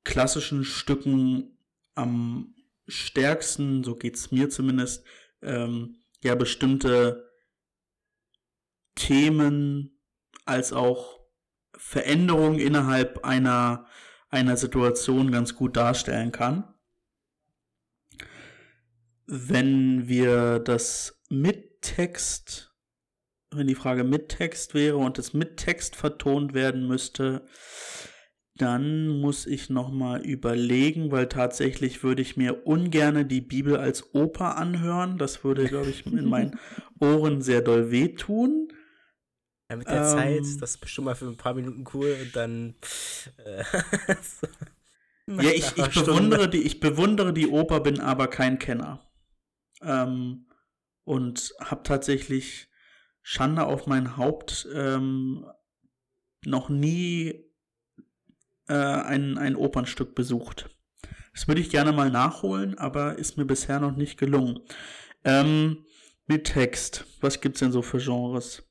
klassischen 0.04 0.64
Stücken 0.64 1.58
am 1.94 2.54
stärksten, 2.88 3.84
so 3.84 3.96
geht 3.96 4.16
es 4.16 4.30
mir 4.32 4.50
zumindest, 4.50 5.04
ähm, 5.42 6.02
ja 6.22 6.34
bestimmte 6.34 7.30
Themen 8.94 10.00
als 10.44 10.72
auch 10.72 11.19
Veränderungen 11.76 12.58
innerhalb 12.58 13.24
einer, 13.24 13.86
einer 14.28 14.56
Situation 14.56 15.30
ganz 15.32 15.54
gut 15.54 15.76
darstellen 15.76 16.32
kann. 16.32 16.74
Wenn 19.26 20.08
wir 20.08 20.58
das 20.58 21.22
mit 21.28 21.82
Text, 21.82 22.74
wenn 23.50 23.66
die 23.66 23.74
Frage 23.74 24.04
mit 24.04 24.28
Text 24.28 24.74
wäre 24.74 24.96
und 24.96 25.18
es 25.18 25.32
mit 25.32 25.56
Text 25.56 25.96
vertont 25.96 26.52
werden 26.54 26.86
müsste, 26.86 27.46
dann 28.60 29.08
muss 29.08 29.46
ich 29.46 29.70
nochmal 29.70 30.20
überlegen, 30.20 31.10
weil 31.10 31.28
tatsächlich 31.28 32.02
würde 32.02 32.20
ich 32.20 32.36
mir 32.36 32.66
ungern 32.66 33.26
die 33.26 33.40
Bibel 33.40 33.76
als 33.76 34.14
Oper 34.14 34.58
anhören. 34.58 35.16
Das 35.16 35.44
würde, 35.44 35.64
glaube 35.64 35.88
ich, 35.88 36.04
in 36.06 36.26
meinen 36.26 36.58
Ohren 37.00 37.40
sehr 37.40 37.62
doll 37.62 37.90
wehtun. 37.90 38.68
Ja, 39.70 39.76
mit 39.76 39.88
der 39.88 40.02
ähm, 40.02 40.04
Zeit, 40.04 40.42
das 40.60 40.72
ist 40.72 40.78
bestimmt 40.78 41.04
mal 41.04 41.14
für 41.14 41.26
ein 41.26 41.36
paar 41.36 41.54
Minuten 41.54 41.84
cool 41.94 42.18
und 42.20 42.36
dann. 42.36 42.74
Äh, 43.38 43.64
ja, 45.44 45.50
ich, 45.50 45.76
ich, 45.76 45.88
bewundere 45.94 46.48
die, 46.48 46.62
ich 46.62 46.80
bewundere 46.80 47.32
die 47.32 47.46
Oper, 47.46 47.80
bin 47.80 48.00
aber 48.00 48.26
kein 48.26 48.58
Kenner. 48.58 49.06
Ähm, 49.80 50.46
und 51.04 51.54
habe 51.60 51.84
tatsächlich 51.84 52.68
Schande 53.22 53.66
auf 53.66 53.86
mein 53.86 54.16
Haupt 54.16 54.66
ähm, 54.74 55.46
noch 56.44 56.68
nie 56.68 57.44
äh, 58.68 58.74
ein, 58.74 59.38
ein 59.38 59.54
Opernstück 59.54 60.14
besucht. 60.14 60.70
Das 61.32 61.46
würde 61.46 61.60
ich 61.60 61.70
gerne 61.70 61.92
mal 61.92 62.10
nachholen, 62.10 62.76
aber 62.78 63.18
ist 63.18 63.36
mir 63.36 63.44
bisher 63.44 63.78
noch 63.78 63.94
nicht 63.94 64.18
gelungen. 64.18 64.60
Ähm, 65.22 65.84
mit 66.26 66.44
Text, 66.44 67.04
was 67.20 67.40
gibt's 67.40 67.60
denn 67.60 67.72
so 67.72 67.82
für 67.82 67.98
Genres? 67.98 68.69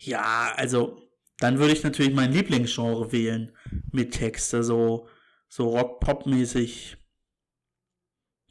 Ja, 0.00 0.52
also, 0.56 1.02
dann 1.38 1.58
würde 1.58 1.72
ich 1.72 1.82
natürlich 1.82 2.14
mein 2.14 2.32
Lieblingsgenre 2.32 3.12
wählen 3.12 3.56
mit 3.92 4.14
Text, 4.14 4.54
also 4.54 5.08
so 5.48 5.70
Rock-Pop-mäßig, 5.70 6.96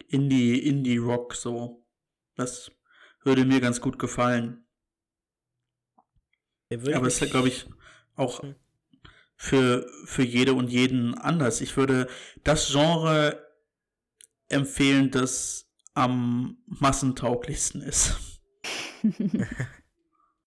Indie, 0.07 0.59
Indie-Rock, 0.59 1.35
so. 1.35 1.85
Das 2.35 2.71
würde 3.23 3.45
mir 3.45 3.59
ganz 3.59 3.81
gut 3.81 3.97
gefallen. 3.97 4.65
Aber 6.69 7.07
es 7.07 7.21
ist, 7.21 7.31
glaube 7.31 7.47
ich, 7.47 7.65
auch 8.15 8.41
hm 8.41 8.55
für, 9.35 9.89
für 10.05 10.23
jede 10.23 10.53
und 10.53 10.69
jeden 10.69 11.15
anders. 11.15 11.61
Ich 11.61 11.77
würde 11.77 12.07
das 12.43 12.71
Genre 12.71 13.45
empfehlen, 14.47 15.11
das 15.11 15.67
am 15.93 16.57
massentauglichsten 16.65 17.81
ist. 17.81 18.15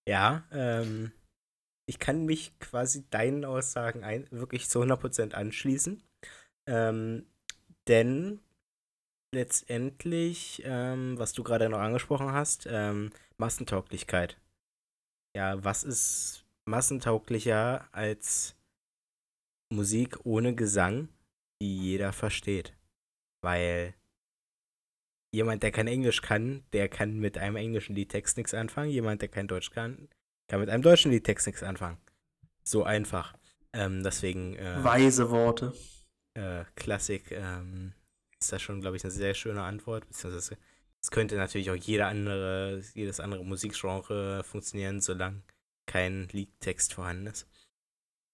ja, 0.08 0.42
ähm, 0.52 1.12
ich 1.86 1.98
kann 1.98 2.24
mich 2.24 2.58
quasi 2.60 3.04
deinen 3.10 3.44
Aussagen 3.44 4.04
ein, 4.04 4.26
wirklich 4.30 4.68
zu 4.68 4.80
100% 4.80 5.34
anschließen. 5.34 6.02
Ähm, 6.66 7.26
denn 7.88 8.40
letztendlich, 9.34 10.62
ähm, 10.64 11.18
was 11.18 11.34
du 11.34 11.42
gerade 11.42 11.68
noch 11.68 11.80
angesprochen 11.80 12.32
hast, 12.32 12.66
ähm, 12.70 13.10
Massentauglichkeit. 13.36 14.40
Ja, 15.36 15.62
was 15.62 15.84
ist 15.84 16.46
massentauglicher 16.66 17.86
als 17.92 18.56
Musik 19.70 20.24
ohne 20.24 20.54
Gesang, 20.54 21.08
die 21.60 21.76
jeder 21.76 22.14
versteht. 22.14 22.74
Weil 23.42 23.94
jemand, 25.30 25.62
der 25.62 25.70
kein 25.70 25.88
Englisch 25.88 26.22
kann, 26.22 26.64
der 26.72 26.88
kann 26.88 27.18
mit 27.18 27.38
einem 27.38 27.56
englischen 27.56 27.94
Liedtext 27.94 28.36
nichts 28.36 28.54
anfangen. 28.54 28.90
Jemand, 28.90 29.22
der 29.22 29.28
kein 29.28 29.48
Deutsch 29.48 29.70
kann, 29.70 30.08
kann 30.48 30.60
mit 30.60 30.68
einem 30.68 30.82
deutschen 30.82 31.10
Liedtext 31.10 31.46
nichts 31.46 31.62
anfangen. 31.62 31.98
So 32.64 32.84
einfach. 32.84 33.34
Ähm, 33.72 34.02
deswegen. 34.02 34.56
Äh, 34.56 34.82
Weise 34.82 35.30
Worte. 35.30 35.74
Äh, 36.34 36.64
Klassik 36.76 37.30
ähm, 37.30 37.92
ist 38.40 38.52
da 38.52 38.58
schon, 38.58 38.80
glaube 38.80 38.96
ich, 38.96 39.04
eine 39.04 39.10
sehr 39.10 39.34
schöne 39.34 39.62
Antwort. 39.62 40.06
Beziehungsweise 40.06 40.56
es 41.00 41.10
könnte 41.10 41.36
natürlich 41.36 41.70
auch 41.70 41.76
jeder 41.76 42.08
andere, 42.08 42.82
jedes 42.94 43.20
andere 43.20 43.44
Musikgenre 43.44 44.42
funktionieren, 44.44 45.00
solange 45.00 45.42
kein 45.86 46.28
Liedtext 46.28 46.94
vorhanden 46.94 47.28
ist. 47.28 47.48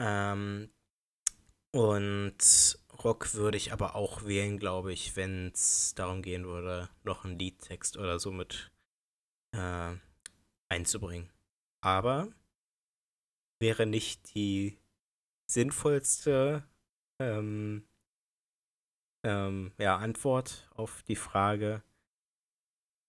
Ähm, 0.00 0.70
und 1.74 2.78
Rock 3.02 3.34
würde 3.34 3.56
ich 3.56 3.72
aber 3.72 3.96
auch 3.96 4.24
wählen, 4.24 4.58
glaube 4.58 4.92
ich, 4.92 5.16
wenn 5.16 5.48
es 5.48 5.92
darum 5.96 6.22
gehen 6.22 6.44
würde, 6.46 6.88
noch 7.02 7.24
einen 7.24 7.36
Liedtext 7.36 7.96
oder 7.96 8.20
so 8.20 8.30
mit 8.30 8.70
äh, 9.50 9.96
einzubringen. 10.68 11.32
Aber 11.80 12.28
wäre 13.58 13.86
nicht 13.86 14.36
die 14.36 14.78
sinnvollste 15.50 16.62
ähm, 17.18 17.84
ähm, 19.24 19.72
ja, 19.76 19.96
Antwort 19.96 20.70
auf 20.76 21.02
die 21.02 21.16
Frage 21.16 21.82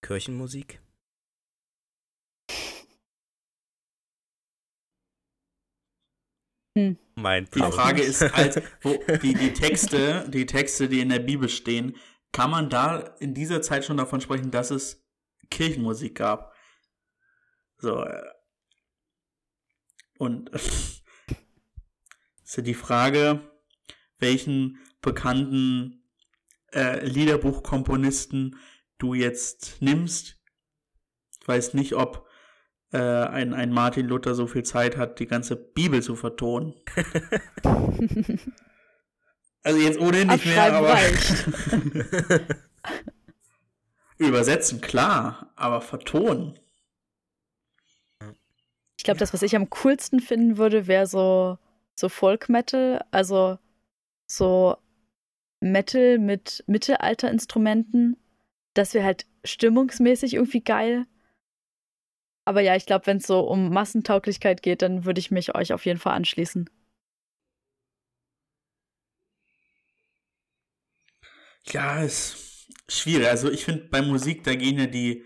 Kirchenmusik? 0.02 0.80
Hm. 6.76 6.98
Mein 7.14 7.48
die 7.54 7.60
Frage 7.60 8.02
ist 8.02 8.20
halt, 8.36 8.62
wo 8.82 8.94
die, 9.22 9.32
die 9.32 9.54
Texte, 9.54 10.28
die 10.28 10.44
Texte, 10.44 10.88
die 10.88 11.00
in 11.00 11.08
der 11.08 11.20
Bibel 11.20 11.48
stehen, 11.48 11.96
kann 12.32 12.50
man 12.50 12.68
da 12.68 12.98
in 13.18 13.32
dieser 13.32 13.62
Zeit 13.62 13.86
schon 13.86 13.96
davon 13.96 14.20
sprechen, 14.20 14.50
dass 14.50 14.70
es 14.70 15.02
Kirchenmusik 15.50 16.16
gab? 16.16 16.54
So. 17.78 18.04
Äh, 18.04 18.22
und 20.18 20.50
ist 20.50 21.02
ja 22.56 22.62
die 22.62 22.74
Frage, 22.74 23.40
welchen 24.18 24.78
bekannten 25.00 26.04
äh, 26.74 27.06
Liederbuchkomponisten 27.06 28.58
du 28.98 29.14
jetzt 29.14 29.80
nimmst. 29.80 30.42
Ich 31.40 31.48
weiß 31.48 31.72
nicht, 31.72 31.94
ob 31.94 32.25
äh, 32.92 32.98
ein, 32.98 33.52
ein 33.54 33.72
Martin 33.72 34.06
Luther 34.06 34.34
so 34.34 34.46
viel 34.46 34.62
Zeit 34.62 34.96
hat, 34.96 35.18
die 35.18 35.26
ganze 35.26 35.56
Bibel 35.56 36.02
zu 36.02 36.14
vertonen. 36.16 36.74
also 39.62 39.78
jetzt 39.78 39.98
ohnehin 39.98 40.28
nicht 40.28 40.46
mehr, 40.46 40.72
aber. 40.72 40.98
Übersetzen, 44.18 44.80
klar, 44.80 45.52
aber 45.56 45.82
vertonen. 45.82 46.58
Ich 48.96 49.04
glaube, 49.04 49.18
das, 49.18 49.34
was 49.34 49.42
ich 49.42 49.54
am 49.54 49.68
coolsten 49.68 50.20
finden 50.20 50.56
würde, 50.56 50.86
wäre 50.86 51.06
so, 51.06 51.58
so 51.94 52.08
Folk 52.08 52.48
Metal, 52.48 53.04
also 53.10 53.58
so 54.26 54.78
Metal 55.60 56.18
mit 56.18 56.64
Mittelalterinstrumenten. 56.66 58.16
Das 58.74 58.94
wäre 58.94 59.04
halt 59.04 59.26
stimmungsmäßig 59.44 60.34
irgendwie 60.34 60.62
geil. 60.62 61.06
Aber 62.46 62.60
ja, 62.60 62.76
ich 62.76 62.86
glaube, 62.86 63.06
wenn 63.06 63.16
es 63.18 63.26
so 63.26 63.40
um 63.40 63.70
Massentauglichkeit 63.70 64.62
geht, 64.62 64.80
dann 64.80 65.04
würde 65.04 65.18
ich 65.18 65.32
mich 65.32 65.54
euch 65.56 65.72
auf 65.72 65.84
jeden 65.84 65.98
Fall 65.98 66.14
anschließen. 66.14 66.70
Ja, 71.66 72.02
ist 72.02 72.68
schwierig. 72.88 73.28
Also 73.28 73.50
ich 73.50 73.64
finde, 73.64 73.88
bei 73.90 74.00
Musik, 74.00 74.44
da 74.44 74.54
gehen 74.54 74.78
ja 74.78 74.86
die 74.86 75.24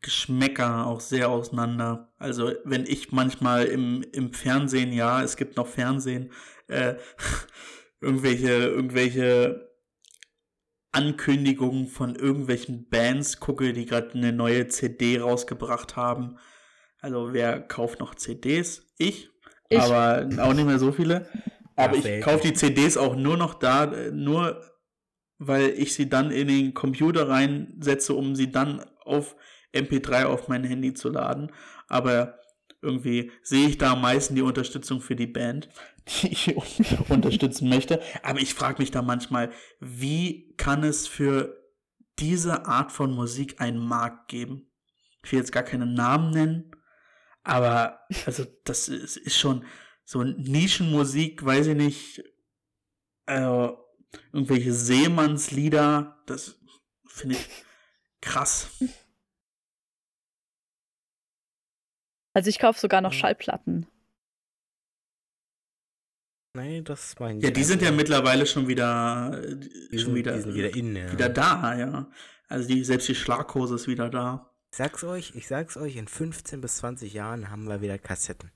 Geschmäcker 0.00 0.86
auch 0.86 1.00
sehr 1.00 1.28
auseinander. 1.28 2.12
Also 2.18 2.52
wenn 2.64 2.86
ich 2.86 3.10
manchmal 3.10 3.64
im, 3.66 4.04
im 4.12 4.32
Fernsehen, 4.32 4.92
ja, 4.92 5.22
es 5.24 5.36
gibt 5.36 5.56
noch 5.56 5.66
Fernsehen, 5.66 6.30
äh, 6.68 6.94
irgendwelche, 8.00 8.50
irgendwelche 8.50 9.73
Ankündigungen 10.94 11.88
von 11.88 12.14
irgendwelchen 12.14 12.88
Bands 12.88 13.40
gucke, 13.40 13.72
die 13.72 13.86
gerade 13.86 14.12
eine 14.14 14.32
neue 14.32 14.68
CD 14.68 15.18
rausgebracht 15.18 15.96
haben. 15.96 16.36
Also 17.00 17.32
wer 17.32 17.60
kauft 17.60 18.00
noch 18.00 18.14
CDs? 18.14 18.86
Ich, 18.96 19.30
Ich. 19.68 19.78
aber 19.78 20.28
auch 20.38 20.54
nicht 20.54 20.66
mehr 20.66 20.78
so 20.78 20.92
viele. 20.92 21.28
Aber 21.76 21.96
ich 21.96 22.20
kaufe 22.22 22.42
die 22.42 22.54
CDs 22.54 22.96
auch 22.96 23.16
nur 23.16 23.36
noch 23.36 23.54
da, 23.54 23.86
nur 24.12 24.62
weil 25.38 25.70
ich 25.70 25.94
sie 25.94 26.08
dann 26.08 26.30
in 26.30 26.48
den 26.48 26.74
Computer 26.74 27.28
reinsetze, 27.28 28.14
um 28.14 28.36
sie 28.36 28.50
dann 28.50 28.84
auf 29.04 29.36
MP3 29.74 30.24
auf 30.24 30.48
mein 30.48 30.64
Handy 30.64 30.94
zu 30.94 31.10
laden. 31.10 31.50
Aber 31.88 32.38
irgendwie 32.80 33.32
sehe 33.42 33.68
ich 33.68 33.78
da 33.78 33.92
am 33.92 34.02
meisten 34.02 34.34
die 34.34 34.42
Unterstützung 34.42 35.00
für 35.00 35.16
die 35.16 35.26
Band, 35.26 35.68
die 36.08 36.28
ich 36.28 36.56
un- 36.56 36.64
unterstützen 37.08 37.68
möchte. 37.68 38.00
Aber 38.22 38.40
ich 38.40 38.54
frage 38.54 38.80
mich 38.82 38.90
da 38.90 39.02
manchmal, 39.02 39.52
wie 39.80 40.54
kann 40.56 40.84
es 40.84 41.06
für 41.06 41.62
diese 42.18 42.66
Art 42.66 42.92
von 42.92 43.12
Musik 43.12 43.60
einen 43.60 43.78
Markt 43.78 44.28
geben? 44.28 44.70
Ich 45.24 45.32
will 45.32 45.38
jetzt 45.38 45.52
gar 45.52 45.62
keinen 45.62 45.94
Namen 45.94 46.30
nennen, 46.30 46.70
aber 47.42 48.00
also 48.26 48.44
das 48.64 48.88
ist, 48.88 49.16
ist 49.16 49.38
schon 49.38 49.64
so 50.04 50.22
Nischenmusik, 50.22 51.44
weiß 51.44 51.68
ich 51.68 51.76
nicht, 51.76 52.24
äh, 53.26 53.68
irgendwelche 54.32 54.72
Seemannslieder, 54.72 56.22
das 56.26 56.60
finde 57.06 57.36
ich 57.36 57.48
krass. 58.20 58.70
Also 62.34 62.50
ich 62.50 62.58
kaufe 62.58 62.78
sogar 62.78 63.00
noch. 63.00 63.12
Schallplatten. 63.12 63.86
Nein, 66.54 66.84
das 66.84 67.16
meine 67.18 67.38
ich. 67.38 67.44
Ja, 67.44 67.50
die 67.50 67.60
nicht. 67.60 67.66
sind 67.68 67.82
ja 67.82 67.90
mittlerweile 67.90 68.46
schon 68.46 68.68
wieder, 68.68 69.40
äh, 69.42 69.56
Die 69.56 69.98
schon 69.98 70.06
sind, 70.06 70.14
wieder, 70.14 70.32
die 70.34 70.40
sind 70.40 70.54
wieder 70.54 70.74
in, 70.74 70.94
ja. 70.96 71.12
wieder 71.12 71.28
da, 71.28 71.76
ja. 71.76 72.10
Also 72.48 72.68
die, 72.68 72.84
selbst 72.84 73.08
die 73.08 73.14
Schlaghose 73.14 73.74
ist 73.74 73.88
wieder 73.88 74.08
da. 74.08 74.54
Ich 74.70 74.76
sag's 74.78 75.02
euch, 75.04 75.32
ich 75.34 75.48
sag's 75.48 75.76
euch, 75.76 75.96
in 75.96 76.06
15 76.08 76.60
bis 76.60 76.76
20 76.76 77.12
Jahren 77.12 77.50
haben 77.50 77.66
wir 77.68 77.80
wieder 77.80 77.98
Kassetten. 77.98 78.52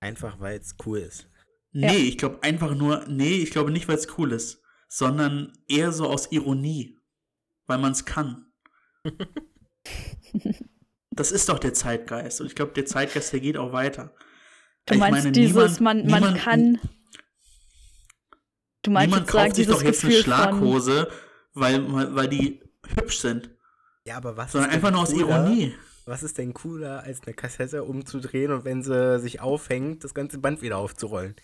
Einfach 0.00 0.40
weil 0.40 0.58
es 0.58 0.76
cool 0.84 0.98
ist. 0.98 1.28
Nee, 1.72 1.86
Ja. 1.86 1.92
ich 2.08 2.18
glaube 2.18 2.42
einfach 2.42 2.74
nur, 2.74 3.06
nee, 3.08 3.36
ich 3.36 3.50
glaube 3.50 3.70
nicht, 3.70 3.88
weil 3.88 3.96
es 3.96 4.18
cool 4.18 4.32
ist, 4.32 4.62
sondern 4.88 5.52
eher 5.68 5.92
so 5.92 6.06
aus 6.08 6.32
Ironie, 6.32 6.98
weil 7.66 7.78
man 7.78 7.92
es 7.92 8.04
kann. 8.04 8.52
das 11.10 11.32
ist 11.32 11.48
doch 11.48 11.58
der 11.58 11.72
Zeitgeist 11.72 12.40
und 12.42 12.46
ich 12.48 12.54
glaube, 12.54 12.72
der 12.72 12.84
Zeitgeist, 12.84 13.32
der 13.32 13.40
geht 13.40 13.56
auch 13.56 13.72
weiter. 13.72 14.14
Du 14.86 14.94
Ich 14.94 15.00
meinst 15.00 15.18
meine, 15.20 15.32
dieses, 15.32 15.78
niemand- 15.80 15.80
man, 15.80 16.06
man 16.10 16.20
niemand- 16.32 16.38
kann. 16.38 16.80
Du 18.82 18.90
meinst 18.90 19.10
Niemand 19.14 19.28
kauft 19.28 19.56
sich 19.56 19.66
doch 19.68 19.82
jetzt 19.82 20.02
eine 20.04 20.12
Gefühl 20.12 20.24
von. 20.24 20.42
Schlaghose, 20.42 21.08
weil, 21.54 22.14
weil 22.16 22.28
die 22.28 22.60
hübsch 22.96 23.18
sind, 23.20 23.50
Ja, 24.04 24.16
aber 24.16 24.36
was 24.36 24.52
sondern 24.52 24.70
einfach 24.70 24.90
nur 24.90 25.02
aus? 25.02 25.12
Ironie. 25.12 25.72
Was 26.04 26.24
ist 26.24 26.36
denn 26.38 26.52
cooler, 26.52 27.04
als 27.04 27.20
eine 27.24 27.32
Kassette 27.34 27.84
umzudrehen 27.84 28.50
und 28.50 28.64
wenn 28.64 28.82
sie 28.82 29.20
sich 29.20 29.40
aufhängt, 29.40 30.02
das 30.02 30.14
ganze 30.14 30.38
Band 30.38 30.60
wieder 30.60 30.78
aufzurollen? 30.78 31.36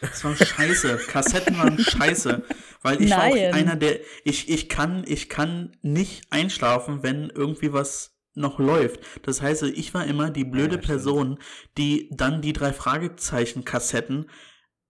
Das 0.00 0.24
war 0.24 0.34
scheiße. 0.34 0.96
Kassetten 1.06 1.56
waren 1.58 1.78
scheiße. 1.78 2.42
Weil 2.82 3.00
ich 3.00 3.10
war 3.12 3.26
auch 3.26 3.34
Nein. 3.36 3.54
einer, 3.54 3.76
der. 3.76 4.00
Ich, 4.24 4.48
ich, 4.48 4.68
kann, 4.68 5.04
ich 5.06 5.28
kann 5.28 5.76
nicht 5.82 6.24
einschlafen, 6.32 7.04
wenn 7.04 7.30
irgendwie 7.30 7.72
was 7.72 8.09
noch 8.34 8.58
läuft. 8.58 9.00
Das 9.26 9.42
heißt, 9.42 9.62
ich 9.64 9.92
war 9.94 10.06
immer 10.06 10.30
die 10.30 10.44
blöde 10.44 10.76
Ja. 10.76 10.82
Person, 10.82 11.38
die 11.76 12.08
dann 12.12 12.42
die 12.42 12.52
drei 12.52 12.72
Fragezeichen-Kassetten 12.72 14.30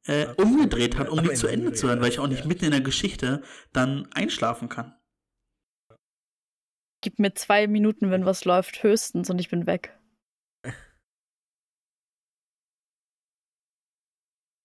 äh, 0.07 0.27
umgedreht 0.37 0.99
hat, 0.99 1.09
um 1.09 1.23
die 1.23 1.35
zu 1.35 1.47
Ende 1.47 1.73
zu 1.73 1.89
hören, 1.89 2.01
weil 2.01 2.09
ich 2.11 2.19
auch 2.19 2.27
nicht 2.27 2.41
ja. 2.41 2.47
mitten 2.47 2.65
in 2.65 2.71
der 2.71 2.81
Geschichte 2.81 3.43
dann 3.73 4.09
einschlafen 4.13 4.69
kann. 4.69 4.95
Gib 7.03 7.19
mir 7.19 7.33
zwei 7.35 7.67
Minuten, 7.67 8.11
wenn 8.11 8.27
was 8.27 8.45
läuft, 8.45 8.83
höchstens 8.83 9.31
und 9.31 9.39
ich 9.39 9.49
bin 9.49 9.67
weg. 9.67 9.99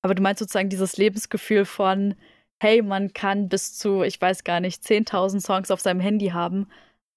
Aber 0.02 0.16
du 0.16 0.22
meinst 0.22 0.40
sozusagen 0.40 0.70
dieses 0.70 0.98
Lebensgefühl 0.98 1.64
von, 1.66 2.16
hey, 2.62 2.82
man 2.82 3.14
kann 3.14 3.48
bis 3.48 3.78
zu, 3.78 4.04
ich 4.04 4.20
weiß 4.20 4.44
gar 4.44 4.60
nicht, 4.60 4.84
10.000 4.84 5.40
Songs 5.40 5.72
auf 5.72 5.80
seinem 5.80 6.02
Handy 6.02 6.28
haben, 6.30 6.68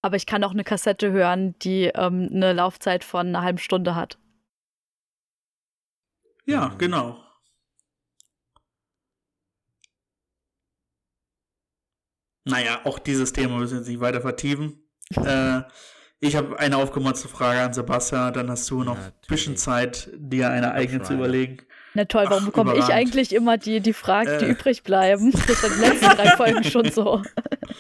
aber 0.09 0.17
ich 0.17 0.25
kann 0.25 0.43
auch 0.43 0.53
eine 0.53 0.65
Kassette 0.65 1.13
hören, 1.13 1.55
die 1.59 1.85
ähm, 1.95 2.31
eine 2.33 2.55
Laufzeit 2.55 3.05
von 3.05 3.27
einer 3.27 3.43
halben 3.43 3.59
Stunde 3.59 3.95
hat. 3.95 4.19
Ja, 6.47 6.69
genau. 6.79 7.23
Naja, 12.47 12.81
auch 12.85 12.99
dieses 12.99 13.35
Thema 13.35 13.59
müssen 13.59 13.73
wir 13.73 13.79
jetzt 13.81 13.89
nicht 13.89 14.01
weiter 14.01 14.23
vertiefen. 14.23 14.83
äh, 15.15 15.61
ich 16.21 16.37
habe 16.37 16.59
eine 16.59 16.79
aufgemotzte 16.79 17.29
Frage 17.29 17.61
an 17.61 17.75
Sebastian, 17.75 18.33
dann 18.33 18.51
hast 18.51 18.71
du 18.71 18.85
noch 18.85 18.97
ein 18.97 19.13
bisschen 19.29 19.59
Zeit, 19.59 20.11
dir 20.17 20.49
eine 20.49 20.73
eigene 20.73 21.03
zu 21.03 21.13
überlegen. 21.13 21.59
Na 21.95 22.05
toll, 22.05 22.27
warum 22.29 22.43
Ach, 22.43 22.47
bekomme 22.47 22.73
ich 22.73 22.79
überragend. 22.79 22.99
eigentlich 22.99 23.33
immer 23.35 23.57
die, 23.59 23.81
die 23.81 23.93
Fragen, 23.93 24.39
die 24.39 24.45
Äh. 24.45 24.51
übrig 24.51 24.83
bleiben? 24.83 25.33
Das 25.33 25.49
ist 25.49 25.65
in 25.65 25.71
den 25.73 25.81
letzten 25.81 26.07
drei 26.17 26.37
Folgen 26.37 26.63
schon 26.65 26.91
so. 26.91 27.23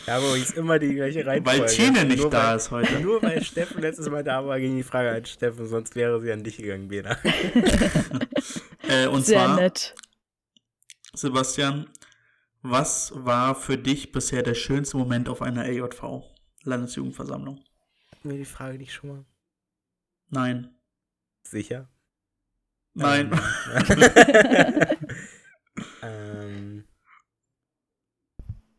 Ja, 0.06 0.16
aber 0.16 0.36
ist 0.36 0.56
immer 0.56 0.78
die 0.78 0.94
gleiche 0.94 1.24
Reihenfolge. 1.26 1.60
Weil 1.60 1.68
Tine 1.68 2.04
nicht 2.04 2.20
Nur 2.22 2.30
da 2.30 2.48
weil, 2.50 2.56
ist 2.56 2.70
heute. 2.70 3.00
Nur 3.00 3.22
weil 3.22 3.42
Steffen 3.44 3.80
letztes 3.82 4.08
Mal 4.08 4.24
da 4.24 4.44
war, 4.46 4.58
ging 4.58 4.76
die 4.76 4.82
Frage 4.82 5.10
an 5.10 5.24
Steffen, 5.26 5.66
sonst 5.66 5.94
wäre 5.94 6.20
sie 6.20 6.32
an 6.32 6.42
dich 6.42 6.56
gegangen, 6.56 6.88
Bena. 6.88 7.16
Äh, 8.88 9.06
und 9.08 9.26
Sehr 9.26 9.36
zwar, 9.44 9.56
nett. 9.56 9.94
Sebastian, 11.12 11.90
was 12.62 13.12
war 13.14 13.54
für 13.54 13.76
dich 13.76 14.12
bisher 14.12 14.42
der 14.42 14.54
schönste 14.54 14.96
Moment 14.96 15.28
auf 15.28 15.42
einer 15.42 15.62
AJV, 15.64 16.22
Landesjugendversammlung? 16.64 17.62
Wir 18.22 18.38
die 18.38 18.44
Frage 18.46 18.78
nicht 18.78 18.94
schon 18.94 19.10
mal? 19.10 19.24
Nein. 20.30 20.70
Sicher? 21.42 21.88
Nein. 22.98 23.30
ähm, 26.02 26.84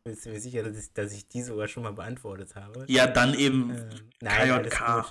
bist 0.04 0.26
du 0.26 0.30
mir 0.30 0.40
sicher, 0.42 0.64
dass 0.64 0.78
ich, 0.78 0.94
dass 0.94 1.14
ich 1.14 1.28
die 1.30 1.42
sogar 1.42 1.68
schon 1.68 1.84
mal 1.84 1.94
beantwortet 1.94 2.56
habe? 2.56 2.86
ja, 2.90 3.08
dann 3.08 3.34
eben 3.34 3.72
Ähm, 3.72 4.12
nein, 4.22 4.52
alles 4.52 4.78
gut. 4.78 5.06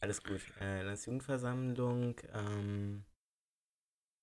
Alles 0.00 0.22
gut. 0.22 0.40
Äh, 0.60 0.82
Landesjugendversammlung. 0.82 2.16
Ähm, 2.34 3.04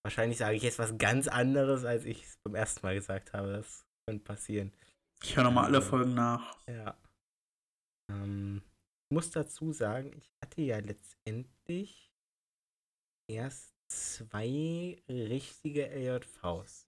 wahrscheinlich 0.06 0.38
sage 0.38 0.58
ich 0.58 0.64
jetzt 0.64 0.78
was 0.78 0.98
ganz 0.98 1.28
anderes, 1.28 1.86
als 1.86 2.06
ich 2.06 2.24
es 2.24 2.38
beim 2.44 2.56
ersten 2.56 2.86
Mal 2.86 2.96
gesagt 2.96 3.34
habe. 3.34 3.54
Das 3.54 3.86
könnte 4.08 4.24
passieren. 4.26 4.74
Ich 5.24 5.36
höre 5.36 5.46
nochmal 5.46 5.66
alle 5.66 5.78
Äh, 5.80 5.82
Folgen 5.82 6.14
nach. 6.14 6.58
Ja. 6.68 6.98
Ähm, 8.12 8.62
ich 9.10 9.16
muss 9.16 9.32
dazu 9.32 9.72
sagen, 9.72 10.12
ich 10.18 10.30
hatte 10.44 10.62
ja 10.62 10.80
letztendlich 10.80 12.12
erst 13.28 13.74
zwei 13.90 14.98
richtige 15.10 15.88
LJVs. 15.90 16.88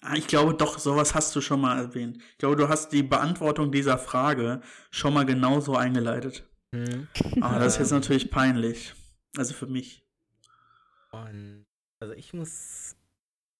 Ah, 0.00 0.14
Ich 0.14 0.28
glaube 0.28 0.54
doch, 0.54 0.78
sowas 0.78 1.14
hast 1.14 1.34
du 1.34 1.40
schon 1.40 1.60
mal 1.60 1.76
erwähnt. 1.78 2.18
Ich 2.32 2.38
glaube, 2.38 2.56
du 2.56 2.68
hast 2.68 2.90
die 2.92 3.02
Beantwortung 3.02 3.72
dieser 3.72 3.98
Frage 3.98 4.60
schon 4.90 5.12
mal 5.14 5.26
genauso 5.26 5.74
eingeleitet. 5.74 6.44
Hm. 6.72 7.08
Aber 7.40 7.58
das 7.58 7.74
ist 7.74 7.78
jetzt 7.80 7.90
natürlich 7.92 8.30
peinlich. 8.30 8.94
Also 9.36 9.54
für 9.54 9.66
mich. 9.66 10.04
Und 11.10 11.66
also 12.00 12.14
ich 12.14 12.32
muss. 12.32 12.94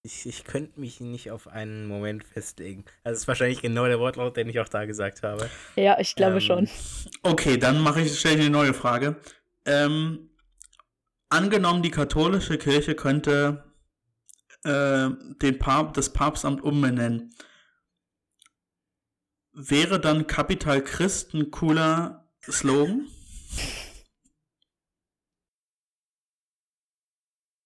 Ich, 0.05 0.27
ich 0.27 0.45
könnte 0.45 0.79
mich 0.79 1.01
nicht 1.01 1.33
auf 1.33 1.49
einen 1.49 1.87
Moment 1.89 2.23
festlegen. 2.23 2.85
Also 3.03 3.17
es 3.17 3.23
ist 3.23 3.29
wahrscheinlich 3.29 3.61
genau 3.61 3.87
der 3.87 3.99
Wortlaut, 3.99 4.37
den 4.37 4.49
ich 4.49 4.61
auch 4.61 4.69
da 4.69 4.85
gesagt 4.87 5.23
habe. 5.25 5.51
Ja, 5.75 5.99
ich 5.99 6.15
glaube 6.15 6.35
Ähm, 6.37 6.41
schon. 6.41 6.69
Okay, 7.25 7.57
dann 7.59 7.81
mache 7.81 8.03
ich 8.03 8.17
stelle 8.19 8.37
ich 8.37 8.41
eine 8.43 8.51
neue 8.51 8.75
Frage. 8.75 9.17
Ähm, 9.67 10.28
angenommen, 11.29 11.83
die 11.83 11.91
katholische 11.91 12.59
Kirche 12.59 12.95
könnte 12.95 13.75
äh, 14.65 15.11
den 15.43 15.59
Pap 15.59 15.95
das 15.95 16.13
Papstamt 16.13 16.63
umbenennen. 16.63 17.35
Wäre 19.53 20.01
dann 20.01 20.27
Kapital 20.27 20.83
Christ 20.83 21.35
ein 21.35 21.51
cooler 21.51 22.29
Slogan? 22.43 23.09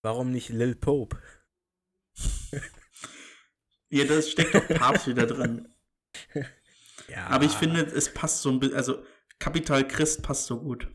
Warum 0.03 0.31
nicht 0.31 0.49
Lil 0.49 0.75
Pope? 0.75 1.21
Ja, 3.95 4.07
das 4.07 4.31
steckt 4.31 4.55
doch 4.55 4.67
Papst 4.69 5.07
wieder 5.07 5.27
drin. 5.27 5.69
Ja. 7.09 7.27
Aber 7.27 7.45
ich 7.45 7.53
finde, 7.53 7.83
es 7.83 8.15
passt 8.15 8.41
so 8.41 8.49
ein 8.51 8.59
bisschen, 8.59 8.77
also 8.77 9.05
Kapital 9.39 9.87
Christ 9.87 10.23
passt 10.23 10.47
so 10.47 10.61
gut. 10.61 10.89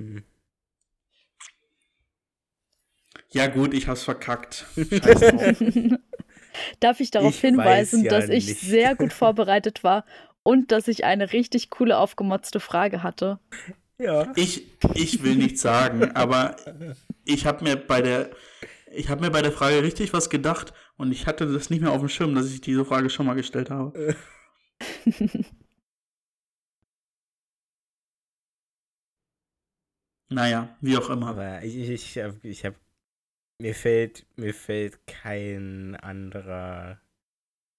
Hm. 0.00 0.22
Ja 3.30 3.46
gut, 3.46 3.74
ich 3.74 3.88
hab's 3.88 4.04
verkackt. 4.04 4.66
Darf 6.80 7.00
ich 7.00 7.10
darauf 7.10 7.34
Ich 7.34 7.40
hinweisen, 7.40 8.04
ja 8.04 8.10
dass 8.10 8.28
ich 8.28 8.46
nicht. 8.46 8.60
sehr 8.60 8.94
gut 8.94 9.12
vorbereitet 9.12 9.84
war 9.84 10.04
und 10.42 10.72
dass 10.72 10.88
ich 10.88 11.04
eine 11.04 11.32
richtig 11.32 11.70
coole 11.70 11.98
aufgemotzte 11.98 12.60
Frage 12.60 13.02
hatte? 13.02 13.38
Ja. 13.98 14.32
Ich, 14.36 14.66
ich 14.94 15.22
will 15.22 15.36
nichts 15.36 15.60
sagen, 15.60 16.12
aber 16.12 16.56
ich 17.24 17.46
habe 17.46 17.64
mir 17.64 17.76
bei 17.76 18.00
der 18.00 18.30
ich 18.90 19.10
habe 19.10 19.20
mir 19.20 19.30
bei 19.30 19.42
der 19.42 19.52
Frage 19.52 19.82
richtig 19.82 20.14
was 20.14 20.30
gedacht 20.30 20.72
und 20.96 21.12
ich 21.12 21.26
hatte 21.26 21.46
das 21.52 21.68
nicht 21.68 21.82
mehr 21.82 21.92
auf 21.92 22.00
dem 22.00 22.08
Schirm, 22.08 22.34
dass 22.34 22.50
ich 22.50 22.62
diese 22.62 22.86
Frage 22.86 23.10
schon 23.10 23.26
mal 23.26 23.34
gestellt 23.34 23.70
habe. 23.70 24.16
Naja, 30.30 30.68
wie 30.80 30.96
auch 30.96 31.10
immer. 31.10 31.28
Aber 31.28 31.62
ich, 31.62 31.76
ich, 31.76 31.90
ich 31.90 32.18
habe, 32.22 32.36
ich 32.42 32.64
hab, 32.64 32.74
mir 33.60 33.74
fällt, 33.74 34.26
mir 34.36 34.54
fällt 34.54 35.06
kein 35.06 35.96
anderer 35.96 37.00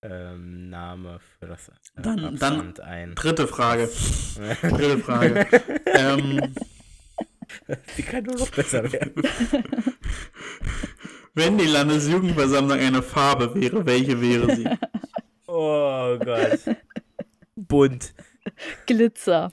ähm, 0.01 0.69
Name 0.69 1.19
für 1.19 1.47
das 1.47 1.67
äh, 1.69 2.01
dann, 2.01 2.37
dann 2.37 2.79
ein. 2.79 3.15
Dritte 3.15 3.47
Frage. 3.47 3.89
dritte 4.61 4.99
Frage. 4.99 5.47
ähm, 5.85 6.55
die 7.97 8.03
kann 8.03 8.23
nur 8.23 8.37
noch 8.37 8.49
besser 8.49 8.91
werden. 8.91 9.13
Wenn 11.33 11.57
die 11.57 11.65
Landesjugendversammlung 11.67 12.79
eine 12.79 13.01
Farbe 13.01 13.53
wäre, 13.55 13.85
welche 13.85 14.19
wäre 14.21 14.55
sie? 14.55 14.67
Oh 15.51 16.15
Gott. 16.19 16.59
Bunt. 17.55 18.13
Glitzer. 18.85 19.49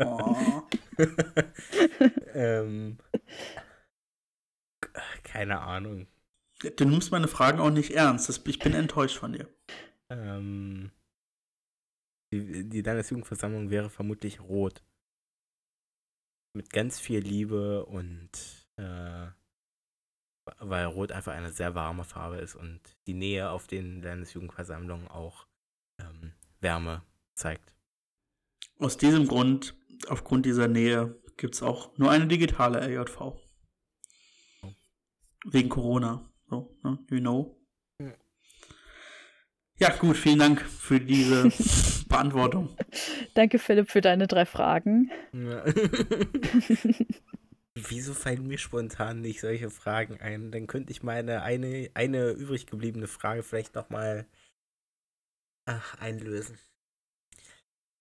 oh. 0.00 0.62
ähm, 2.34 2.98
keine 5.24 5.60
Ahnung. 5.60 6.06
Du 6.76 6.84
nimmst 6.84 7.10
meine 7.10 7.28
Fragen 7.28 7.60
auch 7.60 7.70
nicht 7.70 7.90
ernst. 7.90 8.46
Ich 8.46 8.58
bin 8.58 8.72
enttäuscht 8.72 9.18
von 9.18 9.32
dir. 9.32 9.48
Ähm, 10.10 10.90
die, 12.32 12.68
die 12.68 12.82
Landesjugendversammlung 12.82 13.70
wäre 13.70 13.90
vermutlich 13.90 14.40
rot. 14.40 14.82
Mit 16.54 16.70
ganz 16.70 16.98
viel 16.98 17.20
Liebe 17.20 17.84
und 17.84 18.30
äh, 18.76 19.28
weil 20.58 20.86
Rot 20.86 21.12
einfach 21.12 21.32
eine 21.32 21.50
sehr 21.50 21.74
warme 21.74 22.04
Farbe 22.04 22.36
ist 22.36 22.54
und 22.54 22.80
die 23.06 23.14
Nähe 23.14 23.50
auf 23.50 23.66
den 23.66 24.02
Landesjugendversammlungen 24.02 25.08
auch 25.08 25.46
ähm, 26.00 26.32
Wärme 26.60 27.02
zeigt. 27.34 27.74
Aus 28.78 28.96
diesem 28.96 29.26
Grund, 29.26 29.74
aufgrund 30.08 30.46
dieser 30.46 30.68
Nähe, 30.68 31.20
gibt 31.36 31.54
es 31.54 31.62
auch 31.62 31.96
nur 31.98 32.10
eine 32.10 32.26
digitale 32.26 32.80
LJV. 32.86 33.20
Oh. 33.20 33.36
Wegen 35.44 35.68
Corona. 35.68 36.30
So, 36.48 36.76
ne? 36.82 36.98
You 37.10 37.20
know. 37.20 37.60
Ja. 38.00 38.12
ja, 39.78 39.96
gut, 39.96 40.16
vielen 40.16 40.38
Dank 40.38 40.60
für 40.60 41.00
diese 41.00 41.50
Beantwortung. 42.08 42.76
Danke, 43.34 43.58
Philipp, 43.58 43.90
für 43.90 44.00
deine 44.00 44.26
drei 44.26 44.46
Fragen. 44.46 45.10
Ja. 45.32 45.64
Wieso 47.78 48.14
fallen 48.14 48.46
mir 48.46 48.56
spontan 48.56 49.20
nicht 49.20 49.40
solche 49.40 49.68
Fragen 49.68 50.18
ein? 50.20 50.50
Dann 50.50 50.66
könnte 50.66 50.92
ich 50.92 51.02
meine 51.02 51.42
eine, 51.42 51.90
eine 51.92 52.30
übrig 52.30 52.66
gebliebene 52.66 53.06
Frage 53.06 53.42
vielleicht 53.42 53.74
nochmal 53.74 54.26
einlösen. 55.98 56.58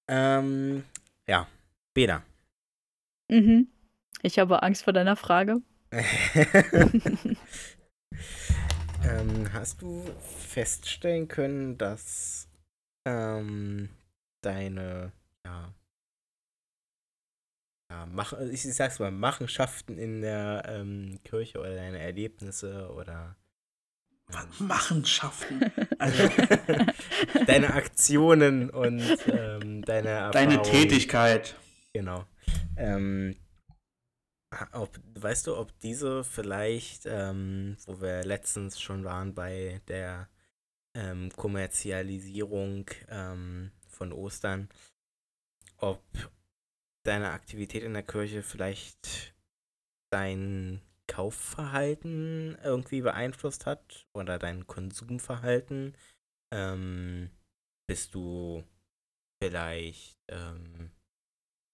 Ähm, 0.07 0.84
ja, 1.27 1.47
Beda. 1.95 2.23
Mhm. 3.31 3.69
Ich 4.22 4.38
habe 4.38 4.61
Angst 4.61 4.84
vor 4.84 4.93
deiner 4.93 5.15
Frage. 5.15 5.63
ähm, 5.91 7.38
hast 9.53 9.81
du 9.81 10.03
feststellen 10.19 11.30
können, 11.30 11.77
dass 11.77 12.49
ähm, 13.07 13.89
deine 14.41 15.13
ja, 15.45 15.73
ja, 17.89 18.05
mach, 18.07 18.34
ich 18.34 18.63
sag's 18.63 18.99
mal, 18.99 19.11
Machenschaften 19.11 19.97
in 19.97 20.22
der 20.22 20.63
ähm, 20.67 21.19
Kirche 21.23 21.59
oder 21.59 21.76
deine 21.76 21.99
Erlebnisse 21.99 22.91
oder 22.93 23.38
Machenschaften. 24.59 25.72
Also, 25.99 26.27
deine 27.47 27.73
Aktionen 27.73 28.69
und 28.69 29.01
ähm, 29.27 29.81
deine 29.84 30.09
Erfahrung. 30.09 30.34
Deine 30.34 30.61
Tätigkeit. 30.61 31.55
Genau. 31.95 32.26
Ähm, 32.76 33.38
ob, 34.73 34.99
weißt 35.13 35.47
du, 35.47 35.55
ob 35.55 35.80
diese 35.80 36.26
vielleicht, 36.26 37.05
ähm, 37.05 37.77
wo 37.85 38.01
wir 38.01 38.26
letztens 38.26 38.81
schon 38.81 39.05
waren 39.05 39.34
bei 39.34 39.80
der 39.88 40.27
ähm, 40.93 41.30
Kommerzialisierung 41.31 42.89
ähm, 43.07 43.72
von 43.88 44.11
Ostern, 44.11 44.67
ob 45.77 46.03
deine 47.03 47.30
Aktivität 47.30 47.84
in 47.84 47.93
der 47.93 48.03
Kirche 48.03 48.43
vielleicht 48.43 49.34
dein 50.11 50.81
Kaufverhalten 51.07 52.57
irgendwie 52.61 52.99
beeinflusst 52.99 53.65
hat 53.65 54.05
oder 54.11 54.38
dein 54.38 54.67
Konsumverhalten? 54.67 55.95
Ähm, 56.53 57.30
bist 57.88 58.13
du 58.15 58.65
vielleicht 59.41 60.19
ähm, 60.27 60.91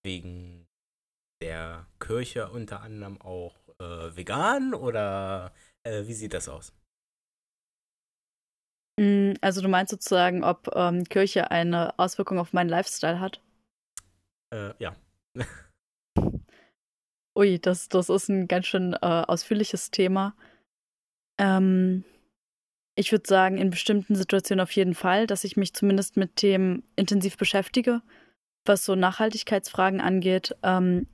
wegen 0.03 0.67
der 1.41 1.87
Kirche 1.99 2.49
unter 2.49 2.81
anderem 2.81 3.19
auch 3.21 3.55
äh, 3.79 4.15
vegan 4.15 4.73
oder 4.73 5.53
äh, 5.83 6.05
wie 6.05 6.13
sieht 6.13 6.33
das 6.33 6.47
aus? 6.47 6.73
Mm, 8.99 9.33
also 9.41 9.61
du 9.61 9.67
meinst 9.67 9.91
sozusagen, 9.91 10.43
ob 10.43 10.69
ähm, 10.75 11.03
Kirche 11.05 11.49
eine 11.51 11.97
Auswirkung 11.97 12.39
auf 12.39 12.53
meinen 12.53 12.69
Lifestyle 12.69 13.19
hat? 13.19 13.41
Äh, 14.53 14.73
ja. 14.79 14.95
Ui, 17.37 17.59
das, 17.59 17.87
das 17.87 18.09
ist 18.09 18.29
ein 18.29 18.47
ganz 18.47 18.67
schön 18.67 18.93
äh, 18.93 18.97
ausführliches 18.99 19.89
Thema. 19.89 20.35
Ähm, 21.39 22.03
ich 22.95 23.11
würde 23.11 23.27
sagen, 23.27 23.57
in 23.57 23.69
bestimmten 23.69 24.15
Situationen 24.15 24.61
auf 24.61 24.71
jeden 24.73 24.93
Fall, 24.93 25.25
dass 25.27 25.45
ich 25.45 25.55
mich 25.55 25.73
zumindest 25.73 26.17
mit 26.17 26.35
Themen 26.35 26.83
intensiv 26.95 27.37
beschäftige, 27.37 28.01
was 28.65 28.85
so 28.85 28.95
Nachhaltigkeitsfragen 28.95 30.01
angeht. 30.01 30.55
Ähm, 30.63 31.07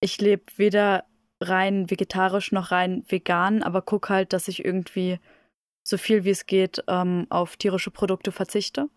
ich 0.00 0.20
lebe 0.20 0.44
weder 0.56 1.04
rein 1.40 1.90
vegetarisch 1.90 2.52
noch 2.52 2.70
rein 2.70 3.04
vegan, 3.08 3.62
aber 3.62 3.82
gucke 3.82 4.08
halt, 4.10 4.32
dass 4.32 4.48
ich 4.48 4.64
irgendwie 4.64 5.18
so 5.84 5.98
viel 5.98 6.24
wie 6.24 6.30
es 6.30 6.46
geht 6.46 6.84
ähm, 6.88 7.26
auf 7.30 7.56
tierische 7.56 7.90
Produkte 7.90 8.32
verzichte 8.32 8.88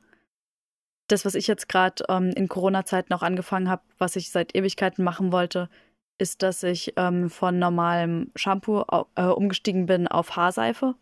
das, 1.07 1.25
was 1.25 1.35
ich 1.35 1.47
jetzt 1.47 1.69
gerade 1.69 2.03
ähm, 2.09 2.31
in 2.35 2.47
Corona-Zeiten 2.47 3.13
auch 3.13 3.21
angefangen 3.21 3.69
habe, 3.69 3.83
was 3.97 4.15
ich 4.15 4.31
seit 4.31 4.55
Ewigkeiten 4.55 5.03
machen 5.03 5.31
wollte, 5.31 5.69
ist, 6.17 6.41
dass 6.43 6.63
ich 6.63 6.93
ähm, 6.97 7.29
von 7.29 7.59
normalem 7.59 8.31
Shampoo 8.35 8.83
äh, 9.15 9.23
umgestiegen 9.23 9.85
bin 9.85 10.07
auf 10.07 10.35
Haarseife. 10.35 10.95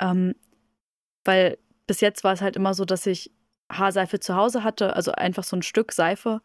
Ähm, 0.00 0.34
weil 1.24 1.58
bis 1.86 2.00
jetzt 2.00 2.24
war 2.24 2.32
es 2.32 2.40
halt 2.40 2.56
immer 2.56 2.74
so, 2.74 2.84
dass 2.84 3.06
ich 3.06 3.30
Haarseife 3.70 4.20
zu 4.20 4.36
Hause 4.36 4.64
hatte, 4.64 4.96
also 4.96 5.12
einfach 5.12 5.44
so 5.44 5.56
ein 5.56 5.62
Stück 5.62 5.92
Seife 5.92 6.42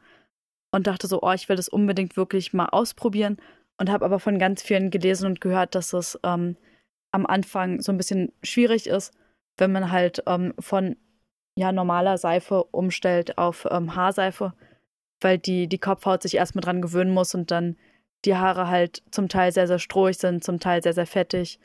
und 0.71 0.87
dachte 0.87 1.07
so, 1.07 1.21
oh, 1.21 1.31
ich 1.31 1.49
will 1.49 1.55
das 1.55 1.69
unbedingt 1.69 2.17
wirklich 2.17 2.53
mal 2.53 2.67
ausprobieren 2.67 3.37
und 3.77 3.89
habe 3.89 4.05
aber 4.05 4.19
von 4.19 4.39
ganz 4.39 4.61
vielen 4.61 4.89
gelesen 4.89 5.25
und 5.25 5.41
gehört, 5.41 5.75
dass 5.75 5.93
es 5.93 6.19
ähm, 6.23 6.57
am 7.11 7.25
Anfang 7.25 7.81
so 7.81 7.91
ein 7.91 7.97
bisschen 7.97 8.31
schwierig 8.43 8.87
ist, 8.87 9.13
wenn 9.57 9.71
man 9.71 9.91
halt 9.91 10.23
ähm, 10.27 10.53
von 10.59 10.97
ja, 11.57 11.71
normaler 11.71 12.17
Seife 12.17 12.65
umstellt 12.65 13.37
auf 13.37 13.65
ähm, 13.71 13.95
Haarseife, 13.95 14.53
weil 15.21 15.37
die, 15.37 15.67
die 15.67 15.79
Kopfhaut 15.79 16.21
sich 16.21 16.35
erstmal 16.35 16.61
dran 16.61 16.81
gewöhnen 16.81 17.13
muss 17.13 17.33
und 17.33 17.51
dann 17.51 17.77
die 18.25 18.35
Haare 18.35 18.67
halt 18.67 19.03
zum 19.11 19.29
Teil 19.29 19.51
sehr, 19.51 19.67
sehr 19.67 19.79
strohig 19.79 20.17
sind, 20.17 20.43
zum 20.43 20.59
Teil 20.59 20.83
sehr, 20.83 20.93
sehr 20.93 21.07
fettig. 21.07 21.59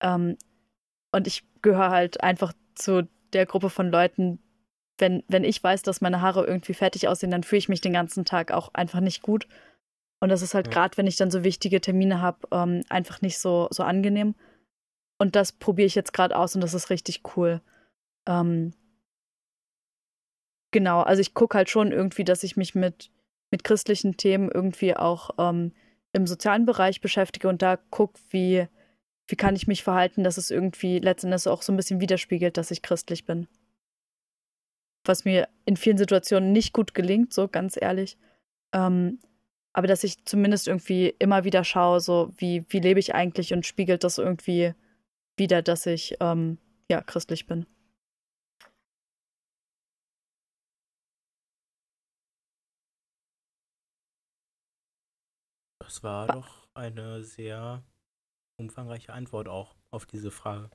Ähm, 0.00 0.36
und 1.12 1.26
ich 1.26 1.44
gehöre 1.62 1.90
halt 1.90 2.22
einfach 2.22 2.52
zu 2.74 3.08
der 3.32 3.46
Gruppe 3.46 3.70
von 3.70 3.90
Leuten, 3.90 4.38
wenn, 4.98 5.22
wenn 5.28 5.44
ich 5.44 5.62
weiß, 5.62 5.82
dass 5.82 6.00
meine 6.00 6.20
Haare 6.20 6.46
irgendwie 6.46 6.74
fettig 6.74 7.08
aussehen, 7.08 7.30
dann 7.30 7.42
fühle 7.42 7.58
ich 7.58 7.68
mich 7.68 7.80
den 7.80 7.92
ganzen 7.92 8.24
Tag 8.24 8.52
auch 8.52 8.72
einfach 8.74 9.00
nicht 9.00 9.22
gut. 9.22 9.48
Und 10.20 10.28
das 10.28 10.42
ist 10.42 10.54
halt 10.54 10.68
ja. 10.68 10.72
gerade, 10.72 10.96
wenn 10.96 11.06
ich 11.06 11.16
dann 11.16 11.30
so 11.30 11.44
wichtige 11.44 11.80
Termine 11.80 12.20
habe, 12.20 12.46
ähm, 12.52 12.82
einfach 12.88 13.20
nicht 13.20 13.38
so, 13.38 13.68
so 13.70 13.82
angenehm. 13.82 14.34
Und 15.18 15.36
das 15.36 15.52
probiere 15.52 15.86
ich 15.86 15.94
jetzt 15.94 16.12
gerade 16.12 16.36
aus 16.36 16.54
und 16.54 16.60
das 16.60 16.74
ist 16.74 16.90
richtig 16.90 17.22
cool. 17.36 17.60
Ähm, 18.26 18.72
Genau, 20.74 21.02
also 21.02 21.20
ich 21.20 21.34
gucke 21.34 21.56
halt 21.56 21.70
schon 21.70 21.92
irgendwie, 21.92 22.24
dass 22.24 22.42
ich 22.42 22.56
mich 22.56 22.74
mit, 22.74 23.12
mit 23.52 23.62
christlichen 23.62 24.16
Themen 24.16 24.50
irgendwie 24.52 24.96
auch 24.96 25.30
ähm, 25.38 25.70
im 26.12 26.26
sozialen 26.26 26.66
Bereich 26.66 27.00
beschäftige 27.00 27.46
und 27.46 27.62
da 27.62 27.76
gucke, 27.76 28.18
wie, 28.30 28.66
wie 29.28 29.36
kann 29.36 29.54
ich 29.54 29.68
mich 29.68 29.84
verhalten, 29.84 30.24
dass 30.24 30.36
es 30.36 30.50
irgendwie 30.50 30.98
letztendlich 30.98 31.46
auch 31.46 31.62
so 31.62 31.72
ein 31.72 31.76
bisschen 31.76 32.00
widerspiegelt, 32.00 32.56
dass 32.56 32.72
ich 32.72 32.82
christlich 32.82 33.24
bin. 33.24 33.46
Was 35.04 35.24
mir 35.24 35.48
in 35.66 35.76
vielen 35.76 35.98
Situationen 35.98 36.52
nicht 36.52 36.72
gut 36.72 36.94
gelingt, 36.94 37.32
so 37.32 37.48
ganz 37.48 37.76
ehrlich. 37.80 38.16
Ähm, 38.74 39.18
aber 39.72 39.86
dass 39.88 40.04
ich 40.04 40.24
zumindest 40.24 40.68
irgendwie 40.68 41.14
immer 41.18 41.44
wieder 41.44 41.64
schaue, 41.64 42.00
so 42.00 42.32
wie, 42.36 42.64
wie 42.68 42.78
lebe 42.78 43.00
ich 43.00 43.14
eigentlich 43.14 43.52
und 43.52 43.66
spiegelt 43.66 44.04
das 44.04 44.18
irgendwie 44.18 44.74
wieder, 45.36 45.62
dass 45.62 45.86
ich 45.86 46.16
ähm, 46.20 46.58
ja 46.88 47.02
christlich 47.02 47.46
bin. 47.46 47.66
Das 55.80 56.02
war 56.02 56.28
doch 56.28 56.66
eine 56.74 57.22
sehr 57.24 57.82
umfangreiche 58.56 59.12
Antwort 59.12 59.48
auch 59.48 59.76
auf 59.90 60.06
diese 60.06 60.30
Frage. 60.30 60.70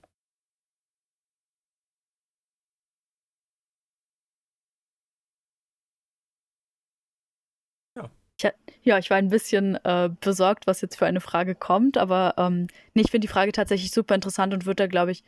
Ja. 8.83 8.97
Ich, 8.97 9.09
war 9.09 9.17
ein 9.17 9.29
bisschen 9.29 9.75
äh, 9.83 10.09
besorgt, 10.21 10.67
was 10.67 10.81
jetzt 10.81 10.97
für 10.97 11.05
eine 11.05 11.21
Frage 11.21 11.55
kommt, 11.55 11.97
aber 11.97 12.35
ähm, 12.37 12.67
nee, 12.93 13.01
ich 13.01 13.11
finde 13.11 13.25
die 13.27 13.31
Frage 13.31 13.51
tatsächlich 13.51 13.91
super 13.91 14.15
interessant 14.15 14.53
und 14.53 14.65
würde 14.65 14.83
da, 14.83 14.87
glaube 14.87 15.11
ich, 15.11 15.23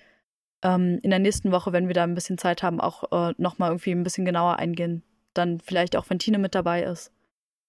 ähm, 0.63 0.99
in 1.01 1.09
der 1.09 1.19
nächsten 1.19 1.51
Woche, 1.51 1.73
wenn 1.73 1.87
wir 1.87 1.93
da 1.93 2.03
ein 2.03 2.13
bisschen 2.15 2.37
Zeit 2.37 2.63
haben, 2.63 2.79
auch 2.79 3.11
äh, 3.11 3.33
nochmal 3.37 3.69
irgendwie 3.71 3.91
ein 3.91 4.03
bisschen 4.03 4.25
genauer 4.25 4.57
eingehen. 4.57 5.03
Dann 5.33 5.59
vielleicht 5.59 5.95
auch, 5.95 6.09
wenn 6.09 6.19
Tine 6.19 6.37
mit 6.37 6.55
dabei 6.55 6.83
ist. 6.83 7.11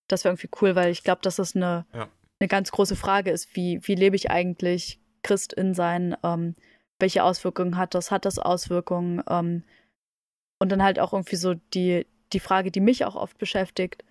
Das 0.09 0.25
wäre 0.25 0.33
irgendwie 0.35 0.51
cool, 0.61 0.75
weil 0.75 0.91
ich 0.91 1.05
glaube, 1.05 1.23
dass 1.23 1.37
das 1.37 1.57
eine, 1.57 1.87
Ja. 1.95 2.09
eine 2.41 2.49
ganz 2.49 2.71
große 2.71 2.97
Frage 2.97 3.31
ist. 3.31 3.57
Wie, 3.57 3.81
wie 3.83 3.95
lebe 3.95 4.17
ich 4.17 4.31
eigentlich 4.31 5.01
Christ 5.23 5.53
in 5.53 5.75
sein? 5.75 6.17
Ähm, 6.23 6.55
welche 6.99 7.25
Auswirkungen 7.25 7.77
hat 7.77 7.95
das? 7.95 8.11
Hat 8.11 8.25
das 8.25 8.39
Auswirkungen? 8.39 9.23
Ähm, 9.29 9.63
und 10.59 10.71
dann 10.71 10.83
halt 10.83 10.99
auch 10.99 11.13
irgendwie 11.13 11.37
so 11.37 11.55
die, 11.55 12.07
die 12.33 12.41
Frage, 12.41 12.71
die 12.71 12.81
mich 12.81 13.05
auch 13.05 13.17
oft 13.17 13.39
beschäftigt, 13.39 14.05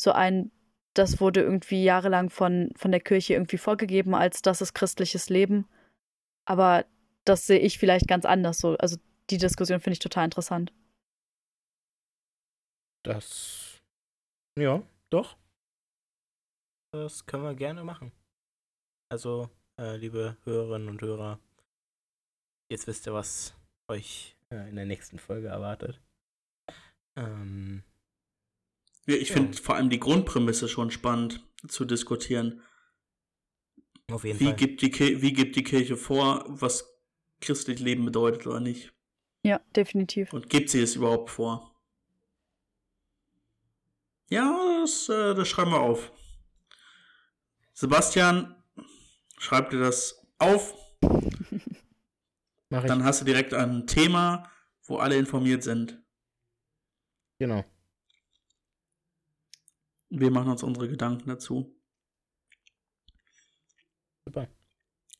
so 0.00 0.12
ein, 0.12 0.50
das 0.98 1.20
wurde 1.20 1.40
irgendwie 1.40 1.84
jahrelang 1.84 2.28
von, 2.28 2.70
von 2.76 2.90
der 2.90 3.00
Kirche 3.00 3.34
irgendwie 3.34 3.58
vorgegeben, 3.58 4.14
als 4.14 4.42
das 4.42 4.60
ist 4.60 4.74
christliches 4.74 5.28
Leben. 5.28 5.68
Aber 6.44 6.84
das 7.24 7.46
sehe 7.46 7.60
ich 7.60 7.78
vielleicht 7.78 8.08
ganz 8.08 8.24
anders 8.24 8.58
so. 8.58 8.76
Also 8.78 8.96
die 9.30 9.38
Diskussion 9.38 9.80
finde 9.80 9.94
ich 9.94 9.98
total 10.00 10.24
interessant. 10.24 10.72
Das. 13.04 13.80
Ja, 14.58 14.82
doch. 15.10 15.36
Das 16.92 17.26
können 17.26 17.44
wir 17.44 17.54
gerne 17.54 17.84
machen. 17.84 18.12
Also, 19.10 19.50
äh, 19.80 19.96
liebe 19.96 20.36
Hörerinnen 20.44 20.88
und 20.88 21.00
Hörer, 21.00 21.38
jetzt 22.70 22.86
wisst 22.86 23.06
ihr, 23.06 23.12
was 23.12 23.54
euch 23.90 24.36
äh, 24.52 24.68
in 24.68 24.76
der 24.76 24.86
nächsten 24.86 25.18
Folge 25.18 25.48
erwartet. 25.48 26.00
Ähm, 27.16 27.84
Ja, 29.08 29.14
ich 29.16 29.30
Ja. 29.30 29.36
finde 29.36 29.56
vor 29.56 29.74
allem 29.76 29.88
die 29.90 29.98
Grundprämisse 30.00 30.68
schon 30.68 30.90
spannend 30.90 31.42
zu 31.66 31.84
diskutieren. 31.84 32.62
auf 34.10 34.24
jeden 34.24 34.38
Wie 34.40 34.44
Fall. 34.46 34.56
gibt, 34.56 34.82
die 34.82 35.22
wie 35.22 35.32
gibt 35.32 35.56
die 35.56 35.64
Kirche 35.64 35.96
vor, 35.96 36.44
was 36.48 36.88
christlich 37.40 37.78
Leben 37.80 38.04
bedeutet 38.04 38.46
oder 38.46 38.60
nicht? 38.60 38.92
Ja, 39.42 39.60
definitiv. 39.76 40.32
Und 40.32 40.48
gibt 40.50 40.70
sie 40.70 40.80
es 40.82 40.96
überhaupt 40.96 41.30
vor? 41.30 41.74
Ja, 44.30 44.80
das, 44.82 45.08
äh, 45.08 45.34
das 45.34 45.48
schreiben 45.48 45.70
wir 45.72 45.80
auf. 45.80 46.12
Sebastian, 47.72 48.56
schreib 49.38 49.70
dir 49.70 49.78
das 49.78 50.26
auf. 50.38 50.74
Mach 52.70 52.82
ich. 52.82 52.88
Dann 52.88 53.04
hast 53.04 53.20
du 53.22 53.24
direkt 53.24 53.54
ein 53.54 53.86
Thema, 53.86 54.50
wo 54.84 54.96
alle 54.98 55.16
informiert 55.16 55.62
sind. 55.62 55.98
genau. 57.38 57.64
Wir 60.10 60.30
machen 60.30 60.50
uns 60.50 60.62
unsere 60.62 60.88
Gedanken 60.88 61.28
dazu. 61.28 61.74
Super. 64.24 64.48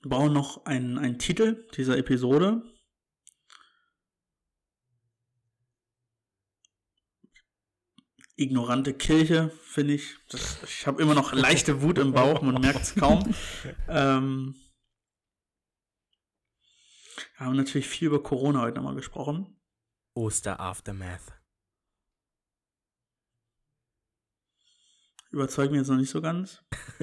Wir 0.01 0.11
brauchen 0.11 0.33
noch 0.33 0.65
einen, 0.65 0.99
einen 0.99 1.19
Titel 1.19 1.67
dieser 1.75 1.99
Episode. 1.99 2.63
Ignorante 8.37 8.95
Kirche, 8.95 9.51
finde 9.63 9.95
ich. 9.95 10.17
Das, 10.29 10.63
ich 10.63 10.87
habe 10.87 11.03
immer 11.03 11.15
noch 11.15 11.33
leichte 11.33 11.83
Wut 11.83 11.99
im 11.99 12.13
Bauch, 12.13 12.41
man 12.41 12.61
merkt 12.61 12.83
es 12.83 12.95
kaum. 12.95 13.35
Ähm, 13.89 14.55
wir 17.37 17.47
haben 17.47 17.57
natürlich 17.57 17.89
viel 17.89 18.09
über 18.09 18.23
Corona 18.23 18.61
heute 18.61 18.77
nochmal 18.77 18.95
gesprochen. 18.95 19.59
Oster 20.15 20.61
Überzeugt 25.31 25.71
mich 25.71 25.81
jetzt 25.81 25.89
noch 25.89 25.97
nicht 25.97 26.11
so 26.11 26.23
ganz. 26.23 26.63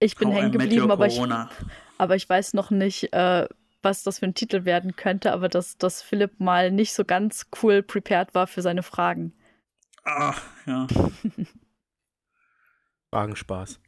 ich 0.00 0.16
bin 0.16 0.30
hängen 0.30 0.52
geblieben, 0.52 0.90
aber 0.90 1.06
ich, 1.06 1.20
aber 1.98 2.16
ich 2.16 2.26
weiß 2.28 2.54
noch 2.54 2.70
nicht, 2.70 3.12
äh, 3.12 3.46
was 3.82 4.02
das 4.02 4.18
für 4.20 4.26
ein 4.26 4.34
Titel 4.34 4.64
werden 4.64 4.96
könnte, 4.96 5.32
aber 5.32 5.50
dass, 5.50 5.76
dass 5.76 6.00
Philipp 6.02 6.40
mal 6.40 6.70
nicht 6.70 6.94
so 6.94 7.04
ganz 7.04 7.48
cool 7.62 7.82
prepared 7.82 8.34
war 8.34 8.46
für 8.46 8.62
seine 8.62 8.82
Fragen. 8.82 9.34
Ah, 10.04 10.34
ja. 10.66 10.86
Fragenspaß. 13.10 13.80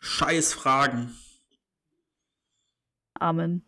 Scheiß 0.00 0.54
Fragen. 0.54 1.14
Amen. 3.14 3.64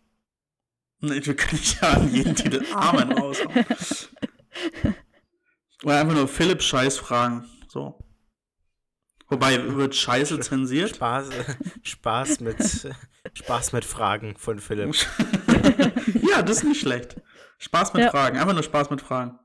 Nee, 1.05 1.25
wir 1.25 1.37
können 1.37 1.61
nicht 1.61 1.81
ja 1.81 1.91
an 1.93 2.13
jeden 2.13 2.35
Titel 2.37 2.65
Amen 2.75 3.13
raushauen. 3.13 3.65
Oder 5.85 6.01
einfach 6.01 6.15
nur 6.15 6.29
Philipp 6.29 6.63
Scheiß 6.63 6.99
fragen. 6.99 7.45
So. 7.69 7.99
Wobei, 9.29 9.75
wird 9.77 9.95
Scheiße 9.95 10.39
zensiert? 10.41 10.97
Spaß, 10.97 11.29
Spaß 11.83 12.41
mit 12.41 12.57
Spaß 13.33 13.73
mit 13.73 13.85
Fragen 13.85 14.37
von 14.37 14.59
Philipp. 14.59 14.95
ja, 16.31 16.43
das 16.43 16.59
ist 16.59 16.65
nicht 16.65 16.81
schlecht. 16.81 17.21
Spaß 17.59 17.95
mit 17.95 18.05
Ja. 18.05 18.11
Fragen. 18.11 18.39
Einfach 18.39 18.55
nur 18.55 18.63
Spaß 18.63 18.91
mit 18.91 19.01
Fragen. 19.01 19.39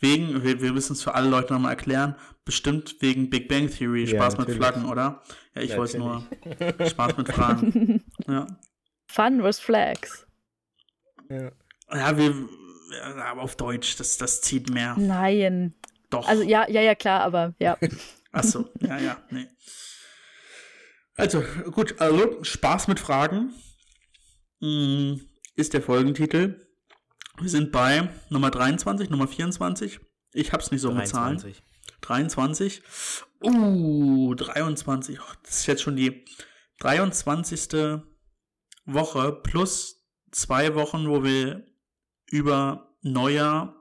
Wegen, 0.00 0.42
wir, 0.44 0.60
wir 0.60 0.72
müssen 0.72 0.92
es 0.92 1.02
für 1.02 1.14
alle 1.14 1.28
Leute 1.28 1.52
nochmal 1.52 1.72
erklären, 1.72 2.14
bestimmt 2.44 2.96
wegen 3.00 3.30
Big 3.30 3.48
Bang 3.48 3.68
Theory, 3.68 4.04
Ja, 4.04 4.16
Spaß 4.20 4.38
mit 4.38 4.48
natürlich. 4.48 4.58
Flaggen, 4.58 4.84
oder? 4.88 5.22
Ja, 5.54 5.62
ich 5.62 5.76
wollte 5.76 5.98
nur 5.98 6.24
Spaß 6.88 7.16
mit 7.16 7.32
Fragen. 7.32 8.04
Ja. 8.28 8.46
Fun 9.08 9.42
with 9.42 9.58
Flags. 9.58 10.26
Ja. 11.28 11.52
Ja, 11.90 12.16
wir, 12.16 12.34
ja, 12.90 13.24
aber 13.24 13.42
auf 13.42 13.56
Deutsch, 13.56 13.96
das, 13.96 14.18
das 14.18 14.40
zieht 14.42 14.70
mehr. 14.70 14.94
Nein. 14.98 15.74
Doch. 16.10 16.26
Also 16.26 16.42
ja, 16.42 16.68
ja, 16.68 16.80
ja, 16.80 16.94
klar, 16.94 17.20
aber 17.22 17.54
ja. 17.58 17.76
Achso, 18.32 18.68
ja, 18.80 18.98
ja, 18.98 19.22
nee. 19.30 19.46
Also, 21.16 21.42
gut, 21.72 22.00
also 22.00 22.42
Spaß 22.44 22.88
mit 22.88 23.00
Fragen 23.00 23.52
mm, 24.60 25.14
ist 25.56 25.74
der 25.74 25.82
Folgentitel. 25.82 26.66
Wir 27.40 27.50
sind 27.50 27.72
bei 27.72 28.08
Nummer 28.30 28.50
23, 28.50 29.10
Nummer 29.10 29.26
24. 29.26 30.00
Ich 30.32 30.52
hab's 30.52 30.70
nicht 30.70 30.80
so 30.80 30.92
mit 30.92 31.08
Zahlen. 31.08 31.38
23. 31.38 31.62
23. 32.00 32.82
Uh, 33.42 34.34
23. 34.34 35.20
Oh, 35.20 35.24
das 35.42 35.60
ist 35.60 35.66
jetzt 35.66 35.82
schon 35.82 35.96
die 35.96 36.24
23. 36.80 37.92
Woche 38.84 39.32
plus 39.32 39.97
zwei 40.30 40.74
Wochen, 40.74 41.08
wo 41.08 41.22
wir 41.24 41.64
über 42.30 42.88
Neujahr 43.02 43.74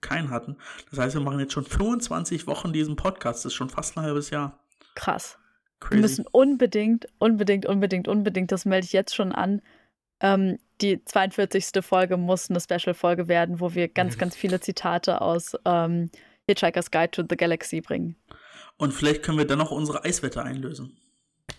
keinen 0.00 0.30
hatten. 0.30 0.56
Das 0.90 0.98
heißt, 0.98 1.14
wir 1.14 1.22
machen 1.22 1.40
jetzt 1.40 1.52
schon 1.52 1.64
25 1.64 2.46
Wochen 2.46 2.72
diesen 2.72 2.96
Podcast. 2.96 3.44
Das 3.44 3.52
ist 3.52 3.54
schon 3.54 3.70
fast 3.70 3.96
ein 3.96 4.02
halbes 4.02 4.30
Jahr. 4.30 4.58
Krass. 4.94 5.38
Wir 5.80 5.88
Crazy. 5.88 6.00
müssen 6.00 6.26
unbedingt, 6.30 7.06
unbedingt, 7.18 7.66
unbedingt, 7.66 8.08
unbedingt, 8.08 8.52
das 8.52 8.64
melde 8.64 8.84
ich 8.84 8.92
jetzt 8.92 9.14
schon 9.14 9.32
an. 9.32 9.62
Ähm, 10.20 10.58
die 10.80 11.04
42. 11.04 11.84
Folge 11.84 12.16
muss 12.16 12.50
eine 12.50 12.60
Special-Folge 12.60 13.28
werden, 13.28 13.60
wo 13.60 13.74
wir 13.74 13.88
ganz, 13.88 14.18
ganz 14.18 14.36
viele 14.36 14.60
Zitate 14.60 15.20
aus 15.20 15.56
ähm, 15.64 16.10
Hitchhiker's 16.46 16.90
Guide 16.90 17.10
to 17.10 17.24
the 17.28 17.36
Galaxy 17.36 17.80
bringen. 17.80 18.16
Und 18.76 18.92
vielleicht 18.92 19.22
können 19.22 19.38
wir 19.38 19.46
dann 19.46 19.58
noch 19.58 19.70
unsere 19.70 20.04
Eiswette 20.04 20.42
einlösen. 20.42 20.96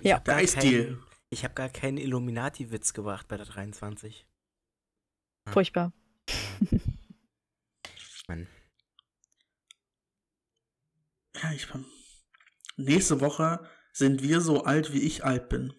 Ja. 0.02 0.20
Der 0.20 0.38
Eisdeal. 0.38 0.98
Ich 1.34 1.44
habe 1.44 1.56
gar 1.56 1.70
keinen 1.70 1.98
Illuminati-Witz 1.98 2.94
gebracht 2.94 3.28
bei 3.28 3.38
der 3.38 3.48
23. 3.48 4.28
Furchtbar. 5.50 5.92
Mann. 8.28 8.48
Ja, 11.42 11.52
ich 11.52 11.68
bin. 11.72 11.86
Nächste 12.78 13.20
Woche 13.20 13.68
sind 13.92 14.22
wir 14.22 14.42
so 14.42 14.64
alt, 14.64 14.94
wie 14.94 15.02
ich 15.02 15.26
alt 15.26 15.50
bin. 15.50 15.74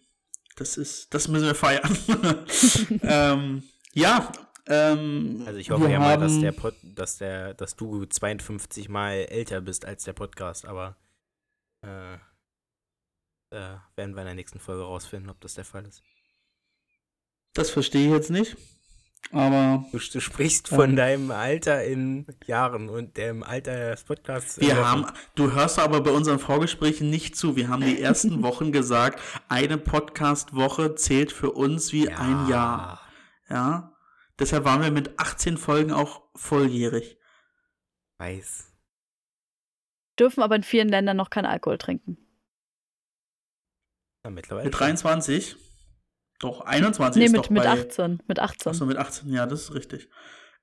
Das 0.56 0.76
ist, 0.76 1.14
das 1.14 1.28
müssen 1.28 1.46
wir 1.46 1.54
feiern. 1.54 1.96
ähm, 3.02 3.62
ja, 3.92 4.32
ähm, 4.66 5.44
Also 5.46 5.60
ich 5.60 5.70
hoffe 5.70 5.88
ja 5.88 6.00
mal, 6.00 6.18
dass 6.18 6.40
der 6.40 6.50
Pod, 6.50 6.74
dass 6.82 7.18
der, 7.18 7.54
dass 7.54 7.76
du 7.76 8.04
52 8.04 8.88
mal 8.88 9.12
älter 9.12 9.60
bist 9.60 9.84
als 9.84 10.02
der 10.02 10.14
Podcast, 10.14 10.64
aber 10.64 10.96
äh, 11.82 12.18
da 13.54 13.82
werden 13.96 14.14
wir 14.14 14.22
in 14.22 14.26
der 14.26 14.34
nächsten 14.34 14.58
Folge 14.58 14.82
rausfinden, 14.82 15.30
ob 15.30 15.40
das 15.40 15.54
der 15.54 15.64
Fall 15.64 15.84
ist. 15.86 16.02
Das 17.54 17.70
verstehe 17.70 18.06
ich 18.08 18.12
jetzt 18.12 18.30
nicht. 18.30 18.56
Aber 19.30 19.84
Du, 19.90 19.98
du 19.98 20.20
sprichst 20.20 20.70
Ja. 20.70 20.76
von 20.76 20.96
deinem 20.96 21.30
Alter 21.30 21.82
in 21.84 22.26
Jahren 22.46 22.90
und 22.90 23.16
dem 23.16 23.42
Alter 23.42 23.90
des 23.92 24.04
Podcasts. 24.04 24.60
wir 24.60 24.76
Wochen. 24.76 24.84
haben, 24.84 25.06
du 25.34 25.52
hörst 25.52 25.78
aber 25.78 26.02
bei 26.02 26.10
unseren 26.10 26.38
Vorgesprächen 26.38 27.08
nicht 27.08 27.36
zu. 27.36 27.56
Wir 27.56 27.68
haben 27.68 27.82
die 27.82 27.98
ersten 28.02 28.42
Wochen 28.42 28.70
gesagt, 28.70 29.20
eine 29.48 29.78
Podcast-Woche 29.78 30.94
zählt 30.96 31.32
für 31.32 31.52
uns 31.52 31.92
wie 31.92 32.10
ein 32.10 32.48
Jahr. 32.48 33.00
Ja. 33.48 33.96
Deshalb 34.38 34.64
waren 34.64 34.82
wir 34.82 34.90
mit 34.90 35.18
18 35.18 35.56
Folgen 35.56 35.92
auch 35.92 36.22
volljährig. 36.34 37.16
Weiß. 38.18 38.72
Dürfen 40.18 40.42
aber 40.42 40.56
in 40.56 40.62
vielen 40.64 40.88
Ländern 40.88 41.16
noch 41.16 41.30
keinen 41.30 41.46
Alkohol 41.46 41.78
trinken. 41.78 42.18
Ja, 44.24 44.30
mittlerweile. 44.30 44.64
Mit 44.64 44.74
schon. 44.74 44.86
23. 44.86 45.56
Doch, 46.40 46.62
21 46.62 47.20
nee, 47.20 47.26
ist 47.26 47.32
mit, 47.32 47.40
doch 47.40 47.50
mit 47.50 47.62
bei, 47.62 47.68
18. 47.70 48.22
Mit 48.26 48.38
18. 48.40 48.70
Achso, 48.70 48.86
mit 48.86 48.96
18, 48.96 49.32
ja, 49.32 49.46
das 49.46 49.62
ist 49.62 49.74
richtig. 49.74 50.08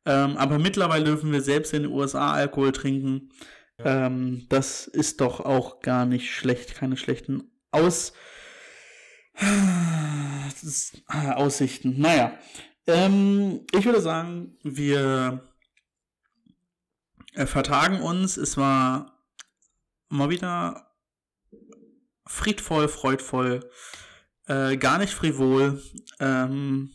Ähm, 0.05 0.37
aber 0.37 0.59
mittlerweile 0.59 1.05
dürfen 1.05 1.31
wir 1.31 1.41
selbst 1.41 1.73
in 1.73 1.83
den 1.83 1.91
USA 1.91 2.33
Alkohol 2.33 2.71
trinken. 2.71 3.29
Ja. 3.79 4.07
Ähm, 4.07 4.45
das 4.49 4.87
ist 4.87 5.21
doch 5.21 5.39
auch 5.39 5.79
gar 5.79 6.05
nicht 6.05 6.33
schlecht, 6.33 6.75
keine 6.75 6.97
schlechten 6.97 7.51
Aus 7.71 8.13
ist, 10.63 11.01
ah, 11.07 11.33
Aussichten. 11.33 11.99
Naja, 11.99 12.37
ähm, 12.87 13.65
ich 13.73 13.85
würde 13.85 14.01
sagen, 14.01 14.57
wir 14.63 15.49
äh, 17.33 17.45
vertagen 17.45 18.01
uns. 18.01 18.37
Es 18.37 18.57
war 18.57 19.17
mal 20.09 20.29
wieder 20.29 20.90
friedvoll, 22.31 22.87
freudvoll, 22.87 23.59
äh, 24.47 24.77
gar 24.77 24.97
nicht 24.97 25.13
frivol. 25.13 25.81
Ähm, 26.19 26.91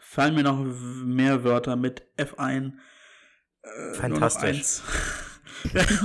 fallen 0.00 0.34
mir 0.34 0.44
noch 0.44 0.58
mehr 1.04 1.44
Wörter 1.44 1.76
mit 1.76 2.02
F 2.16 2.38
ein. 2.38 2.80
Äh, 3.62 3.94
Fantastisch. 3.94 4.80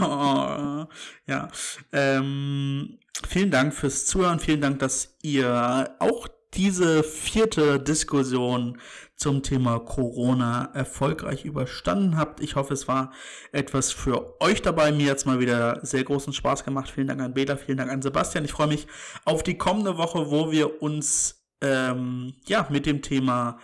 oh, 0.02 0.86
ja. 1.28 1.50
Ähm, 1.92 3.00
vielen 3.28 3.52
Dank 3.52 3.74
fürs 3.74 4.08
Zuhören. 4.08 4.40
Vielen 4.40 4.62
Dank, 4.62 4.80
dass 4.80 5.18
ihr 5.22 5.96
auch 6.00 6.28
diese 6.54 7.04
vierte 7.04 7.80
Diskussion 7.80 8.80
zum 9.16 9.44
Thema 9.44 9.80
Corona 9.80 10.72
erfolgreich 10.74 11.46
überstanden 11.46 12.18
habt. 12.18 12.42
Ich 12.42 12.56
hoffe, 12.56 12.74
es 12.74 12.88
war 12.88 13.14
etwas 13.52 13.92
für 13.92 14.42
euch 14.42 14.62
dabei. 14.62 14.92
Mir 14.92 15.06
jetzt 15.06 15.26
mal 15.26 15.40
wieder 15.40 15.80
sehr 15.84 16.04
großen 16.04 16.34
Spaß 16.34 16.64
gemacht. 16.64 16.90
Vielen 16.90 17.08
Dank 17.08 17.22
an 17.22 17.34
Bela, 17.34 17.56
vielen 17.58 17.78
Dank 17.78 17.92
an 17.92 18.02
Sebastian. 18.02 18.46
Ich 18.46 18.52
freue 18.52 18.68
mich 18.68 18.88
auf 19.26 19.44
die 19.44 19.58
kommende 19.58 19.98
Woche, 19.98 20.32
wo 20.32 20.52
wir 20.52 20.82
uns 20.82 21.46
ähm, 21.62 22.34
ja 22.46 22.68
mit 22.70 22.86
dem 22.86 23.02
Thema 23.02 23.60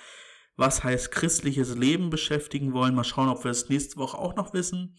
was 0.60 0.84
heißt 0.84 1.12
christliches 1.12 1.76
Leben 1.76 2.10
beschäftigen 2.10 2.74
wollen. 2.74 2.94
Mal 2.94 3.06
schauen, 3.06 3.30
ob 3.30 3.46
wir 3.46 3.52
es 3.52 3.70
nächste 3.70 3.96
Woche 3.96 4.18
auch 4.18 4.36
noch 4.36 4.54
wissen. 4.54 4.98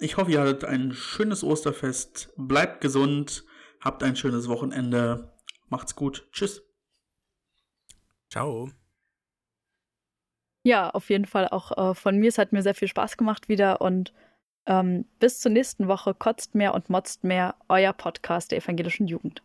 Ich 0.00 0.16
hoffe, 0.16 0.32
ihr 0.32 0.40
hattet 0.40 0.64
ein 0.64 0.92
schönes 0.92 1.44
Osterfest. 1.44 2.32
Bleibt 2.36 2.80
gesund. 2.80 3.44
Habt 3.80 4.02
ein 4.02 4.16
schönes 4.16 4.48
Wochenende. 4.48 5.32
Macht's 5.68 5.94
gut. 5.94 6.28
Tschüss. 6.32 6.62
Ciao. 8.32 8.70
Ja, 10.64 10.88
auf 10.88 11.10
jeden 11.10 11.26
Fall 11.26 11.48
auch 11.48 11.90
äh, 11.90 11.94
von 11.94 12.16
mir. 12.16 12.30
Es 12.30 12.38
hat 12.38 12.52
mir 12.52 12.62
sehr 12.62 12.74
viel 12.74 12.88
Spaß 12.88 13.18
gemacht 13.18 13.50
wieder 13.50 13.82
und 13.82 14.14
ähm, 14.64 15.04
bis 15.18 15.40
zur 15.40 15.52
nächsten 15.52 15.86
Woche 15.86 16.14
kotzt 16.14 16.54
mehr 16.54 16.72
und 16.72 16.88
motzt 16.88 17.24
mehr, 17.24 17.56
euer 17.68 17.92
Podcast 17.92 18.50
der 18.50 18.58
evangelischen 18.58 19.06
Jugend. 19.06 19.42